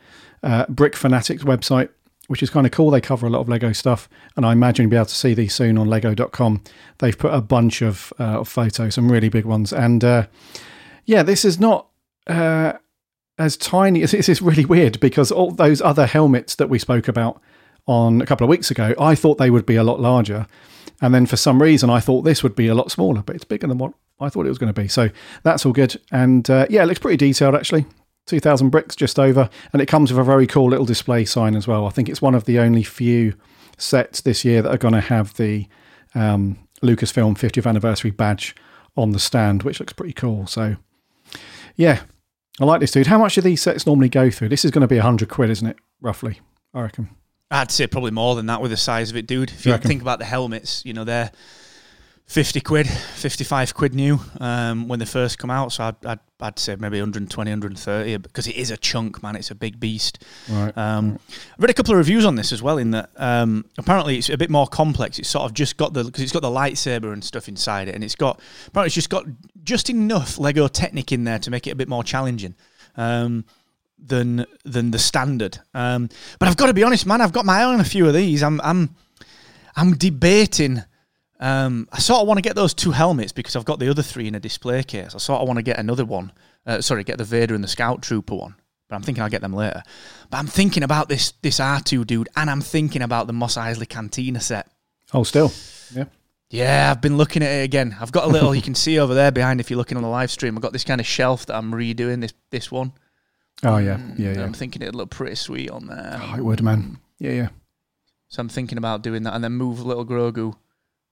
uh, 0.41 0.65
Brick 0.69 0.95
Fanatics 0.95 1.43
website, 1.43 1.89
which 2.27 2.41
is 2.41 2.49
kind 2.49 2.65
of 2.65 2.71
cool, 2.71 2.89
they 2.89 3.01
cover 3.01 3.27
a 3.27 3.29
lot 3.29 3.41
of 3.41 3.49
Lego 3.49 3.73
stuff. 3.73 4.07
And 4.36 4.45
I 4.45 4.53
imagine 4.53 4.83
you'll 4.83 4.91
be 4.91 4.97
able 4.97 5.05
to 5.07 5.15
see 5.15 5.33
these 5.33 5.53
soon 5.53 5.77
on 5.77 5.88
lego.com. 5.88 6.63
They've 6.99 7.17
put 7.17 7.33
a 7.33 7.41
bunch 7.41 7.81
of, 7.81 8.13
uh, 8.19 8.39
of 8.39 8.47
photos, 8.47 8.95
some 8.95 9.12
really 9.12 9.29
big 9.29 9.45
ones. 9.45 9.73
And 9.73 10.03
uh, 10.03 10.27
yeah, 11.05 11.23
this 11.23 11.43
is 11.43 11.59
not 11.59 11.88
uh, 12.27 12.73
as 13.38 13.57
tiny. 13.57 14.03
as 14.03 14.12
This 14.12 14.29
is 14.29 14.41
really 14.41 14.65
weird 14.65 14.99
because 14.99 15.31
all 15.31 15.51
those 15.51 15.81
other 15.81 16.05
helmets 16.05 16.55
that 16.55 16.69
we 16.69 16.79
spoke 16.79 17.07
about 17.07 17.41
on 17.86 18.21
a 18.21 18.25
couple 18.25 18.45
of 18.45 18.49
weeks 18.49 18.71
ago, 18.71 18.95
I 18.99 19.15
thought 19.15 19.38
they 19.38 19.49
would 19.49 19.65
be 19.65 19.75
a 19.75 19.83
lot 19.83 19.99
larger. 19.99 20.47
And 21.01 21.13
then 21.13 21.25
for 21.25 21.36
some 21.36 21.62
reason, 21.62 21.89
I 21.89 21.99
thought 21.99 22.21
this 22.21 22.43
would 22.43 22.55
be 22.55 22.67
a 22.67 22.75
lot 22.75 22.89
smaller, 22.89 23.21
but 23.21 23.36
it's 23.36 23.43
bigger 23.43 23.67
than 23.67 23.77
what 23.77 23.93
I 24.21 24.29
thought 24.29 24.45
it 24.45 24.49
was 24.49 24.57
going 24.57 24.73
to 24.73 24.81
be. 24.81 24.88
So 24.88 25.09
that's 25.43 25.65
all 25.65 25.73
good. 25.73 25.99
And 26.12 26.49
uh, 26.49 26.67
yeah, 26.69 26.83
it 26.83 26.86
looks 26.86 26.99
pretty 26.99 27.17
detailed 27.17 27.55
actually. 27.55 27.86
2,000 28.25 28.69
bricks 28.69 28.95
just 28.95 29.19
over. 29.19 29.49
And 29.71 29.81
it 29.81 29.88
comes 29.88 30.12
with 30.12 30.19
a 30.19 30.23
very 30.23 30.47
cool 30.47 30.69
little 30.69 30.86
display 30.86 31.25
sign 31.25 31.55
as 31.55 31.67
well. 31.67 31.86
I 31.86 31.89
think 31.89 32.09
it's 32.09 32.21
one 32.21 32.36
of 32.36 32.45
the 32.45 32.59
only 32.59 32.83
few 32.83 33.33
sets 33.77 34.21
this 34.21 34.45
year 34.45 34.62
that 34.62 34.73
are 34.73 34.77
going 34.77 34.93
to 34.93 35.01
have 35.01 35.33
the 35.36 35.67
um, 36.15 36.57
Lucasfilm 36.81 37.38
50th 37.38 37.67
anniversary 37.67 38.12
badge 38.12 38.55
on 38.95 39.12
the 39.12 39.19
stand, 39.19 39.63
which 39.63 39.79
looks 39.79 39.93
pretty 39.93 40.13
cool. 40.13 40.47
So 40.47 40.75
yeah, 41.75 42.01
I 42.59 42.65
like 42.65 42.79
this 42.79 42.91
dude. 42.91 43.07
How 43.07 43.17
much 43.17 43.36
do 43.36 43.41
these 43.41 43.62
sets 43.62 43.86
normally 43.86 44.09
go 44.09 44.29
through? 44.29 44.49
This 44.49 44.63
is 44.63 44.71
going 44.71 44.81
to 44.81 44.88
be 44.88 44.97
100 44.97 45.29
quid, 45.29 45.49
isn't 45.49 45.67
it? 45.67 45.77
Roughly, 46.01 46.39
I 46.73 46.81
reckon. 46.81 47.09
I'd 47.49 47.71
say 47.71 47.88
probably 47.88 48.12
more 48.12 48.36
than 48.36 48.47
that 48.47 48.62
with 48.62 48.71
the 48.71 48.77
size 48.77 49.09
of 49.09 49.15
it, 49.17 49.27
dude. 49.27 49.51
If 49.51 49.65
You 49.65 49.73
you 49.73 49.77
think 49.77 50.01
about 50.01 50.19
the 50.19 50.25
helmets, 50.25 50.83
you 50.86 50.93
know, 50.93 51.03
they're 51.03 51.31
50 52.25 52.62
quid, 52.62 52.88
55 52.88 53.73
quid 53.75 53.93
new 53.93 54.19
um, 54.39 54.88
when 54.88 54.97
they 54.97 55.05
first 55.05 55.38
come 55.38 55.51
out. 55.51 55.71
So 55.71 55.83
I'd, 55.83 56.05
I'd, 56.05 56.19
I'd 56.39 56.57
say 56.57 56.75
maybe 56.75 56.97
120, 56.97 57.51
130 57.51 58.17
because 58.17 58.47
it 58.47 58.55
is 58.55 58.71
a 58.71 58.77
chunk, 58.77 59.21
man. 59.21 59.36
It's 59.36 59.51
a 59.51 59.55
big 59.55 59.79
beast. 59.79 60.23
Right. 60.49 60.75
Um, 60.77 61.19
I 61.29 61.55
read 61.59 61.69
a 61.69 61.73
couple 61.73 61.93
of 61.93 61.97
reviews 61.97 62.25
on 62.25 62.36
this 62.36 62.51
as 62.51 62.63
well. 62.63 62.77
In 62.77 62.91
that 62.91 63.09
um, 63.17 63.65
apparently 63.77 64.17
it's 64.17 64.29
a 64.29 64.38
bit 64.38 64.49
more 64.49 64.67
complex. 64.67 65.19
It's 65.19 65.29
sort 65.29 65.45
of 65.45 65.53
just 65.53 65.77
got 65.77 65.93
the 65.93 66.05
because 66.05 66.23
it's 66.23 66.31
got 66.31 66.41
the 66.41 66.49
lightsaber 66.49 67.12
and 67.13 67.23
stuff 67.23 67.47
inside 67.47 67.88
it, 67.88 67.95
and 67.95 68.03
it's 68.03 68.15
got 68.15 68.39
apparently 68.67 68.88
it's 68.88 68.95
just 68.95 69.09
got 69.09 69.25
just 69.63 69.89
enough 69.89 70.39
Lego 70.39 70.67
Technic 70.67 71.12
in 71.12 71.25
there 71.25 71.39
to 71.39 71.51
make 71.51 71.67
it 71.67 71.71
a 71.71 71.75
bit 71.75 71.89
more 71.89 72.03
challenging. 72.03 72.55
Um, 72.95 73.45
than 74.05 74.45
than 74.65 74.91
the 74.91 74.99
standard, 74.99 75.59
um, 75.73 76.09
but 76.38 76.49
I've 76.49 76.57
got 76.57 76.67
to 76.67 76.73
be 76.73 76.83
honest, 76.83 77.05
man. 77.05 77.21
I've 77.21 77.31
got 77.31 77.45
my 77.45 77.59
eye 77.62 77.63
on 77.63 77.79
a 77.79 77.86
few 77.86 78.05
of 78.05 78.13
these. 78.13 78.43
I'm 78.43 78.59
I'm 78.62 78.95
I'm 79.75 79.95
debating. 79.95 80.83
Um, 81.43 81.89
I 81.91 81.99
sort 81.99 82.21
of 82.21 82.27
want 82.27 82.38
to 82.38 82.41
get 82.41 82.56
those 82.56 82.73
two 82.73 82.91
helmets 82.91 83.34
because 83.34 83.58
I've 83.58 83.65
got 83.65 83.79
the 83.79 83.89
other 83.89 84.01
three 84.01 84.27
in 84.27 84.36
a 84.36 84.39
display 84.39 84.82
case. 84.82 85.13
I 85.13 85.17
sort 85.17 85.41
of 85.41 85.47
want 85.47 85.58
to 85.58 85.63
get 85.63 85.77
another 85.77 86.06
one. 86.06 86.32
Uh, 86.65 86.79
sorry, 86.79 87.03
get 87.03 87.17
the 87.17 87.25
Vader 87.25 87.53
and 87.53 87.62
the 87.63 87.67
Scout 87.67 88.01
Trooper 88.01 88.36
one. 88.36 88.56
But 88.88 88.95
I'm 88.95 89.01
thinking 89.01 89.21
I'll 89.21 89.29
get 89.29 89.41
them 89.41 89.53
later. 89.53 89.84
But 90.29 90.38
I'm 90.38 90.47
thinking 90.47 90.84
about 90.84 91.10
this 91.10 91.34
this 91.41 91.60
R2 91.60 92.08
dude, 92.08 92.29
and 92.38 92.49
I'm 92.49 92.62
thinking 92.62 93.01
about 93.01 93.27
the 93.27 93.34
Mos 93.34 93.58
Eisley 93.58 93.89
Cantina 93.89 94.39
set. 94.39 94.69
oh, 95.13 95.23
still. 95.23 95.51
Yeah. 95.93 96.06
Yeah, 96.49 96.91
I've 96.91 97.01
been 97.01 97.17
looking 97.17 97.41
at 97.43 97.49
it 97.51 97.63
again. 97.65 97.97
I've 97.99 98.12
got 98.12 98.25
a 98.25 98.27
little 98.27 98.53
you 98.56 98.62
can 98.62 98.75
see 98.75 98.99
over 98.99 99.13
there 99.13 99.32
behind 99.32 99.60
if 99.60 99.69
you're 99.69 99.77
looking 99.77 99.97
on 99.97 100.03
the 100.03 100.10
live 100.10 100.32
stream. 100.32 100.56
I've 100.56 100.62
got 100.62 100.71
this 100.71 100.84
kind 100.84 101.01
of 101.01 101.08
shelf 101.08 101.47
that 101.47 101.56
I'm 101.56 101.71
redoing 101.73 102.21
this 102.21 102.34
this 102.51 102.71
one. 102.71 102.93
Oh, 103.63 103.77
yeah. 103.77 103.97
Yeah, 104.17 104.29
And 104.29 104.38
yeah. 104.38 104.43
I'm 104.43 104.53
thinking 104.53 104.82
it'd 104.82 104.95
look 104.95 105.10
pretty 105.10 105.36
sweet 105.36 105.71
on 105.71 105.88
there. 105.88 106.19
Oh, 106.21 106.36
it 106.38 106.41
would, 106.45 106.62
man. 106.62 106.99
Yeah, 107.19 107.32
yeah. 107.32 107.49
So 108.27 108.39
I'm 108.41 108.49
thinking 108.49 108.77
about 108.77 109.01
doing 109.01 109.23
that 109.23 109.34
and 109.34 109.43
then 109.43 109.53
move 109.53 109.84
little 109.84 110.06
Grogu. 110.06 110.56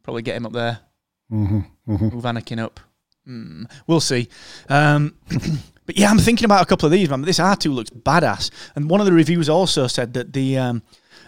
Probably 0.03 0.21
get 0.21 0.35
him 0.35 0.45
up 0.45 0.53
there. 0.53 0.79
hmm 1.29 1.59
hmm 1.85 2.09
Move 2.09 2.23
Anakin 2.23 2.59
up. 2.59 2.79
Hmm, 3.25 3.65
we'll 3.85 3.99
see. 3.99 4.27
Um, 4.67 5.15
but 5.85 5.97
yeah, 5.97 6.09
I'm 6.09 6.17
thinking 6.17 6.45
about 6.45 6.63
a 6.63 6.65
couple 6.65 6.87
of 6.87 6.91
these, 6.91 7.09
man. 7.09 7.21
This 7.21 7.39
R2 7.39 7.73
looks 7.73 7.91
badass. 7.91 8.49
And 8.75 8.89
one 8.89 8.99
of 8.99 9.05
the 9.05 9.13
reviews 9.13 9.47
also 9.47 9.85
said 9.87 10.13
that 10.13 10.33
the 10.33 10.57
um, 10.57 10.81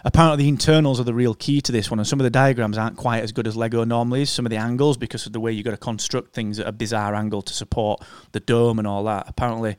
apparently 0.04 0.44
the 0.44 0.48
internals 0.48 0.98
are 0.98 1.04
the 1.04 1.14
real 1.14 1.34
key 1.34 1.60
to 1.60 1.72
this 1.72 1.90
one, 1.90 2.00
and 2.00 2.06
some 2.06 2.18
of 2.18 2.24
the 2.24 2.30
diagrams 2.30 2.76
aren't 2.76 2.96
quite 2.96 3.22
as 3.22 3.30
good 3.30 3.46
as 3.46 3.56
Lego 3.56 3.84
normally 3.84 4.22
is. 4.22 4.30
Some 4.30 4.44
of 4.44 4.50
the 4.50 4.56
angles, 4.56 4.96
because 4.96 5.26
of 5.26 5.32
the 5.32 5.40
way 5.40 5.52
you've 5.52 5.64
got 5.64 5.70
to 5.70 5.76
construct 5.76 6.34
things 6.34 6.58
at 6.58 6.66
a 6.66 6.72
bizarre 6.72 7.14
angle 7.14 7.42
to 7.42 7.52
support 7.52 8.02
the 8.32 8.40
dome 8.40 8.78
and 8.78 8.88
all 8.88 9.04
that. 9.04 9.26
Apparently, 9.28 9.76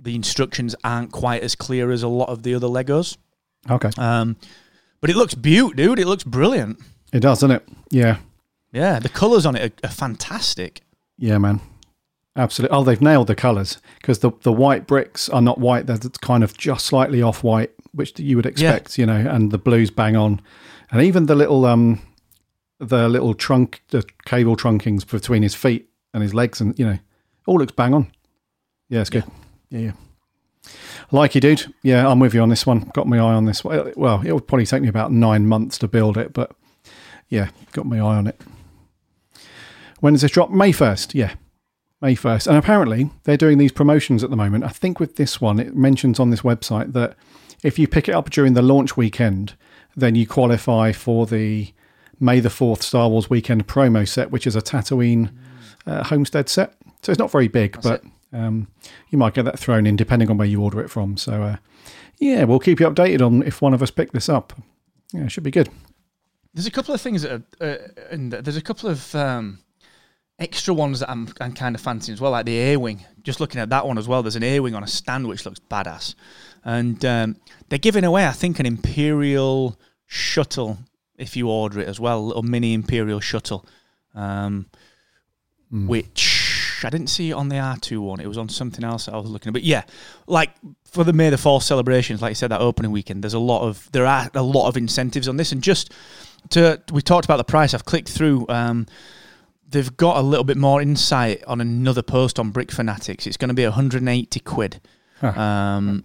the 0.00 0.14
instructions 0.14 0.74
aren't 0.82 1.12
quite 1.12 1.42
as 1.42 1.54
clear 1.54 1.90
as 1.90 2.02
a 2.02 2.08
lot 2.08 2.30
of 2.30 2.42
the 2.42 2.54
other 2.54 2.66
Legos. 2.66 3.18
Okay. 3.70 3.90
Um, 3.98 4.36
but 5.00 5.10
it 5.10 5.16
looks 5.16 5.34
beaut, 5.34 5.76
dude. 5.76 5.98
It 5.98 6.06
looks 6.06 6.24
brilliant. 6.24 6.80
It 7.12 7.20
does, 7.20 7.40
doesn't 7.40 7.56
it? 7.56 7.68
Yeah. 7.90 8.18
Yeah, 8.72 8.98
the 8.98 9.08
colours 9.08 9.44
on 9.44 9.54
it 9.54 9.72
are, 9.84 9.88
are 9.88 9.92
fantastic. 9.92 10.80
Yeah, 11.18 11.38
man. 11.38 11.60
Absolutely. 12.34 12.74
Oh, 12.76 12.82
they've 12.82 13.00
nailed 13.00 13.26
the 13.26 13.34
colours 13.34 13.78
because 14.00 14.20
the, 14.20 14.30
the 14.42 14.52
white 14.52 14.86
bricks 14.86 15.28
are 15.28 15.42
not 15.42 15.58
white. 15.58 15.86
They're 15.86 15.98
kind 16.22 16.42
of 16.42 16.56
just 16.56 16.86
slightly 16.86 17.20
off 17.20 17.44
white, 17.44 17.70
which 17.92 18.18
you 18.18 18.36
would 18.36 18.46
expect, 18.46 18.96
you 18.96 19.04
know, 19.04 19.16
and 19.16 19.50
the 19.50 19.58
blues 19.58 19.90
bang 19.90 20.16
on. 20.16 20.40
And 20.90 21.02
even 21.02 21.26
the 21.26 21.34
little, 21.34 21.66
um, 21.66 22.00
the 22.78 23.08
little 23.08 23.34
trunk, 23.34 23.82
the 23.88 24.04
cable 24.24 24.56
trunkings 24.56 25.06
between 25.06 25.42
his 25.42 25.54
feet 25.54 25.90
and 26.14 26.22
his 26.22 26.32
legs, 26.32 26.60
and, 26.60 26.78
you 26.78 26.86
know, 26.86 26.98
all 27.46 27.58
looks 27.58 27.72
bang 27.72 27.92
on. 27.92 28.10
Yeah, 28.88 29.02
it's 29.02 29.10
good. 29.10 29.24
Yeah, 29.68 29.78
yeah. 29.80 29.92
Like 31.10 31.34
you, 31.34 31.40
dude. 31.42 31.74
Yeah, 31.82 32.08
I'm 32.08 32.18
with 32.18 32.32
you 32.32 32.40
on 32.40 32.48
this 32.48 32.66
one. 32.66 32.90
Got 32.94 33.06
my 33.06 33.18
eye 33.18 33.34
on 33.34 33.44
this 33.44 33.62
one. 33.62 33.92
Well, 33.96 34.22
it 34.24 34.32
would 34.32 34.46
probably 34.46 34.64
take 34.64 34.80
me 34.80 34.88
about 34.88 35.12
nine 35.12 35.46
months 35.46 35.76
to 35.78 35.88
build 35.88 36.16
it, 36.16 36.32
but 36.32 36.52
yeah, 37.32 37.48
got 37.72 37.86
my 37.86 37.96
eye 37.96 38.16
on 38.16 38.26
it. 38.26 38.38
When 40.00 40.12
does 40.12 40.20
this 40.20 40.30
drop? 40.30 40.50
May 40.50 40.70
1st. 40.70 41.14
Yeah, 41.14 41.32
May 42.02 42.14
1st. 42.14 42.46
And 42.46 42.58
apparently, 42.58 43.10
they're 43.24 43.38
doing 43.38 43.56
these 43.56 43.72
promotions 43.72 44.22
at 44.22 44.28
the 44.28 44.36
moment. 44.36 44.64
I 44.64 44.68
think 44.68 45.00
with 45.00 45.16
this 45.16 45.40
one, 45.40 45.58
it 45.58 45.74
mentions 45.74 46.20
on 46.20 46.28
this 46.28 46.42
website 46.42 46.92
that 46.92 47.16
if 47.62 47.78
you 47.78 47.88
pick 47.88 48.06
it 48.06 48.14
up 48.14 48.28
during 48.28 48.52
the 48.52 48.60
launch 48.60 48.98
weekend, 48.98 49.54
then 49.96 50.14
you 50.14 50.26
qualify 50.26 50.92
for 50.92 51.24
the 51.24 51.72
May 52.20 52.38
the 52.38 52.50
4th 52.50 52.82
Star 52.82 53.08
Wars 53.08 53.30
Weekend 53.30 53.66
promo 53.66 54.06
set, 54.06 54.30
which 54.30 54.46
is 54.46 54.54
a 54.54 54.60
Tatooine 54.60 55.32
uh, 55.86 56.04
homestead 56.04 56.50
set. 56.50 56.74
So 57.00 57.12
it's 57.12 57.18
not 57.18 57.30
very 57.30 57.48
big, 57.48 57.80
but 57.80 58.04
um, 58.34 58.68
you 59.08 59.16
might 59.16 59.32
get 59.32 59.46
that 59.46 59.58
thrown 59.58 59.86
in 59.86 59.96
depending 59.96 60.28
on 60.28 60.36
where 60.36 60.46
you 60.46 60.62
order 60.62 60.82
it 60.82 60.90
from. 60.90 61.16
So, 61.16 61.42
uh, 61.42 61.56
yeah, 62.18 62.44
we'll 62.44 62.60
keep 62.60 62.78
you 62.78 62.90
updated 62.90 63.24
on 63.24 63.42
if 63.42 63.62
one 63.62 63.72
of 63.72 63.82
us 63.82 63.90
pick 63.90 64.12
this 64.12 64.28
up. 64.28 64.52
Yeah, 65.14 65.24
it 65.24 65.32
should 65.32 65.44
be 65.44 65.50
good. 65.50 65.70
There's 66.54 66.66
a 66.66 66.70
couple 66.70 66.94
of 66.94 67.00
things 67.00 67.22
that 67.22 67.32
are, 67.32 67.42
uh, 67.60 67.76
and 68.10 68.32
there's 68.32 68.56
a 68.56 68.62
couple 68.62 68.90
of 68.90 69.14
um, 69.14 69.58
extra 70.38 70.74
ones 70.74 71.00
that 71.00 71.10
I'm, 71.10 71.28
I'm 71.40 71.52
kind 71.52 71.74
of 71.74 71.80
fancying 71.80 72.14
as 72.14 72.20
well, 72.20 72.32
like 72.32 72.46
the 72.46 72.58
A 72.58 72.76
wing. 72.76 73.04
Just 73.22 73.40
looking 73.40 73.60
at 73.60 73.70
that 73.70 73.86
one 73.86 73.98
as 73.98 74.08
well, 74.08 74.22
there's 74.22 74.36
an 74.36 74.42
A 74.42 74.60
wing 74.60 74.74
on 74.74 74.82
a 74.82 74.88
stand 74.88 75.26
which 75.26 75.46
looks 75.46 75.60
badass, 75.60 76.14
and 76.64 77.04
um, 77.04 77.36
they're 77.68 77.78
giving 77.78 78.04
away, 78.04 78.26
I 78.26 78.32
think, 78.32 78.58
an 78.58 78.66
Imperial 78.66 79.78
shuttle 80.06 80.78
if 81.16 81.36
you 81.36 81.48
order 81.48 81.80
it 81.80 81.88
as 81.88 82.00
well, 82.00 82.18
a 82.18 82.20
little 82.20 82.42
mini 82.42 82.74
Imperial 82.74 83.20
shuttle, 83.20 83.64
um, 84.14 84.66
which 85.70 86.31
I 86.84 86.90
didn't 86.90 87.08
see 87.08 87.30
it 87.30 87.34
on 87.34 87.48
the 87.48 87.56
R2 87.56 87.98
one. 87.98 88.20
It 88.20 88.26
was 88.26 88.38
on 88.38 88.48
something 88.48 88.84
else 88.84 89.06
that 89.06 89.14
I 89.14 89.18
was 89.18 89.30
looking 89.30 89.50
at. 89.50 89.52
But 89.52 89.64
yeah, 89.64 89.82
like 90.26 90.50
for 90.84 91.04
the 91.04 91.12
May 91.12 91.30
the 91.30 91.38
Fourth 91.38 91.62
celebrations, 91.62 92.22
like 92.22 92.30
you 92.30 92.34
said, 92.36 92.50
that 92.50 92.60
opening 92.60 92.90
weekend, 92.90 93.22
there's 93.22 93.34
a 93.34 93.38
lot 93.38 93.62
of 93.62 93.90
there 93.92 94.06
are 94.06 94.30
a 94.34 94.42
lot 94.42 94.68
of 94.68 94.76
incentives 94.76 95.28
on 95.28 95.36
this, 95.36 95.52
and 95.52 95.62
just 95.62 95.92
to 96.50 96.82
we 96.92 97.02
talked 97.02 97.24
about 97.24 97.38
the 97.38 97.44
price. 97.44 97.74
I've 97.74 97.84
clicked 97.84 98.08
through. 98.08 98.46
Um, 98.48 98.86
they've 99.68 99.96
got 99.96 100.16
a 100.16 100.22
little 100.22 100.44
bit 100.44 100.56
more 100.56 100.80
insight 100.80 101.42
on 101.44 101.60
another 101.60 102.02
post 102.02 102.38
on 102.38 102.50
Brick 102.50 102.70
Fanatics. 102.70 103.26
It's 103.26 103.36
going 103.36 103.48
to 103.48 103.54
be 103.54 103.64
180 103.64 104.40
quid, 104.40 104.80
um, 105.22 106.04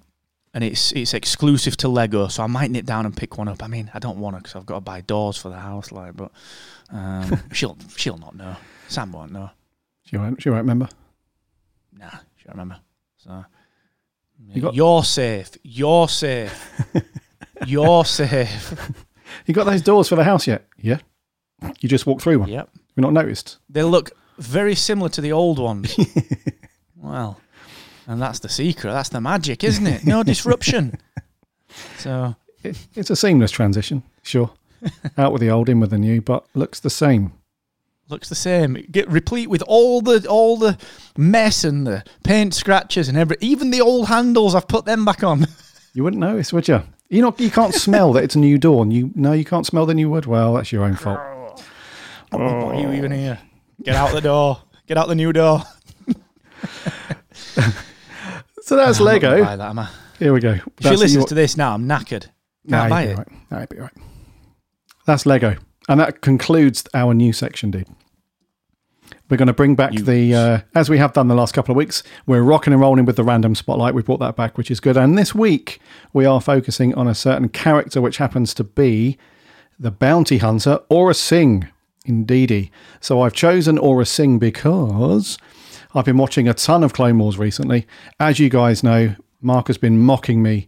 and 0.53 0.63
it's 0.63 0.91
it's 0.93 1.13
exclusive 1.13 1.77
to 1.77 1.87
Lego. 1.87 2.27
So 2.27 2.43
I 2.43 2.47
might 2.47 2.71
nip 2.71 2.85
down 2.85 3.05
and 3.05 3.15
pick 3.15 3.37
one 3.37 3.47
up. 3.47 3.63
I 3.63 3.67
mean, 3.67 3.91
I 3.93 3.99
don't 3.99 4.19
want 4.19 4.35
to 4.35 4.41
because 4.41 4.55
I've 4.55 4.65
got 4.65 4.75
to 4.75 4.81
buy 4.81 5.01
doors 5.01 5.37
for 5.37 5.49
the 5.49 5.57
house, 5.59 5.91
like. 5.91 6.15
But 6.15 6.31
um, 6.89 7.39
she'll 7.51 7.77
she'll 7.95 8.17
not 8.17 8.35
know. 8.35 8.55
Sam 8.87 9.11
won't 9.11 9.31
know. 9.31 9.49
She 10.09 10.17
won't, 10.17 10.41
she 10.41 10.49
won't 10.49 10.61
remember. 10.63 10.89
Nah, 11.97 12.09
she 12.35 12.47
won't 12.47 12.57
remember. 12.59 12.79
So 13.17 13.45
You 14.53 14.61
got- 14.61 14.73
you're 14.75 15.03
safe. 15.03 15.51
You're 15.63 16.07
safe. 16.09 16.83
you're 17.65 18.05
safe. 18.05 18.91
You 19.45 19.53
got 19.53 19.65
those 19.65 19.81
doors 19.81 20.07
for 20.09 20.15
the 20.15 20.23
house 20.23 20.47
yet? 20.47 20.65
Yeah. 20.77 20.99
You 21.79 21.89
just 21.89 22.05
walked 22.05 22.21
through 22.21 22.39
one. 22.39 22.49
Yep. 22.49 22.69
We've 22.95 23.01
not 23.01 23.13
noticed. 23.13 23.57
They 23.69 23.83
look 23.83 24.11
very 24.37 24.75
similar 24.75 25.09
to 25.09 25.21
the 25.21 25.31
old 25.31 25.59
ones. 25.59 25.95
well, 26.95 27.41
and 28.07 28.21
that's 28.21 28.39
the 28.39 28.49
secret. 28.49 28.91
That's 28.91 29.09
the 29.09 29.19
magic, 29.21 29.63
isn't 29.63 29.85
it? 29.87 30.05
No 30.05 30.23
disruption. 30.23 30.97
So 31.99 32.35
It, 32.63 32.87
it's 32.95 33.09
a 33.11 33.15
seamless 33.15 33.51
transition, 33.51 34.01
sure. 34.23 34.49
Out 35.17 35.31
with 35.33 35.41
the 35.41 35.49
old, 35.51 35.69
in 35.69 35.79
with 35.79 35.89
the 35.91 35.97
new, 35.99 36.21
but 36.21 36.45
looks 36.55 36.79
the 36.79 36.89
same. 36.89 37.33
Looks 38.09 38.29
the 38.29 38.35
same. 38.35 38.85
Get 38.91 39.09
replete 39.09 39.49
with 39.49 39.61
all 39.63 40.01
the 40.01 40.27
all 40.27 40.57
the 40.57 40.77
mess 41.17 41.63
and 41.63 41.85
the 41.85 42.03
paint 42.23 42.53
scratches 42.53 43.09
and 43.09 43.17
every 43.17 43.37
even 43.41 43.71
the 43.71 43.81
old 43.81 44.07
handles. 44.07 44.55
I've 44.55 44.67
put 44.67 44.85
them 44.85 45.05
back 45.05 45.23
on. 45.23 45.47
You 45.93 46.03
wouldn't 46.03 46.19
notice, 46.19 46.53
would 46.53 46.67
you? 46.67 46.83
You 47.09 47.23
not. 47.23 47.39
You 47.39 47.49
can't 47.49 47.73
smell 47.73 48.13
that 48.13 48.23
it's 48.23 48.35
a 48.35 48.39
new 48.39 48.59
door. 48.59 48.83
And 48.83 48.93
you 48.93 49.09
no, 49.15 49.33
you 49.33 49.43
can't 49.43 49.65
smell 49.65 49.87
the 49.87 49.95
new 49.95 50.11
wood. 50.11 50.27
Well, 50.27 50.53
that's 50.53 50.71
your 50.71 50.83
own 50.83 50.95
fault. 50.95 51.19
Why 52.29 52.39
are 52.39 52.75
you 52.75 52.91
even 52.91 53.11
here? 53.11 53.39
Get 53.81 53.95
out 53.95 54.11
the 54.11 54.21
door. 54.21 54.61
Get 54.85 54.97
out 54.97 55.07
the 55.07 55.15
new 55.15 55.33
door. 55.33 55.63
So 58.67 58.75
that's 58.75 58.99
I'm 58.99 59.05
not 59.05 59.11
Lego. 59.13 59.43
buy 59.45 59.55
that, 59.55 59.69
am 59.69 59.79
I? 59.79 59.89
Here 60.19 60.33
we 60.33 60.41
go. 60.41 60.51
If 60.51 60.63
she 60.81 60.95
listens 60.97 61.23
to 61.25 61.33
this 61.35 61.55
now, 61.55 61.73
I'm 61.73 61.87
knackered. 61.87 62.27
Can't 62.69 62.83
you'd 62.83 62.89
buy 62.89 63.05
be 63.05 63.11
it. 63.13 63.27
Right. 63.49 63.69
Be 63.69 63.77
right. 63.77 63.93
That's 65.05 65.25
Lego, 65.25 65.55
and 65.87 65.99
that 65.99 66.21
concludes 66.21 66.83
our 66.93 67.13
new 67.13 67.33
section, 67.33 67.71
dude. 67.71 67.87
We're 69.29 69.37
going 69.37 69.47
to 69.47 69.53
bring 69.53 69.75
back 69.75 69.93
the, 69.93 70.33
uh, 70.33 70.59
as 70.73 70.89
we 70.89 70.97
have 70.99 71.13
done 71.13 71.27
the 71.27 71.35
last 71.35 71.53
couple 71.53 71.71
of 71.73 71.77
weeks, 71.77 72.01
we're 72.25 72.41
rocking 72.41 72.71
and 72.71 72.81
rolling 72.81 73.05
with 73.05 73.17
the 73.17 73.23
random 73.23 73.55
spotlight. 73.55 73.93
We 73.93 74.01
brought 74.01 74.19
that 74.21 74.35
back, 74.37 74.57
which 74.57 74.71
is 74.71 74.79
good. 74.79 74.95
And 74.95 75.17
this 75.17 75.35
week, 75.35 75.79
we 76.13 76.25
are 76.25 76.39
focusing 76.39 76.93
on 76.95 77.07
a 77.07 77.15
certain 77.15 77.49
character, 77.49 78.01
which 78.01 78.17
happens 78.17 78.53
to 78.53 78.63
be 78.63 79.17
the 79.77 79.91
bounty 79.91 80.37
hunter, 80.37 80.79
Aurra 80.89 81.15
Sing. 81.15 81.67
Indeedy. 82.07 82.71
So 83.01 83.21
I've 83.21 83.33
chosen 83.33 83.77
Aurra 83.77 84.07
Sing 84.07 84.39
because 84.39 85.37
I've 85.93 86.05
been 86.05 86.17
watching 86.17 86.47
a 86.47 86.53
ton 86.53 86.83
of 86.83 86.93
Clone 86.93 87.19
Wars 87.19 87.37
recently. 87.37 87.85
As 88.19 88.39
you 88.39 88.49
guys 88.49 88.81
know, 88.81 89.15
Mark 89.41 89.67
has 89.67 89.77
been 89.77 89.99
mocking 89.99 90.41
me 90.41 90.67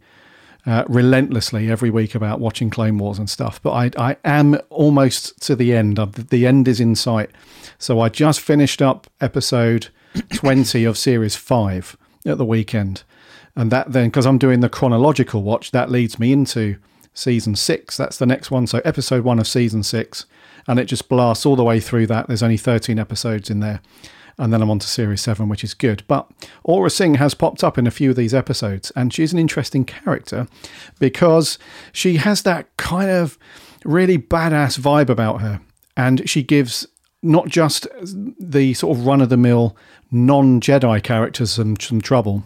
uh, 0.66 0.84
relentlessly 0.88 1.72
every 1.72 1.90
week 1.90 2.16
about 2.16 2.40
watching 2.40 2.70
Clone 2.70 2.98
Wars 2.98 3.18
and 3.18 3.30
stuff. 3.30 3.62
But 3.62 3.72
I, 3.72 4.12
I 4.12 4.18
am 4.26 4.60
almost 4.70 5.42
to 5.44 5.56
the 5.56 5.74
end. 5.74 6.00
Of 6.00 6.30
the 6.30 6.46
end 6.46 6.68
is 6.68 6.80
in 6.80 6.96
sight. 6.96 7.32
So 7.78 8.00
I 8.00 8.10
just 8.10 8.40
finished 8.40 8.82
up 8.82 9.08
episode 9.22 9.90
20 10.34 10.84
of 10.86 10.98
series 10.98 11.36
5 11.36 11.98
at 12.26 12.38
the 12.38 12.46
weekend. 12.46 13.04
And 13.56 13.72
that 13.72 13.92
then, 13.92 14.10
because 14.10 14.26
I'm 14.26 14.38
doing 14.38 14.60
the 14.60 14.70
chronological 14.70 15.44
watch, 15.44 15.72
that 15.72 15.90
leads 15.90 16.20
me 16.20 16.32
into 16.32 16.78
season 17.14 17.56
6. 17.56 17.98
That's 17.98 18.18
the 18.18 18.26
next 18.26 18.52
one. 18.52 18.68
So 18.68 18.82
episode 18.86 19.24
1 19.24 19.40
of 19.40 19.48
season 19.48 19.84
6. 19.84 20.26
And 20.68 20.80
it 20.80 20.86
just 20.86 21.10
blasts 21.10 21.46
all 21.46 21.56
the 21.56 21.64
way 21.64 21.80
through 21.80 22.08
that. 22.08 22.28
There's 22.28 22.44
only 22.44 22.58
13 22.58 23.00
episodes 23.00 23.50
in 23.50 23.60
there 23.60 23.82
and 24.40 24.54
then 24.54 24.62
I'm 24.62 24.72
on 24.72 24.80
to 24.80 24.88
series 24.88 25.22
seven, 25.22 25.50
which 25.50 25.64
is 25.64 25.74
good. 25.74 26.04
But 26.08 26.30
Aurra 26.68 26.90
Sing 26.92 27.16
has 27.16 27.34
popped 27.34 27.64
up 27.64 27.78
in 27.78 27.86
a 27.86 27.92
few 27.92 28.10
of 28.10 28.16
these 28.16 28.34
episodes, 28.34 28.92
and 28.96 29.14
she's 29.14 29.34
an 29.34 29.40
interesting 29.40 29.84
character 29.84 30.48
because 30.98 31.60
she 31.92 32.18
has 32.18 32.42
that 32.44 32.76
kind 32.78 33.12
of 33.12 33.38
really 33.84 34.18
badass 34.18 34.80
vibe 34.80 35.10
about 35.10 35.42
her, 35.42 35.62
and 35.96 36.28
she 36.28 36.42
gives 36.42 36.88
not 37.22 37.50
just 37.50 37.86
the 38.02 38.74
sort 38.74 38.98
of 38.98 39.06
run 39.06 39.22
of 39.22 39.30
the 39.30 39.38
mill 39.38 39.76
non 40.10 40.62
Jedi 40.62 41.04
characters 41.04 41.52
some, 41.52 41.78
some 41.80 42.02
trouble. 42.02 42.44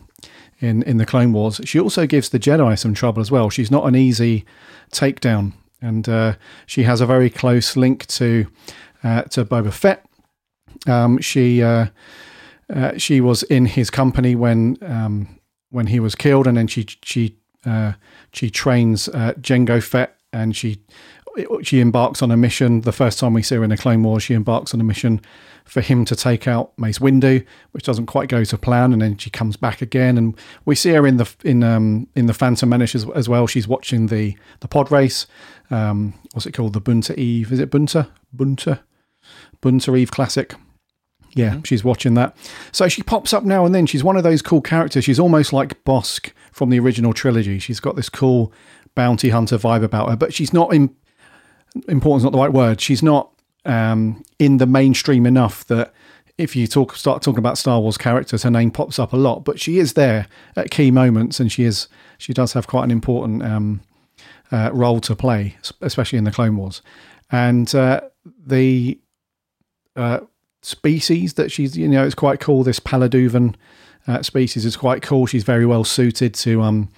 In, 0.59 0.81
in 0.83 0.95
the 0.95 1.05
Clone 1.05 1.33
Wars, 1.33 1.59
she 1.65 1.77
also 1.77 2.07
gives 2.07 2.29
the 2.29 2.39
Jedi 2.39 2.79
some 2.79 2.93
trouble 2.93 3.19
as 3.19 3.29
well. 3.29 3.49
She's 3.49 3.69
not 3.69 3.85
an 3.85 3.97
easy 3.97 4.45
takedown, 4.93 5.51
and 5.81 6.07
uh, 6.07 6.35
she 6.65 6.83
has 6.83 7.01
a 7.01 7.05
very 7.05 7.29
close 7.29 7.75
link 7.75 8.05
to 8.07 8.47
uh, 9.03 9.23
to 9.23 9.43
Boba 9.43 9.73
Fett, 9.73 10.05
um, 10.87 11.19
she 11.19 11.61
uh, 11.61 11.87
uh, 12.73 12.97
she 12.97 13.21
was 13.21 13.43
in 13.43 13.65
his 13.65 13.89
company 13.89 14.35
when 14.35 14.77
um, 14.81 15.39
when 15.69 15.87
he 15.87 15.99
was 15.99 16.15
killed, 16.15 16.47
and 16.47 16.57
then 16.57 16.67
she 16.67 16.85
she 17.03 17.37
uh, 17.65 17.93
she 18.31 18.49
trains 18.49 19.09
uh, 19.09 19.33
Jango 19.39 19.81
Fett, 19.81 20.17
and 20.31 20.55
she 20.55 20.81
she 21.61 21.79
embarks 21.79 22.21
on 22.21 22.31
a 22.31 22.37
mission. 22.37 22.81
The 22.81 22.91
first 22.91 23.19
time 23.19 23.33
we 23.33 23.41
see 23.41 23.55
her 23.55 23.63
in 23.63 23.69
the 23.69 23.77
Clone 23.77 24.03
Wars, 24.03 24.23
she 24.23 24.33
embarks 24.33 24.73
on 24.73 24.81
a 24.81 24.83
mission 24.83 25.21
for 25.65 25.81
him 25.81 26.05
to 26.05 26.15
take 26.15 26.47
out 26.47 26.77
Mace 26.77 26.99
Windu, 26.99 27.45
which 27.71 27.83
doesn't 27.83 28.05
quite 28.05 28.29
go 28.29 28.43
to 28.43 28.57
plan, 28.57 28.93
and 28.93 29.01
then 29.01 29.17
she 29.17 29.29
comes 29.29 29.57
back 29.57 29.81
again, 29.81 30.17
and 30.17 30.37
we 30.65 30.75
see 30.75 30.91
her 30.91 31.07
in 31.07 31.17
the 31.17 31.33
in 31.43 31.63
um, 31.63 32.07
in 32.15 32.27
the 32.27 32.33
Phantom 32.33 32.69
Menace 32.69 32.95
as, 32.95 33.09
as 33.11 33.29
well. 33.29 33.47
She's 33.47 33.67
watching 33.67 34.07
the 34.07 34.37
the 34.59 34.67
pod 34.67 34.91
race. 34.91 35.25
Um, 35.71 36.13
what's 36.33 36.45
it 36.45 36.53
called? 36.53 36.73
The 36.73 36.81
Boonta 36.81 37.17
Eve? 37.17 37.51
Is 37.51 37.59
it 37.59 37.71
Boonta? 37.71 38.09
Boonta? 38.35 38.81
Boonta 39.61 39.97
Eve 39.97 40.11
Classic. 40.11 40.53
Yeah, 41.35 41.61
she's 41.63 41.83
watching 41.83 42.13
that. 42.13 42.35
So 42.71 42.87
she 42.87 43.01
pops 43.01 43.33
up 43.33 43.43
now 43.43 43.65
and 43.65 43.73
then. 43.73 43.85
She's 43.85 44.03
one 44.03 44.17
of 44.17 44.23
those 44.23 44.41
cool 44.41 44.61
characters. 44.61 45.03
She's 45.03 45.19
almost 45.19 45.51
like 45.51 45.83
Bossk 45.83 46.31
from 46.51 46.69
the 46.69 46.79
original 46.79 47.13
trilogy. 47.13 47.59
She's 47.59 47.79
got 47.79 47.95
this 47.95 48.09
cool 48.09 48.53
bounty 48.95 49.29
hunter 49.29 49.57
vibe 49.57 49.83
about 49.83 50.09
her, 50.09 50.15
but 50.15 50.33
she's 50.33 50.53
not 50.53 50.73
in, 50.73 50.95
important's 51.87 52.23
not 52.23 52.31
the 52.31 52.37
right 52.37 52.53
word. 52.53 52.79
She's 52.79 53.01
not 53.01 53.31
um, 53.65 54.23
in 54.37 54.57
the 54.57 54.67
mainstream 54.67 55.25
enough 55.25 55.65
that 55.65 55.93
if 56.37 56.55
you 56.55 56.67
talk 56.67 56.95
start 56.95 57.21
talking 57.21 57.39
about 57.39 57.57
Star 57.57 57.79
Wars 57.79 57.97
characters, 57.97 58.43
her 58.43 58.51
name 58.51 58.71
pops 58.71 58.99
up 58.99 59.13
a 59.13 59.17
lot. 59.17 59.43
But 59.43 59.59
she 59.59 59.79
is 59.79 59.93
there 59.93 60.27
at 60.55 60.71
key 60.71 60.91
moments, 60.91 61.39
and 61.39 61.51
she 61.51 61.63
is 61.63 61.87
she 62.17 62.33
does 62.33 62.53
have 62.53 62.67
quite 62.67 62.83
an 62.83 62.91
important 62.91 63.43
um, 63.43 63.81
uh, 64.51 64.69
role 64.73 64.99
to 65.01 65.15
play, 65.15 65.57
especially 65.81 66.17
in 66.17 66.23
the 66.23 66.31
Clone 66.31 66.57
Wars. 66.57 66.81
And 67.31 67.73
uh, 67.73 68.01
the 68.45 68.99
uh, 69.95 70.21
species 70.63 71.33
that 71.35 71.51
she's, 71.51 71.77
you 71.77 71.87
know, 71.87 72.03
it's 72.05 72.15
quite 72.15 72.39
cool. 72.39 72.63
This 72.63 72.79
Palliduvan 72.79 73.55
uh, 74.07 74.23
species 74.23 74.65
is 74.65 74.75
quite 74.75 75.01
cool. 75.01 75.27
She's 75.27 75.43
very 75.43 75.65
well 75.65 75.83
suited 75.83 76.33
to 76.35 76.61
um 76.61 76.89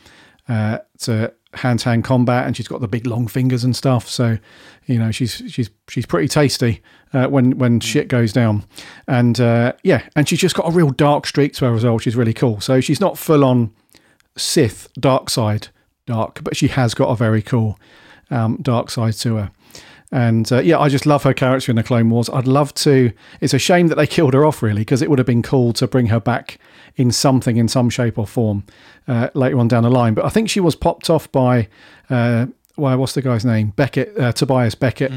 uh, 0.47 0.79
to 0.99 1.33
hand 1.55 1.79
to 1.79 1.89
hand 1.89 2.03
combat, 2.03 2.45
and 2.45 2.55
she's 2.55 2.67
got 2.67 2.81
the 2.81 2.87
big 2.87 3.05
long 3.05 3.27
fingers 3.27 3.63
and 3.63 3.75
stuff. 3.75 4.07
So, 4.07 4.37
you 4.85 4.99
know, 4.99 5.11
she's 5.11 5.41
she's 5.47 5.69
she's 5.87 6.05
pretty 6.05 6.27
tasty 6.27 6.81
uh, 7.13 7.27
when 7.27 7.57
when 7.57 7.79
shit 7.79 8.07
goes 8.07 8.31
down. 8.31 8.63
And 9.07 9.39
uh, 9.39 9.73
yeah, 9.83 10.07
and 10.15 10.29
she's 10.29 10.39
just 10.39 10.55
got 10.55 10.67
a 10.67 10.71
real 10.71 10.91
dark 10.91 11.25
streak 11.25 11.53
to 11.55 11.65
her 11.65 11.75
as 11.75 11.83
well, 11.83 11.95
which 11.95 12.07
is 12.07 12.15
really 12.15 12.33
cool. 12.33 12.61
So 12.61 12.81
she's 12.81 13.01
not 13.01 13.17
full 13.17 13.43
on 13.43 13.73
Sith 14.37 14.89
dark 14.99 15.29
side 15.29 15.69
dark, 16.05 16.43
but 16.43 16.55
she 16.55 16.67
has 16.67 16.93
got 16.93 17.09
a 17.09 17.15
very 17.15 17.41
cool 17.41 17.79
um, 18.29 18.57
dark 18.61 18.89
side 18.89 19.13
to 19.13 19.35
her. 19.37 19.51
And 20.15 20.49
uh, 20.49 20.61
yeah, 20.61 20.79
I 20.79 20.87
just 20.87 21.05
love 21.05 21.23
her 21.23 21.33
character 21.33 21.73
in 21.73 21.75
the 21.75 21.83
Clone 21.83 22.09
Wars. 22.09 22.29
I'd 22.29 22.47
love 22.47 22.73
to. 22.75 23.11
It's 23.41 23.53
a 23.53 23.59
shame 23.59 23.87
that 23.87 23.95
they 23.95 24.07
killed 24.17 24.33
her 24.33 24.45
off, 24.45 24.63
really, 24.63 24.79
because 24.79 25.01
it 25.01 25.09
would 25.09 25.19
have 25.19 25.25
been 25.25 25.41
cool 25.41 25.73
to 25.73 25.87
bring 25.87 26.05
her 26.05 26.21
back 26.21 26.57
in 26.95 27.11
something, 27.11 27.57
in 27.57 27.67
some 27.67 27.89
shape 27.89 28.17
or 28.17 28.25
form, 28.25 28.63
uh, 29.09 29.27
later 29.33 29.59
on 29.59 29.67
down 29.67 29.83
the 29.83 29.89
line. 29.89 30.13
But 30.13 30.23
I 30.23 30.29
think 30.29 30.49
she 30.49 30.61
was 30.61 30.73
popped 30.73 31.09
off 31.09 31.29
by, 31.33 31.67
uh, 32.09 32.45
well, 32.77 32.97
what's 32.97 33.11
the 33.11 33.21
guy's 33.21 33.43
name? 33.43 33.73
Beckett, 33.75 34.17
uh, 34.17 34.31
Tobias 34.31 34.73
Beckett. 34.73 35.11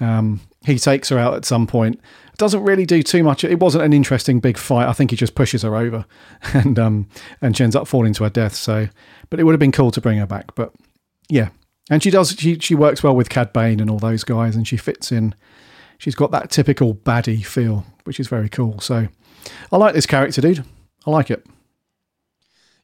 Um, 0.00 0.40
he 0.64 0.78
takes 0.78 1.10
her 1.10 1.18
out 1.18 1.34
at 1.34 1.44
some 1.44 1.66
point. 1.66 2.00
Doesn't 2.38 2.64
really 2.64 2.86
do 2.86 3.02
too 3.02 3.22
much. 3.22 3.44
It 3.44 3.60
wasn't 3.60 3.84
an 3.84 3.92
interesting 3.92 4.40
big 4.40 4.56
fight. 4.56 4.88
I 4.88 4.94
think 4.94 5.10
he 5.10 5.16
just 5.18 5.34
pushes 5.34 5.60
her 5.60 5.76
over, 5.76 6.06
and 6.54 6.78
um, 6.78 7.06
and 7.42 7.54
she 7.54 7.64
ends 7.64 7.76
up 7.76 7.86
falling 7.86 8.14
to 8.14 8.24
her 8.24 8.30
death. 8.30 8.54
So, 8.54 8.88
but 9.28 9.40
it 9.40 9.42
would 9.42 9.52
have 9.52 9.60
been 9.60 9.72
cool 9.72 9.90
to 9.90 10.00
bring 10.00 10.16
her 10.16 10.26
back. 10.26 10.54
But 10.54 10.72
yeah, 11.28 11.50
and 11.90 12.02
she 12.02 12.10
does. 12.10 12.30
She 12.38 12.58
she 12.58 12.74
works 12.74 13.02
well 13.02 13.14
with 13.14 13.28
Cad 13.28 13.52
Bane 13.52 13.80
and 13.80 13.90
all 13.90 13.98
those 13.98 14.24
guys, 14.24 14.56
and 14.56 14.66
she 14.66 14.76
fits 14.76 15.12
in. 15.12 15.34
She's 15.98 16.14
got 16.14 16.30
that 16.30 16.50
typical 16.50 16.94
baddie 16.94 17.44
feel, 17.44 17.84
which 18.04 18.20
is 18.20 18.28
very 18.28 18.48
cool. 18.48 18.78
So, 18.80 19.08
I 19.72 19.76
like 19.76 19.94
this 19.94 20.06
character, 20.06 20.40
dude. 20.40 20.64
I 21.06 21.10
like 21.10 21.30
it. 21.30 21.44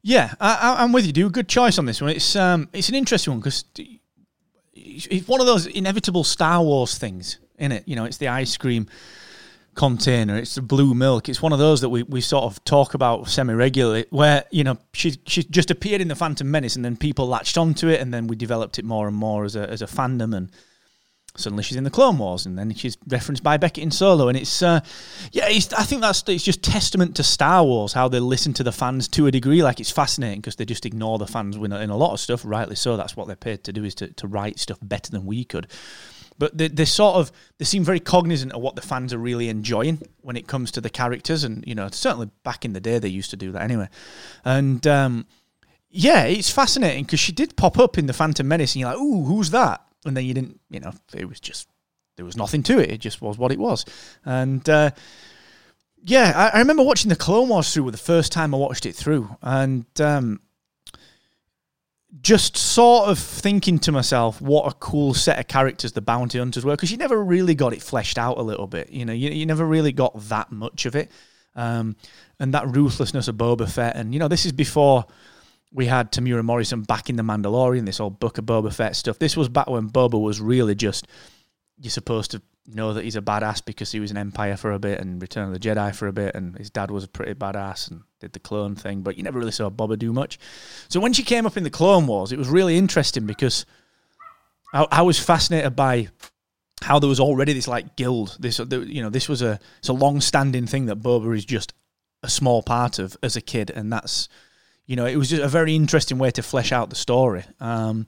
Yeah, 0.03 0.35
I, 0.41 0.77
I'm 0.79 0.93
with 0.93 1.07
you, 1.07 1.13
dude. 1.13 1.33
Good 1.33 1.49
choice 1.49 1.79
on 1.79 1.87
this 1.87 2.01
one. 2.01 2.11
It's 2.11 2.37
um, 2.37 2.69
it's 2.73 2.89
an 2.89 2.95
interesting 2.95 3.33
one 3.33 3.41
because 3.41 3.65
it's 4.75 5.29
one 5.29 5.41
of 5.41 5.47
those 5.47 5.67
inevitable 5.67 6.25
Star 6.25 6.63
Wars 6.63 6.99
things, 6.99 7.39
in 7.59 7.73
it. 7.73 7.85
You 7.87 7.97
know, 7.97 8.05
it's 8.05 8.19
the 8.19 8.29
ice 8.29 8.57
cream 8.57 8.87
container, 9.75 10.37
it's 10.37 10.55
the 10.55 10.62
blue 10.62 10.95
milk. 10.95 11.29
It's 11.29 11.43
one 11.43 11.53
of 11.53 11.59
those 11.59 11.81
that 11.81 11.89
we, 11.89 12.03
we 12.05 12.20
sort 12.20 12.45
of 12.45 12.62
talk 12.64 12.95
about 12.95 13.29
semi 13.29 13.53
regularly, 13.53 14.07
where 14.11 14.45
you 14.51 14.64
know 14.64 14.79
she 14.93 15.16
she 15.27 15.45
just 15.45 15.70
appeared 15.70 16.01
in 16.01 16.09
the 16.09 16.14
Phantom 16.14 16.51
Menace, 16.51 16.77
and 16.77 16.85
then 16.85 16.97
people 16.97 17.27
latched 17.27 17.59
onto 17.59 17.89
it, 17.89 18.01
and 18.01 18.12
then 18.12 18.27
we 18.27 18.37
developed 18.37 18.79
it 18.79 18.85
more 18.85 19.09
and 19.09 19.16
more 19.16 19.45
as 19.45 19.57
a 19.57 19.68
as 19.68 19.83
a 19.83 19.87
fandom, 19.87 20.35
and 20.35 20.51
suddenly 21.37 21.64
she's 21.64 21.77
in 21.77 21.85
the 21.85 21.91
Clone 21.91 22.18
Wars, 22.18 22.47
and 22.47 22.59
then 22.59 22.72
she's 22.75 22.97
referenced 23.09 23.43
by 23.43 23.57
Beckett 23.57 23.83
in 23.83 23.91
Solo, 23.91 24.29
and 24.29 24.37
it's 24.37 24.62
uh, 24.62 24.81
yeah, 25.33 25.49
it's, 25.49 25.72
I 25.72 25.83
think 25.83 26.01
that's 26.01 26.22
it's 26.29 26.45
just 26.45 26.62
testament 26.62 27.16
to 27.16 27.22
Star 27.22 27.64
Wars 27.64 27.93
how 27.93 28.09
they 28.09 28.20
listen 28.20 28.53
to 28.55 28.62
the 28.62 28.72
fans 28.72 29.09
to 29.09 29.27
a 29.27 29.31
degree. 29.31 29.62
Like 29.62 29.81
it's 29.81 29.91
fascinating 29.91 30.41
because 30.41 30.57
they 30.57 30.64
just 30.64 30.87
ignore 30.87 31.18
the 31.18 31.27
fans 31.27 31.57
in 31.57 31.72
a, 31.72 31.81
in 31.81 31.91
a 31.91 31.97
lot 31.97 32.12
of 32.12 32.20
stuff, 32.20 32.43
rightly 32.45 32.77
so. 32.77 32.97
That's 32.97 33.16
what 33.16 33.27
they're 33.27 33.37
paid 33.37 33.64
to 33.64 33.72
do 33.72 33.85
is 33.85 33.95
to, 33.97 34.09
to 34.09 34.27
write 34.27 34.59
stuff 34.59 34.79
better 34.83 35.11
than 35.11 35.27
we 35.27 35.45
could. 35.45 35.66
But 36.37 36.59
they, 36.59 36.68
they 36.68 36.85
sort 36.85 37.16
of 37.16 37.30
they 37.59 37.64
seem 37.64 37.85
very 37.85 38.01
cognizant 38.01 38.53
of 38.53 38.61
what 38.61 38.76
the 38.76 38.82
fans 38.82 39.12
are 39.12 39.18
really 39.18 39.49
enjoying 39.49 40.03
when 40.22 40.37
it 40.37 40.49
comes 40.49 40.70
to 40.72 40.80
the 40.80 40.91
characters, 40.91 41.45
and 41.45 41.64
you 41.66 41.74
know 41.74 41.89
certainly 41.91 42.30
back 42.43 42.64
in 42.64 42.72
the 42.72 42.80
day 42.80 42.99
they 42.99 43.09
used 43.09 43.30
to 43.30 43.37
do 43.37 43.53
that 43.53 43.62
anyway, 43.62 43.89
and. 44.45 44.87
um 44.87 45.26
yeah, 45.97 46.24
it's 46.24 46.51
fascinating 46.51 47.05
because 47.05 47.20
she 47.20 47.30
did 47.30 47.57
pop 47.57 47.78
up 47.78 47.97
in 47.99 48.07
the 48.07 48.12
Phantom 48.12 48.49
Menace, 48.49 48.74
and 48.74 48.80
you're 48.80 48.91
like, 48.91 48.99
"Ooh, 48.99 49.26
who's 49.26 49.51
that?" 49.51 49.80
And 50.05 50.16
then 50.16 50.24
you 50.24 50.35
didn't, 50.35 50.59
you 50.68 50.80
know, 50.80 50.93
it 51.14 51.28
was 51.28 51.39
just 51.39 51.68
there 52.16 52.24
was 52.24 52.37
nothing 52.37 52.64
to 52.64 52.78
it. 52.80 52.91
It 52.91 52.99
just 52.99 53.22
was 53.22 53.39
what 53.39 53.53
it 53.53 53.61
was. 53.61 53.85
And 54.24 54.68
uh, 54.68 54.91
yeah, 56.03 56.32
I, 56.35 56.57
I 56.57 56.59
remember 56.59 56.82
watching 56.82 57.11
the 57.11 57.16
Clone 57.16 57.49
Wars 57.49 57.72
through 57.72 57.91
the 57.93 57.97
first 57.97 58.32
time 58.32 58.55
I 58.55 58.59
watched 58.59 58.87
it 58.87 58.97
through, 58.97 59.37
and 59.41 59.87
um, 60.01 60.41
just 62.21 62.57
sort 62.57 63.09
of 63.09 63.19
thinking 63.19 63.79
to 63.81 63.93
myself, 63.93 64.41
what 64.41 64.71
a 64.71 64.75
cool 64.77 65.15
set 65.15 65.39
of 65.39 65.49
characters 65.49 65.93
the 65.93 66.01
bounty 66.01 66.39
hunters 66.39 66.65
were, 66.65 66.73
because 66.73 66.93
you 66.93 66.97
never 66.97 67.23
really 67.23 67.55
got 67.55 67.73
it 67.73 67.83
fleshed 67.83 68.19
out 68.19 68.39
a 68.39 68.43
little 68.43 68.67
bit. 68.67 68.91
You 68.91 69.05
know, 69.05 69.12
you, 69.12 69.31
you 69.31 69.47
never 69.47 69.65
really 69.67 69.93
got 69.93 70.19
that 70.29 70.53
much 70.53 70.87
of 70.87 70.95
it. 70.95 71.11
Um, 71.57 71.97
and 72.41 72.53
that 72.55 72.75
ruthlessness 72.75 73.29
of 73.29 73.37
Boba 73.37 73.71
Fett. 73.71 73.95
And, 73.97 74.12
you 74.12 74.19
know, 74.19 74.29
this 74.29 74.45
is 74.45 74.53
before 74.53 75.05
we 75.73 75.87
had 75.87 76.11
Temuera 76.11 76.43
Morrison 76.43 76.83
back 76.83 77.11
in 77.11 77.17
The 77.17 77.23
Mandalorian, 77.23 77.87
this 77.87 78.01
old 78.01 78.19
Book 78.19 78.39
of 78.39 78.45
Boba 78.45 78.73
Fett 78.73 78.97
stuff. 78.97 79.19
This 79.19 79.37
was 79.37 79.49
back 79.49 79.69
when 79.69 79.89
Boba 79.91 80.21
was 80.21 80.41
really 80.41 80.75
just, 80.75 81.07
you're 81.79 81.91
supposed 81.91 82.33
to 82.33 82.43
know 82.67 82.95
that 82.95 83.05
he's 83.05 83.17
a 83.17 83.23
badass 83.23 83.65
because 83.65 83.93
he 83.93 84.01
was 84.01 84.11
an 84.11 84.17
Empire 84.17 84.57
for 84.57 84.73
a 84.73 84.79
bit 84.79 85.01
and 85.01 85.21
Return 85.21 85.47
of 85.47 85.53
the 85.53 85.59
Jedi 85.59 85.95
for 85.95 86.07
a 86.07 86.12
bit, 86.12 86.35
and 86.35 86.57
his 86.57 86.71
dad 86.71 86.91
was 86.91 87.05
a 87.05 87.09
pretty 87.09 87.35
badass 87.35 87.91
and 87.91 88.03
did 88.21 88.33
the 88.33 88.41
clone 88.41 88.75
thing, 88.75 89.03
but 89.03 89.17
you 89.17 89.23
never 89.23 89.39
really 89.39 89.53
saw 89.53 89.69
Boba 89.71 89.99
do 89.99 90.12
much. 90.12 90.39
So 90.89 91.01
when 91.01 91.12
she 91.12 91.23
came 91.23 91.47
up 91.47 91.57
in 91.57 91.65
the 91.65 91.71
Clone 91.71 92.07
Wars, 92.07 92.33
it 92.33 92.39
was 92.39 92.49
really 92.49 92.77
interesting 92.79 93.27
because 93.27 93.67
I, 94.73 94.87
I 94.91 95.03
was 95.03 95.19
fascinated 95.19 95.77
by 95.77 96.09
how 96.83 96.99
there 96.99 97.09
was 97.09 97.21
already 97.21 97.53
this 97.53 97.69
like 97.69 97.97
guild. 97.97 98.37
This 98.41 98.59
you 98.59 99.03
know 99.03 99.11
this 99.11 99.29
was 99.29 99.43
a 99.43 99.59
it's 99.79 99.89
a 99.89 99.95
long 99.95 100.21
standing 100.21 100.67
thing 100.67 100.87
that 100.87 101.01
Boba 101.01 101.37
is 101.37 101.45
just 101.45 101.73
a 102.23 102.29
small 102.29 102.62
part 102.62 102.99
of 102.99 103.17
as 103.23 103.37
a 103.37 103.41
kid, 103.41 103.71
and 103.71 103.93
that's 103.93 104.29
you 104.87 104.97
know 104.97 105.07
it 105.07 105.17
was 105.17 105.31
just 105.31 105.43
a 105.43 105.49
very 105.49 105.75
interesting 105.75 106.19
way 106.19 106.31
to 106.31 106.43
flesh 106.43 106.73
out 106.73 106.91
the 106.91 106.97
story. 106.97 107.45
Um, 107.61 108.07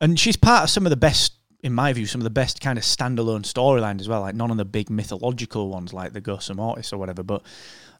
and 0.00 0.18
she's 0.18 0.36
part 0.36 0.64
of 0.64 0.70
some 0.70 0.84
of 0.84 0.90
the 0.90 0.96
best 0.96 1.32
in 1.64 1.72
my 1.72 1.94
view, 1.94 2.04
some 2.04 2.20
of 2.20 2.24
the 2.24 2.30
best 2.30 2.60
kind 2.60 2.76
of 2.78 2.84
standalone 2.84 3.40
storylines 3.40 4.00
as 4.00 4.08
well. 4.08 4.20
Like 4.20 4.34
none 4.34 4.50
of 4.50 4.58
the 4.58 4.66
big 4.66 4.90
mythological 4.90 5.70
ones, 5.70 5.94
like 5.94 6.12
the 6.12 6.20
Ghost 6.20 6.50
of 6.50 6.56
Mortis 6.56 6.92
or 6.92 6.98
whatever, 6.98 7.22
but 7.22 7.42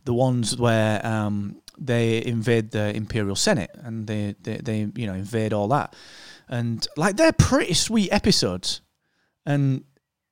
the 0.04 0.12
ones 0.12 0.58
where 0.58 1.04
um, 1.04 1.62
they 1.78 2.22
invade 2.22 2.72
the 2.72 2.94
Imperial 2.94 3.34
Senate 3.34 3.70
and 3.82 4.06
they, 4.06 4.34
they, 4.42 4.58
they, 4.58 4.88
you 4.94 5.06
know, 5.06 5.14
invade 5.14 5.54
all 5.54 5.66
that, 5.68 5.96
and 6.46 6.86
like 6.98 7.16
they're 7.16 7.32
pretty 7.32 7.72
sweet 7.72 8.12
episodes, 8.12 8.82
and 9.46 9.82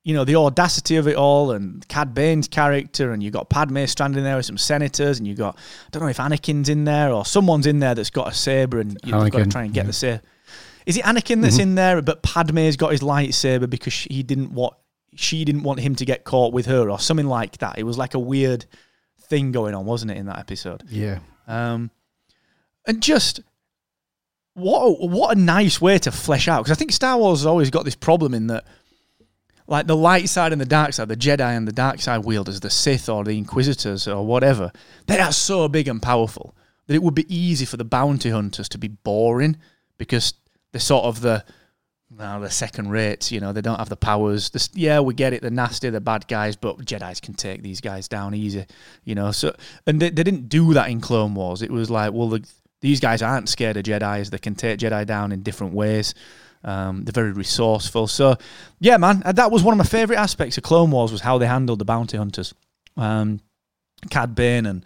you 0.05 0.12
know 0.12 0.26
the 0.26 0.37
audacity 0.37 0.97
of 0.97 1.09
it 1.09 1.16
all, 1.16 1.53
and 1.53 1.89
Cad 1.89 2.12
Bane's 2.12 2.49
character, 2.49 3.12
and 3.12 3.22
you 3.22 3.30
got 3.30 3.49
Padme 3.49 3.87
standing 3.87 4.24
there 4.24 4.37
with 4.37 4.45
some 4.45 4.59
senators, 4.59 5.18
and 5.18 5.26
you 5.26 5.35
got 5.35 5.57
I 5.57 5.89
don't 5.91 6.03
know 6.03 6.11
if 6.11 6.18
Anakin's 6.18 6.68
in 6.68 6.85
there 6.85 7.11
or 7.11 7.24
someone's 7.24 7.66
in 7.66 7.78
there 7.78 7.95
that's 7.95 8.11
got 8.11 8.28
a 8.30 8.35
saber, 8.35 8.78
and 8.78 8.99
you've 9.03 9.30
got 9.30 9.39
to 9.39 9.47
try 9.47 9.64
and 9.64 9.72
get 9.72 9.85
yeah. 9.85 9.87
the 9.87 9.93
saber 9.95 10.22
is 10.87 10.97
it 10.97 11.05
Anakin 11.05 11.43
that's 11.43 11.55
mm-hmm. 11.55 11.62
in 11.62 11.74
there, 11.74 12.03
but 12.03 12.22
Padme's 12.22 12.76
got 12.76 12.93
his 12.93 13.01
lightsaber 13.01 13.68
because 13.68 13.95
he 13.95 14.22
didn't 14.22 14.53
want 14.53 14.74
she 15.14 15.45
didn't 15.45 15.62
want 15.62 15.80
him 15.80 15.95
to 15.97 16.05
get 16.05 16.24
caught 16.24 16.53
with 16.53 16.66
her 16.66 16.91
or 16.91 16.99
something 16.99 17.26
like 17.26 17.59
that. 17.59 17.78
It 17.78 17.83
was 17.85 17.99
like 17.99 18.14
a 18.14 18.18
weird 18.18 18.64
thing 19.20 19.53
going 19.53 19.74
on, 19.74 19.85
wasn't 19.85 20.12
it, 20.12 20.16
in 20.16 20.26
that 20.26 20.39
episode? 20.39 20.85
Yeah. 20.89 21.18
Um, 21.47 21.91
and 22.87 23.03
just 23.03 23.41
what 24.55 24.80
a, 24.80 25.07
what 25.07 25.37
a 25.37 25.41
nice 25.41 25.80
way 25.80 25.99
to 25.99 26.12
flesh 26.12 26.49
out 26.49 26.64
because 26.64 26.76
I 26.76 26.78
think 26.78 26.93
Star 26.93 27.18
Wars 27.18 27.41
has 27.41 27.47
always 27.47 27.70
got 27.70 27.85
this 27.85 27.95
problem 27.95 28.35
in 28.35 28.49
that 28.49 28.64
like 29.66 29.87
the 29.87 29.97
light 29.97 30.28
side 30.28 30.53
and 30.53 30.61
the 30.61 30.66
dark 30.66 30.93
side, 30.93 31.09
the 31.09 31.16
Jedi 31.16 31.57
and 31.57 31.66
the 31.66 31.72
dark 31.72 32.01
side 32.01 32.24
wielders, 32.24 32.61
the 32.61 32.70
Sith 32.70 33.09
or 33.09 33.24
the 33.24 33.39
Inquisitors 33.39 34.09
or 34.09 34.26
whatever, 34.26 34.72
they 35.07 35.18
are 35.18 35.33
so 35.33 35.68
big 35.68 35.89
and 35.89 36.03
powerful 36.03 36.55
that 36.87 36.95
it 36.95 37.03
would 37.03 37.14
be 37.14 37.35
easy 37.35 37.64
for 37.64 37.76
the 37.76 37.85
bounty 37.85 38.30
hunters 38.30 38.68
to 38.70 38.78
be 38.78 38.89
boring 38.89 39.57
because 39.99 40.35
they're 40.73 40.81
sort 40.81 41.05
of 41.05 41.20
the 41.20 41.45
no, 42.18 42.47
second 42.49 42.91
rates. 42.91 43.33
You 43.33 43.41
know, 43.41 43.53
they 43.53 43.61
don't 43.61 43.79
have 43.79 43.89
the 43.89 43.97
powers. 43.97 44.51
Yeah, 44.75 45.01
we 45.01 45.14
get 45.14 45.33
it. 45.33 45.43
They're 45.43 45.51
nasty. 45.51 45.91
They're 45.91 46.01
bad 46.01 46.29
guys, 46.29 46.57
but 46.57 46.79
Jedi's 46.79 47.20
can 47.20 47.35
take 47.35 47.62
these 47.62 47.81
guys 47.81 48.09
down 48.09 48.35
easy. 48.35 48.66
You 49.05 49.14
know, 49.14 49.33
so 49.33 49.55
and 49.87 50.01
they, 50.01 50.11
they 50.11 50.23
didn't 50.23 50.49
do 50.49 50.75
that 50.75 50.91
in 50.91 51.01
Clone 51.01 51.35
Wars. 51.35 51.62
It 51.62 51.70
was 51.70 51.91
like, 51.91 52.12
well, 52.12 52.29
the, 52.29 52.47
these 52.81 53.01
guys 53.01 53.23
aren't 53.23 53.49
scared 53.49 53.77
of 53.77 53.85
Jedi's. 53.85 54.31
They 54.31 54.39
can 54.39 54.55
take 54.55 54.81
Jedi 54.81 55.07
down 55.07 55.33
in 55.33 55.43
different 55.43 55.73
ways. 55.75 56.14
Um, 56.64 57.05
they're 57.05 57.12
very 57.12 57.33
resourceful. 57.33 58.07
So, 58.07 58.37
yeah, 58.79 58.97
man, 58.97 59.23
that 59.27 59.51
was 59.51 59.62
one 59.62 59.73
of 59.73 59.79
my 59.79 59.85
favorite 59.85 60.18
aspects 60.18 60.57
of 60.59 60.62
Clone 60.62 60.91
Wars 60.91 61.11
was 61.11 61.20
how 61.20 61.39
they 61.39 61.47
handled 61.47 61.81
the 61.81 61.85
bounty 61.85 62.16
hunters, 62.16 62.55
um, 62.97 63.41
Cad 64.11 64.35
Bane, 64.35 64.66
and 64.66 64.85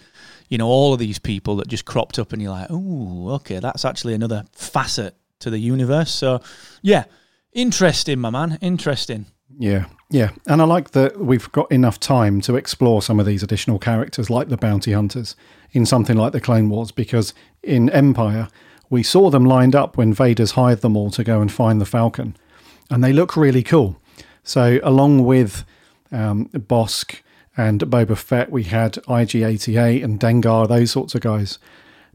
you 0.48 0.58
know 0.58 0.68
all 0.68 0.92
of 0.94 0.98
these 0.98 1.18
people 1.18 1.56
that 1.56 1.68
just 1.68 1.84
cropped 1.84 2.18
up, 2.18 2.32
and 2.32 2.40
you're 2.40 2.52
like, 2.52 2.68
oh, 2.70 3.30
okay, 3.34 3.58
that's 3.58 3.84
actually 3.84 4.14
another 4.14 4.44
facet 4.52 5.16
to 5.40 5.50
the 5.50 5.58
universe. 5.58 6.10
So, 6.10 6.40
yeah, 6.82 7.04
interesting, 7.52 8.20
my 8.20 8.30
man. 8.30 8.58
Interesting. 8.60 9.26
Yeah, 9.58 9.86
yeah. 10.10 10.30
And 10.46 10.60
I 10.60 10.64
like 10.64 10.90
that 10.90 11.18
we've 11.18 11.50
got 11.52 11.70
enough 11.70 11.98
time 12.00 12.40
to 12.42 12.56
explore 12.56 13.00
some 13.00 13.20
of 13.20 13.26
these 13.26 13.42
additional 13.42 13.78
characters, 13.78 14.28
like 14.28 14.48
the 14.48 14.56
bounty 14.56 14.92
hunters, 14.92 15.36
in 15.72 15.86
something 15.86 16.16
like 16.16 16.32
the 16.32 16.40
Clone 16.40 16.68
Wars, 16.68 16.90
because 16.90 17.32
in 17.62 17.88
Empire, 17.90 18.48
we 18.90 19.02
saw 19.02 19.30
them 19.30 19.44
lined 19.44 19.74
up 19.74 19.96
when 19.96 20.12
Vader's 20.12 20.52
hired 20.52 20.80
them 20.80 20.96
all 20.96 21.10
to 21.10 21.24
go 21.24 21.40
and 21.40 21.50
find 21.50 21.80
the 21.80 21.86
Falcon. 21.86 22.36
And 22.90 23.02
they 23.02 23.12
look 23.12 23.36
really 23.36 23.62
cool. 23.62 24.00
So, 24.42 24.78
along 24.82 25.24
with 25.24 25.64
um, 26.12 26.46
Bossk 26.50 27.20
and 27.56 27.80
Boba 27.80 28.16
Fett, 28.16 28.50
we 28.50 28.64
had 28.64 28.98
IG 29.08 29.36
88 29.36 30.04
and 30.04 30.20
Dengar, 30.20 30.68
those 30.68 30.92
sorts 30.92 31.14
of 31.14 31.20
guys. 31.20 31.58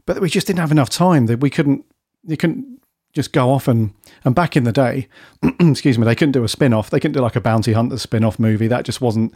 But 0.06 0.20
we 0.20 0.30
just 0.30 0.46
didn't 0.46 0.60
have 0.60 0.72
enough 0.72 0.90
time 0.90 1.26
that 1.26 1.40
we 1.40 1.50
couldn't, 1.50 1.84
you 2.24 2.36
couldn't 2.36 2.81
just 3.12 3.32
go 3.32 3.50
off 3.50 3.68
and 3.68 3.92
and 4.24 4.34
back 4.34 4.56
in 4.56 4.64
the 4.64 4.72
day, 4.72 5.08
excuse 5.60 5.98
me, 5.98 6.04
they 6.04 6.14
couldn't 6.14 6.32
do 6.32 6.44
a 6.44 6.48
spin 6.48 6.72
off. 6.72 6.90
They 6.90 7.00
couldn't 7.00 7.14
do 7.14 7.20
like 7.20 7.36
a 7.36 7.40
bounty 7.40 7.72
hunter 7.72 7.98
spin 7.98 8.24
off 8.24 8.38
movie. 8.38 8.68
That 8.68 8.84
just 8.84 9.00
wasn't 9.00 9.34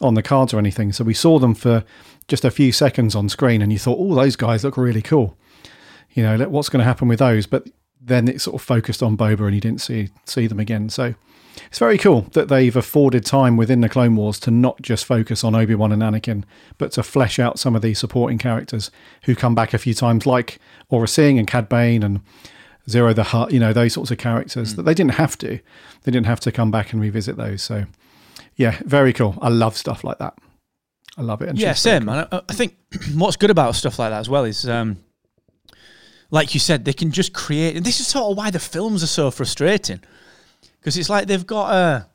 on 0.00 0.14
the 0.14 0.22
cards 0.22 0.54
or 0.54 0.58
anything. 0.58 0.92
So 0.92 1.04
we 1.04 1.14
saw 1.14 1.38
them 1.38 1.54
for 1.54 1.84
just 2.28 2.44
a 2.44 2.50
few 2.50 2.72
seconds 2.72 3.14
on 3.14 3.28
screen, 3.28 3.62
and 3.62 3.72
you 3.72 3.78
thought, 3.78 3.98
oh, 3.98 4.14
those 4.14 4.36
guys 4.36 4.64
look 4.64 4.76
really 4.76 5.02
cool. 5.02 5.36
You 6.12 6.22
know, 6.22 6.48
what's 6.48 6.68
going 6.68 6.80
to 6.80 6.84
happen 6.84 7.08
with 7.08 7.18
those? 7.18 7.46
But 7.46 7.68
then 8.00 8.28
it 8.28 8.40
sort 8.40 8.54
of 8.54 8.62
focused 8.62 9.02
on 9.02 9.16
Boba, 9.16 9.46
and 9.46 9.54
you 9.54 9.60
didn't 9.60 9.80
see 9.80 10.10
see 10.24 10.46
them 10.46 10.60
again. 10.60 10.88
So 10.88 11.14
it's 11.66 11.78
very 11.78 11.98
cool 11.98 12.22
that 12.32 12.48
they've 12.48 12.76
afforded 12.76 13.24
time 13.26 13.56
within 13.56 13.80
the 13.80 13.88
Clone 13.88 14.16
Wars 14.16 14.38
to 14.40 14.50
not 14.50 14.80
just 14.80 15.04
focus 15.04 15.44
on 15.44 15.54
Obi 15.54 15.74
Wan 15.74 15.92
and 15.92 16.02
Anakin, 16.02 16.44
but 16.78 16.92
to 16.92 17.02
flesh 17.02 17.38
out 17.38 17.58
some 17.58 17.74
of 17.74 17.82
these 17.82 17.98
supporting 17.98 18.38
characters 18.38 18.90
who 19.24 19.34
come 19.34 19.54
back 19.54 19.74
a 19.74 19.78
few 19.78 19.94
times, 19.94 20.26
like 20.26 20.58
Aurra 20.90 21.08
Sing 21.08 21.38
and 21.38 21.48
Cad 21.48 21.68
Bane 21.68 22.02
and 22.02 22.20
Ziro 22.88 23.14
the 23.14 23.24
Hutt, 23.24 23.52
you 23.52 23.60
know, 23.60 23.72
those 23.72 23.92
sorts 23.92 24.10
of 24.10 24.18
characters 24.18 24.72
mm. 24.72 24.76
that 24.76 24.82
they 24.82 24.94
didn't 24.94 25.14
have 25.14 25.36
to. 25.38 25.58
They 26.02 26.12
didn't 26.12 26.26
have 26.26 26.40
to 26.40 26.52
come 26.52 26.70
back 26.70 26.92
and 26.92 27.00
revisit 27.00 27.36
those. 27.36 27.62
So, 27.62 27.84
yeah, 28.56 28.78
very 28.84 29.12
cool. 29.12 29.36
I 29.42 29.48
love 29.50 29.76
stuff 29.76 30.04
like 30.04 30.18
that. 30.18 30.34
I 31.16 31.22
love 31.22 31.42
it. 31.42 31.56
yeah, 31.56 31.74
same. 31.74 32.06
Cool. 32.06 32.14
I, 32.14 32.42
I 32.48 32.52
think 32.52 32.76
what's 33.14 33.36
good 33.36 33.50
about 33.50 33.74
stuff 33.74 33.98
like 33.98 34.10
that 34.10 34.20
as 34.20 34.28
well 34.28 34.44
is, 34.44 34.68
um, 34.68 34.98
like 36.30 36.54
you 36.54 36.60
said, 36.60 36.84
they 36.84 36.92
can 36.92 37.10
just 37.10 37.32
create. 37.32 37.76
And 37.76 37.84
this 37.84 38.00
is 38.00 38.06
sort 38.06 38.30
of 38.30 38.36
why 38.36 38.50
the 38.50 38.58
films 38.58 39.02
are 39.02 39.08
so 39.08 39.30
frustrating 39.30 40.00
because 40.80 40.96
it's 40.96 41.10
like 41.10 41.26
they've 41.26 41.46
got 41.46 41.72
a. 41.72 42.06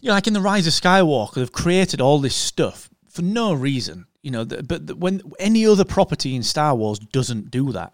You 0.00 0.08
know, 0.08 0.14
like 0.14 0.26
in 0.26 0.32
the 0.32 0.40
Rise 0.40 0.66
of 0.66 0.72
Skywalker, 0.72 1.34
they've 1.34 1.52
created 1.52 2.00
all 2.00 2.20
this 2.20 2.34
stuff 2.34 2.88
for 3.10 3.20
no 3.20 3.52
reason. 3.52 4.06
You 4.22 4.30
know, 4.30 4.44
but 4.46 4.96
when 4.96 5.20
any 5.38 5.66
other 5.66 5.84
property 5.84 6.34
in 6.34 6.42
Star 6.42 6.74
Wars 6.74 6.98
doesn't 6.98 7.50
do 7.50 7.72
that, 7.72 7.92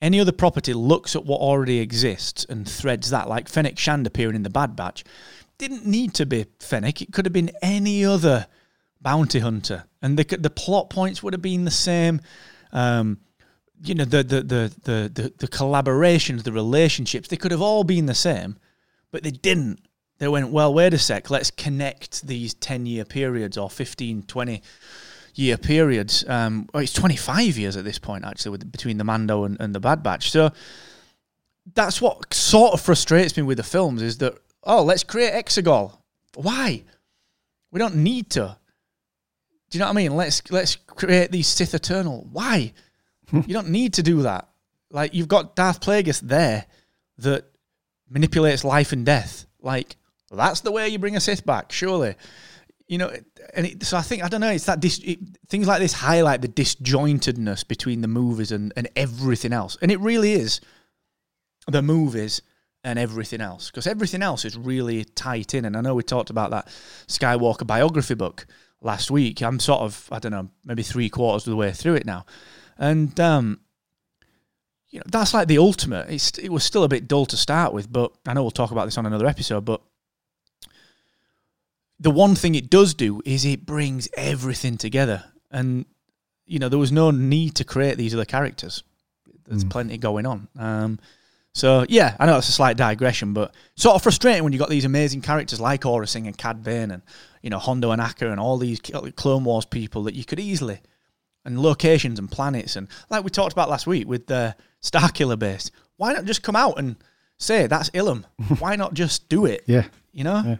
any 0.00 0.20
other 0.20 0.32
property 0.32 0.72
looks 0.72 1.16
at 1.16 1.24
what 1.24 1.40
already 1.40 1.80
exists 1.80 2.44
and 2.48 2.68
threads 2.68 3.10
that, 3.10 3.28
like 3.28 3.48
Fennec 3.48 3.78
Shand 3.78 4.06
appearing 4.06 4.36
in 4.36 4.42
the 4.42 4.50
Bad 4.50 4.76
Batch. 4.76 5.04
Didn't 5.58 5.86
need 5.86 6.14
to 6.14 6.26
be 6.26 6.46
Fennec. 6.60 7.02
It 7.02 7.12
could 7.12 7.26
have 7.26 7.32
been 7.32 7.50
any 7.62 8.04
other 8.04 8.46
bounty 9.00 9.40
hunter, 9.40 9.84
and 10.00 10.18
the 10.18 10.36
the 10.36 10.50
plot 10.50 10.90
points 10.90 11.22
would 11.22 11.32
have 11.32 11.42
been 11.42 11.64
the 11.64 11.70
same. 11.70 12.20
Um, 12.72 13.18
you 13.82 13.94
know, 13.94 14.04
the 14.04 14.22
the, 14.22 14.42
the 14.42 14.72
the 14.84 15.10
the 15.12 15.32
the 15.38 15.48
collaborations, 15.48 16.44
the 16.44 16.52
relationships, 16.52 17.28
they 17.28 17.36
could 17.36 17.50
have 17.50 17.62
all 17.62 17.82
been 17.82 18.06
the 18.06 18.14
same, 18.14 18.56
but 19.10 19.24
they 19.24 19.32
didn't. 19.32 19.80
They 20.18 20.28
went, 20.28 20.50
well, 20.50 20.74
wait 20.74 20.94
a 20.94 20.98
sec, 20.98 21.30
let's 21.30 21.52
connect 21.52 22.26
these 22.26 22.52
10 22.54 22.86
year 22.86 23.04
periods 23.04 23.56
or 23.56 23.70
15, 23.70 24.24
20 24.24 24.62
year 25.38 25.56
period. 25.56 26.12
Um, 26.26 26.68
it's 26.74 26.92
25 26.92 27.56
years 27.56 27.76
at 27.76 27.84
this 27.84 27.98
point, 27.98 28.24
actually, 28.24 28.52
with, 28.52 28.70
between 28.70 28.98
the 28.98 29.04
Mando 29.04 29.44
and, 29.44 29.56
and 29.60 29.74
the 29.74 29.80
Bad 29.80 30.02
Batch. 30.02 30.30
So 30.30 30.50
that's 31.74 32.02
what 32.02 32.32
sort 32.34 32.74
of 32.74 32.80
frustrates 32.80 33.36
me 33.36 33.42
with 33.42 33.58
the 33.58 33.62
films 33.62 34.02
is 34.02 34.18
that, 34.18 34.34
oh, 34.64 34.82
let's 34.82 35.04
create 35.04 35.32
Exegol. 35.32 35.98
Why? 36.34 36.84
We 37.70 37.78
don't 37.78 37.96
need 37.96 38.30
to. 38.30 38.56
Do 39.70 39.78
you 39.78 39.80
know 39.80 39.86
what 39.86 39.92
I 39.92 39.96
mean? 39.96 40.16
Let's 40.16 40.50
let's 40.50 40.76
create 40.76 41.30
these 41.30 41.46
Sith 41.46 41.74
Eternal. 41.74 42.26
Why? 42.32 42.72
you 43.32 43.52
don't 43.52 43.68
need 43.68 43.94
to 43.94 44.02
do 44.02 44.22
that. 44.22 44.48
Like 44.90 45.12
you've 45.12 45.28
got 45.28 45.56
Darth 45.56 45.80
Plagueis 45.80 46.20
there 46.20 46.64
that 47.18 47.44
manipulates 48.08 48.64
life 48.64 48.92
and 48.92 49.04
death. 49.04 49.44
Like 49.60 49.96
that's 50.30 50.60
the 50.60 50.72
way 50.72 50.88
you 50.88 50.98
bring 50.98 51.16
a 51.16 51.20
Sith 51.20 51.44
back, 51.44 51.70
surely 51.70 52.14
you 52.88 52.96
know, 52.96 53.12
and 53.54 53.66
it, 53.66 53.82
so 53.84 53.96
I 53.96 54.02
think 54.02 54.22
I 54.22 54.28
don't 54.28 54.40
know. 54.40 54.50
It's 54.50 54.66
that 54.66 54.80
dis, 54.80 54.98
it, 55.04 55.18
things 55.48 55.66
like 55.66 55.80
this 55.80 55.92
highlight 55.92 56.42
the 56.42 56.48
disjointedness 56.48 57.66
between 57.66 58.00
the 58.00 58.08
movies 58.08 58.52
and, 58.52 58.72
and 58.76 58.88
everything 58.96 59.52
else, 59.52 59.76
and 59.80 59.90
it 59.90 60.00
really 60.00 60.32
is 60.32 60.60
the 61.66 61.82
movies 61.82 62.42
and 62.84 62.98
everything 62.98 63.40
else 63.40 63.70
because 63.70 63.86
everything 63.86 64.22
else 64.22 64.44
is 64.44 64.56
really 64.56 65.04
tight 65.04 65.54
in. 65.54 65.64
And 65.64 65.76
I 65.76 65.80
know 65.80 65.94
we 65.94 66.02
talked 66.02 66.30
about 66.30 66.50
that 66.50 66.68
Skywalker 67.06 67.66
biography 67.66 68.14
book 68.14 68.46
last 68.80 69.10
week. 69.10 69.42
I'm 69.42 69.60
sort 69.60 69.80
of 69.80 70.08
I 70.12 70.18
don't 70.18 70.32
know 70.32 70.48
maybe 70.64 70.82
three 70.82 71.08
quarters 71.08 71.46
of 71.46 71.50
the 71.50 71.56
way 71.56 71.72
through 71.72 71.94
it 71.94 72.06
now, 72.06 72.26
and 72.78 73.18
um, 73.20 73.60
you 74.88 74.98
know 75.00 75.04
that's 75.06 75.34
like 75.34 75.48
the 75.48 75.58
ultimate. 75.58 76.08
It's 76.10 76.38
it 76.38 76.50
was 76.50 76.64
still 76.64 76.84
a 76.84 76.88
bit 76.88 77.08
dull 77.08 77.26
to 77.26 77.36
start 77.36 77.72
with, 77.72 77.92
but 77.92 78.12
I 78.26 78.34
know 78.34 78.42
we'll 78.42 78.50
talk 78.50 78.70
about 78.70 78.84
this 78.84 78.98
on 78.98 79.06
another 79.06 79.26
episode, 79.26 79.64
but 79.64 79.82
the 82.00 82.10
one 82.10 82.34
thing 82.34 82.54
it 82.54 82.70
does 82.70 82.94
do 82.94 83.20
is 83.24 83.44
it 83.44 83.66
brings 83.66 84.08
everything 84.16 84.76
together. 84.76 85.24
And, 85.50 85.86
you 86.46 86.58
know, 86.58 86.68
there 86.68 86.78
was 86.78 86.92
no 86.92 87.10
need 87.10 87.56
to 87.56 87.64
create 87.64 87.96
these 87.98 88.14
other 88.14 88.24
characters. 88.24 88.82
There's 89.46 89.64
mm. 89.64 89.70
plenty 89.70 89.98
going 89.98 90.26
on. 90.26 90.48
Um, 90.58 90.98
So 91.58 91.84
yeah, 91.88 92.14
I 92.20 92.26
know 92.26 92.34
that's 92.34 92.48
a 92.48 92.52
slight 92.52 92.76
digression, 92.76 93.32
but 93.32 93.52
sort 93.74 93.96
of 93.96 94.02
frustrating 94.02 94.44
when 94.44 94.52
you've 94.52 94.60
got 94.60 94.68
these 94.68 94.84
amazing 94.84 95.22
characters 95.22 95.60
like 95.60 95.82
Aurra 95.82 96.08
Sing 96.08 96.28
and 96.28 96.38
Cad 96.38 96.62
Bane 96.62 96.92
and 96.92 97.02
you 97.42 97.50
know 97.50 97.58
Hondo 97.58 97.90
and 97.90 98.00
Akka 98.00 98.30
and 98.30 98.38
all 98.38 98.58
these 98.58 98.78
Clone 98.80 99.42
Wars 99.42 99.64
people 99.64 100.04
that 100.04 100.14
you 100.14 100.24
could 100.24 100.38
easily 100.38 100.80
and 101.44 101.60
locations 101.60 102.20
and 102.20 102.30
planets 102.30 102.76
and 102.76 102.86
like 103.10 103.24
we 103.24 103.30
talked 103.30 103.52
about 103.52 103.68
last 103.68 103.88
week 103.88 104.06
with 104.06 104.28
the 104.28 104.54
Starkiller 104.82 105.38
base. 105.38 105.72
Why 105.96 106.12
not 106.12 106.26
just 106.26 106.44
come 106.44 106.54
out 106.54 106.78
and 106.78 106.94
say 107.38 107.66
that's 107.66 107.90
Ilum? 107.90 108.24
Why 108.60 108.76
not 108.76 108.94
just 108.94 109.28
do 109.28 109.44
it? 109.46 109.64
Yeah. 109.66 109.86
You 110.12 110.22
know, 110.24 110.42
Yeah. 110.46 110.56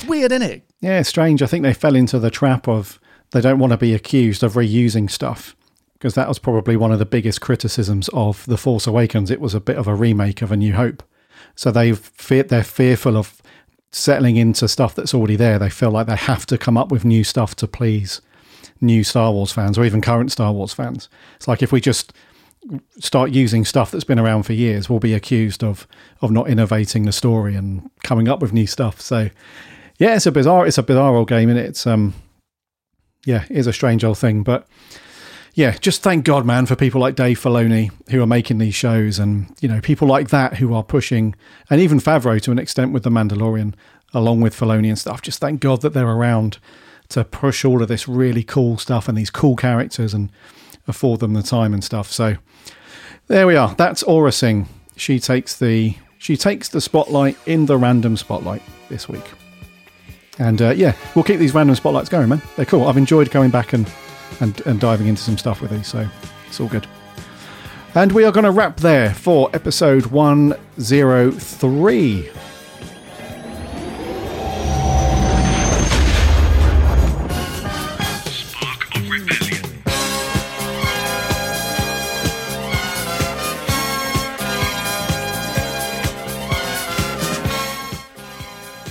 It's 0.00 0.08
weird, 0.08 0.32
isn't 0.32 0.50
it? 0.50 0.62
Yeah, 0.80 1.02
strange. 1.02 1.42
I 1.42 1.46
think 1.46 1.62
they 1.62 1.74
fell 1.74 1.94
into 1.94 2.18
the 2.18 2.30
trap 2.30 2.66
of 2.66 2.98
they 3.32 3.40
don't 3.40 3.58
want 3.58 3.72
to 3.72 3.76
be 3.76 3.94
accused 3.94 4.42
of 4.42 4.54
reusing 4.54 5.10
stuff 5.10 5.54
because 5.94 6.14
that 6.14 6.28
was 6.28 6.38
probably 6.38 6.76
one 6.76 6.92
of 6.92 6.98
the 6.98 7.04
biggest 7.04 7.42
criticisms 7.42 8.08
of 8.14 8.46
The 8.46 8.56
Force 8.56 8.86
Awakens. 8.86 9.30
It 9.30 9.40
was 9.40 9.54
a 9.54 9.60
bit 9.60 9.76
of 9.76 9.86
a 9.86 9.94
remake 9.94 10.40
of 10.40 10.50
A 10.50 10.56
New 10.56 10.72
Hope. 10.72 11.02
So 11.54 11.70
they 11.70 11.92
fear, 11.92 12.42
they're 12.42 12.64
fearful 12.64 13.18
of 13.18 13.42
settling 13.92 14.36
into 14.36 14.66
stuff 14.68 14.94
that's 14.94 15.12
already 15.12 15.36
there. 15.36 15.58
They 15.58 15.68
feel 15.68 15.90
like 15.90 16.06
they 16.06 16.16
have 16.16 16.46
to 16.46 16.56
come 16.56 16.78
up 16.78 16.90
with 16.90 17.04
new 17.04 17.22
stuff 17.22 17.54
to 17.56 17.68
please 17.68 18.22
new 18.80 19.04
Star 19.04 19.30
Wars 19.32 19.52
fans 19.52 19.76
or 19.76 19.84
even 19.84 20.00
current 20.00 20.32
Star 20.32 20.52
Wars 20.52 20.72
fans. 20.72 21.10
It's 21.36 21.46
like 21.46 21.62
if 21.62 21.72
we 21.72 21.82
just 21.82 22.14
start 22.98 23.30
using 23.30 23.66
stuff 23.66 23.90
that's 23.90 24.04
been 24.04 24.18
around 24.18 24.44
for 24.44 24.54
years, 24.54 24.88
we'll 24.88 25.00
be 25.00 25.12
accused 25.12 25.62
of 25.62 25.86
of 26.22 26.30
not 26.30 26.48
innovating 26.48 27.04
the 27.04 27.12
story 27.12 27.54
and 27.54 27.90
coming 28.02 28.26
up 28.26 28.40
with 28.40 28.54
new 28.54 28.66
stuff. 28.66 29.02
So 29.02 29.28
yeah, 30.00 30.16
it's 30.16 30.26
a 30.26 30.32
bizarre 30.32 30.66
it's 30.66 30.78
a 30.78 30.82
bizarre 30.82 31.14
old 31.14 31.28
game 31.28 31.48
and 31.48 31.58
it's 31.58 31.86
um 31.86 32.14
yeah, 33.24 33.44
it 33.50 33.56
is 33.56 33.66
a 33.66 33.72
strange 33.72 34.02
old 34.02 34.18
thing. 34.18 34.42
But 34.42 34.66
yeah, 35.54 35.72
just 35.72 36.02
thank 36.02 36.24
God, 36.24 36.46
man, 36.46 36.66
for 36.66 36.76
people 36.76 37.00
like 37.00 37.16
Dave 37.16 37.38
Filoni 37.38 37.90
who 38.10 38.22
are 38.22 38.26
making 38.26 38.58
these 38.58 38.74
shows 38.74 39.18
and, 39.18 39.54
you 39.60 39.68
know, 39.68 39.80
people 39.80 40.08
like 40.08 40.30
that 40.30 40.56
who 40.56 40.74
are 40.74 40.82
pushing 40.82 41.34
and 41.68 41.80
even 41.80 41.98
Favreau 41.98 42.40
to 42.42 42.52
an 42.52 42.58
extent 42.58 42.92
with 42.92 43.02
The 43.02 43.10
Mandalorian, 43.10 43.74
along 44.14 44.40
with 44.40 44.54
Filoni 44.54 44.88
and 44.88 44.98
stuff. 44.98 45.22
Just 45.22 45.40
thank 45.40 45.60
God 45.60 45.82
that 45.82 45.92
they're 45.92 46.08
around 46.08 46.58
to 47.10 47.24
push 47.24 47.64
all 47.64 47.82
of 47.82 47.88
this 47.88 48.08
really 48.08 48.44
cool 48.44 48.78
stuff 48.78 49.08
and 49.08 49.18
these 49.18 49.30
cool 49.30 49.56
characters 49.56 50.14
and 50.14 50.30
afford 50.86 51.20
them 51.20 51.34
the 51.34 51.42
time 51.42 51.74
and 51.74 51.82
stuff. 51.84 52.10
So 52.10 52.36
there 53.26 53.46
we 53.46 53.56
are. 53.56 53.74
That's 53.74 54.02
Aurra 54.04 54.32
Sing. 54.32 54.68
She 54.96 55.18
takes 55.18 55.58
the 55.58 55.96
she 56.18 56.36
takes 56.36 56.68
the 56.68 56.82
spotlight 56.82 57.36
in 57.46 57.66
the 57.66 57.78
random 57.78 58.16
spotlight 58.16 58.62
this 58.90 59.08
week. 59.08 59.24
And 60.40 60.60
uh, 60.62 60.70
yeah, 60.70 60.96
we'll 61.14 61.22
keep 61.22 61.38
these 61.38 61.54
random 61.54 61.76
spotlights 61.76 62.08
going, 62.08 62.28
man. 62.30 62.42
They're 62.56 62.64
cool. 62.64 62.88
I've 62.88 62.96
enjoyed 62.96 63.30
going 63.30 63.50
back 63.50 63.74
and, 63.74 63.88
and, 64.40 64.58
and 64.62 64.80
diving 64.80 65.06
into 65.06 65.22
some 65.22 65.38
stuff 65.38 65.60
with 65.60 65.70
these, 65.70 65.86
so 65.86 66.08
it's 66.48 66.58
all 66.58 66.68
good. 66.68 66.86
And 67.94 68.10
we 68.12 68.24
are 68.24 68.32
going 68.32 68.44
to 68.44 68.50
wrap 68.50 68.78
there 68.78 69.12
for 69.12 69.50
episode 69.52 70.06
103. 70.06 72.30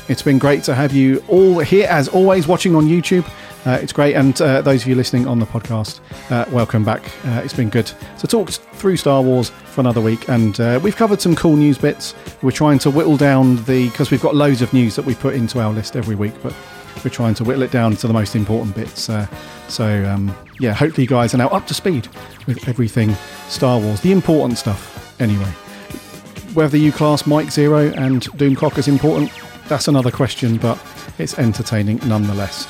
It's 0.10 0.24
been 0.24 0.40
great 0.40 0.64
to 0.64 0.74
have 0.74 0.92
you 0.92 1.24
all 1.28 1.60
here, 1.60 1.88
as 1.88 2.08
always, 2.08 2.48
watching 2.48 2.76
on 2.76 2.86
YouTube. 2.86 3.30
Uh, 3.64 3.78
it's 3.80 3.94
great. 3.94 4.16
And 4.16 4.42
uh, 4.42 4.64
those 4.64 4.82
of 4.82 4.88
you 4.88 4.96
listening 4.96 5.28
on 5.28 5.38
the 5.38 5.46
podcast, 5.46 6.00
uh, 6.32 6.46
welcome 6.50 6.84
back. 6.84 7.04
Uh, 7.28 7.42
it's 7.44 7.54
been 7.54 7.70
good 7.70 7.92
to 8.18 8.26
talk 8.26 8.50
through 8.50 8.98
Star 8.98 9.22
Wars 9.22 9.52
for 9.66 9.82
another 9.82 10.02
week. 10.02 10.28
And 10.28 10.60
uh, 10.60 10.80
we've 10.82 10.96
covered 10.96 11.22
some 11.22 11.36
cool 11.36 11.56
news 11.56 11.78
bits. 11.78 12.16
We're 12.42 12.50
trying 12.50 12.80
to 12.80 12.90
whittle 12.90 13.18
down 13.18 13.64
the, 13.66 13.88
because 13.92 14.10
we've 14.10 14.20
got 14.20 14.34
loads 14.34 14.64
of 14.64 14.74
news 14.74 14.96
that 14.96 15.06
we 15.06 15.14
put 15.14 15.36
into 15.36 15.60
our 15.60 15.72
list 15.72 15.96
every 15.96 16.16
week, 16.16 16.34
but 16.42 16.56
we're 17.04 17.12
trying 17.12 17.36
to 17.36 17.44
whittle 17.44 17.62
it 17.62 17.70
down 17.70 17.96
to 17.98 18.08
the 18.08 18.14
most 18.14 18.36
important 18.36 18.76
bits. 18.76 19.12
Uh, 19.12 19.28
so, 19.68 20.04
um, 20.06 20.36
yeah, 20.60 20.74
hopefully 20.74 21.04
you 21.04 21.10
guys 21.10 21.36
are 21.36 21.38
now 21.38 21.50
up 21.50 21.68
to 21.68 21.76
speed 21.76 22.08
with 22.48 22.68
everything 22.68 23.14
Star 23.48 23.80
Wars, 23.80 24.02
the 24.02 24.12
important 24.12 24.58
stuff, 24.58 25.22
anyway. 25.22 25.52
Whether 26.56 26.78
you 26.78 26.92
class 26.92 27.28
Mike 27.28 27.50
Zeroh 27.50 27.96
and 27.96 28.24
Doomcock 28.24 28.80
as 28.80 28.88
important, 28.88 29.32
that's 29.70 29.88
another 29.88 30.12
question, 30.12 30.58
but 30.58 30.78
it's 31.18 31.38
entertaining 31.40 32.00
nonetheless. 32.06 32.68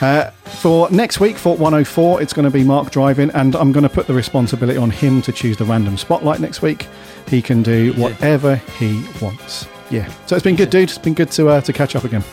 Uh, 0.00 0.30
for 0.60 0.90
next 0.90 1.20
week, 1.20 1.36
for 1.36 1.56
104, 1.56 2.22
it's 2.22 2.32
going 2.32 2.44
to 2.44 2.50
be 2.50 2.62
Mark 2.62 2.90
driving, 2.90 3.30
and 3.30 3.54
I'm 3.56 3.72
going 3.72 3.82
to 3.82 3.88
put 3.88 4.06
the 4.06 4.14
responsibility 4.14 4.78
on 4.78 4.90
him 4.90 5.22
to 5.22 5.32
choose 5.32 5.56
the 5.56 5.64
random 5.64 5.96
spotlight 5.96 6.40
next 6.40 6.62
week. 6.62 6.86
He 7.28 7.40
can 7.40 7.62
do 7.62 7.92
whatever 7.94 8.56
he 8.78 9.04
wants. 9.20 9.66
Yeah. 9.90 10.10
So 10.26 10.36
it's 10.36 10.44
been 10.44 10.56
good, 10.56 10.70
dude. 10.70 10.90
It's 10.90 10.98
been 10.98 11.14
good 11.14 11.30
to 11.32 11.48
uh, 11.48 11.60
to 11.62 11.72
catch 11.72 11.96
up 11.96 12.04
again. 12.04 12.24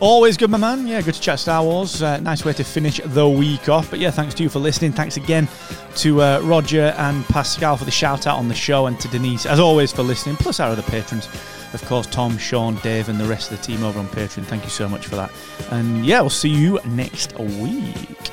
Always 0.00 0.36
good, 0.36 0.50
my 0.50 0.58
man. 0.58 0.86
Yeah, 0.86 1.00
good 1.00 1.14
to 1.14 1.20
chat 1.20 1.38
Star 1.38 1.62
Wars. 1.62 2.02
Uh, 2.02 2.18
nice 2.18 2.44
way 2.44 2.52
to 2.54 2.64
finish 2.64 3.00
the 3.02 3.28
week 3.28 3.68
off. 3.68 3.90
But 3.90 4.00
yeah, 4.00 4.10
thanks 4.10 4.34
to 4.34 4.42
you 4.42 4.48
for 4.48 4.58
listening. 4.58 4.92
Thanks 4.92 5.16
again 5.16 5.48
to 5.96 6.20
uh, 6.20 6.40
Roger 6.40 6.94
and 6.98 7.24
Pascal 7.26 7.76
for 7.76 7.84
the 7.84 7.90
shout 7.90 8.26
out 8.26 8.36
on 8.38 8.48
the 8.48 8.54
show, 8.54 8.86
and 8.86 9.00
to 9.00 9.08
Denise, 9.08 9.46
as 9.46 9.58
always, 9.58 9.92
for 9.92 10.02
listening. 10.02 10.36
Plus 10.36 10.60
our 10.60 10.70
other 10.72 10.82
patrons, 10.82 11.28
of 11.74 11.84
course, 11.84 12.06
Tom, 12.06 12.38
Sean, 12.38 12.76
Dave, 12.76 13.08
and 13.08 13.18
the 13.18 13.24
rest 13.26 13.50
of 13.50 13.58
the 13.58 13.64
team 13.64 13.82
over 13.84 13.98
on 13.98 14.06
Patreon. 14.08 14.44
Thank 14.44 14.64
you 14.64 14.70
so 14.70 14.88
much 14.88 15.06
for 15.06 15.16
that. 15.16 15.30
And 15.70 16.04
yeah, 16.06 16.20
we'll 16.20 16.30
see 16.30 16.48
you 16.48 16.78
next 16.84 17.38
week. 17.38 18.30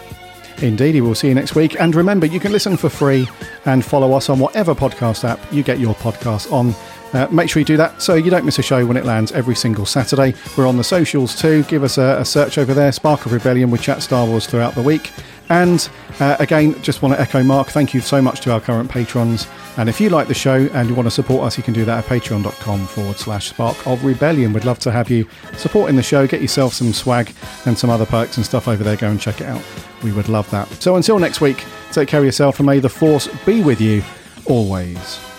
Indeedy, 0.62 1.02
we'll 1.02 1.16
see 1.16 1.28
you 1.28 1.34
next 1.34 1.56
week. 1.56 1.80
And 1.80 1.96
remember, 1.96 2.28
you 2.28 2.40
can 2.40 2.52
listen 2.52 2.78
for 2.78 2.90
free 2.90 3.28
and 3.66 3.84
follow 3.84 4.14
us 4.14 4.30
on 4.30 4.38
whatever 4.40 4.76
podcast 4.76 5.24
app 5.28 5.40
you 5.52 5.64
get 5.64 5.80
your 5.80 5.96
podcast 5.96 6.52
on. 6.52 6.76
Uh, 7.14 7.28
make 7.30 7.50
sure 7.50 7.60
you 7.60 7.66
do 7.66 7.76
that 7.76 8.02
so 8.02 8.14
you 8.14 8.32
don't 8.32 8.46
miss 8.46 8.58
a 8.58 8.62
show 8.62 8.86
when 8.86 8.96
it 8.96 9.04
lands 9.04 9.32
every 9.34 9.56
single 9.56 9.86
Saturday. 9.86 10.34
We're 10.56 10.68
on 10.68 10.78
the 10.78 10.84
socials 10.84 11.36
too. 11.36 11.64
Give 11.64 11.84
us 11.84 11.98
a, 11.98 12.20
a 12.20 12.26
search 12.26 12.58
over 12.58 12.74
there, 12.74 12.92
Spark 12.92 13.26
of 13.26 13.34
Rebellion. 13.34 13.70
We 13.70 13.80
chat 13.80 14.02
Star 14.02 14.26
Wars 14.26 14.46
throughout 14.46 14.76
the 14.76 14.82
week. 14.82 15.12
And 15.52 15.90
uh, 16.22 16.38
again, 16.40 16.82
just 16.82 17.02
want 17.02 17.14
to 17.14 17.20
echo 17.20 17.44
Mark, 17.44 17.68
thank 17.68 17.94
you 17.94 18.00
so 18.00 18.22
much 18.22 18.40
to 18.42 18.54
our 18.54 18.62
current 18.62 18.90
patrons. 18.90 19.48
And 19.76 19.90
if 19.90 20.00
you 20.00 20.10
like 20.10 20.30
the 20.30 20.34
show 20.34 20.70
and 20.72 20.88
you 20.88 20.96
want 20.96 21.08
to 21.08 21.12
support 21.12 21.44
us, 21.44 21.58
you 21.58 21.64
can 21.64 21.74
do 21.74 21.84
that 21.84 22.06
at 22.06 22.10
patreon.com 22.10 22.88
forward 22.88 23.18
slash 23.18 23.50
spark 23.50 23.86
of 23.86 24.06
rebellion. 24.06 24.54
We'd 24.54 24.64
love 24.64 24.80
to 24.80 24.92
have 24.92 25.10
you 25.10 25.28
supporting 25.58 25.98
the 25.98 26.04
show. 26.04 26.26
Get 26.26 26.42
yourself 26.42 26.74
some 26.74 26.94
swag 26.94 27.34
and 27.66 27.78
some 27.78 27.90
other 27.90 28.06
perks 28.06 28.38
and 28.38 28.46
stuff 28.46 28.70
over 28.70 28.82
there. 28.82 28.96
Go 28.96 29.10
and 29.10 29.20
check 29.20 29.42
it 29.42 29.48
out. 29.48 29.62
We 30.04 30.14
would 30.14 30.30
love 30.30 30.50
that. 30.52 30.70
So 30.82 30.96
until 30.96 31.20
next 31.20 31.42
week, 31.42 31.66
take 31.92 32.08
care 32.08 32.22
of 32.22 32.26
yourself 32.26 32.60
and 32.62 32.66
may 32.66 32.80
the 32.80 32.88
force 32.88 33.28
be 33.46 33.62
with 33.62 33.82
you 33.82 34.04
always. 34.46 35.31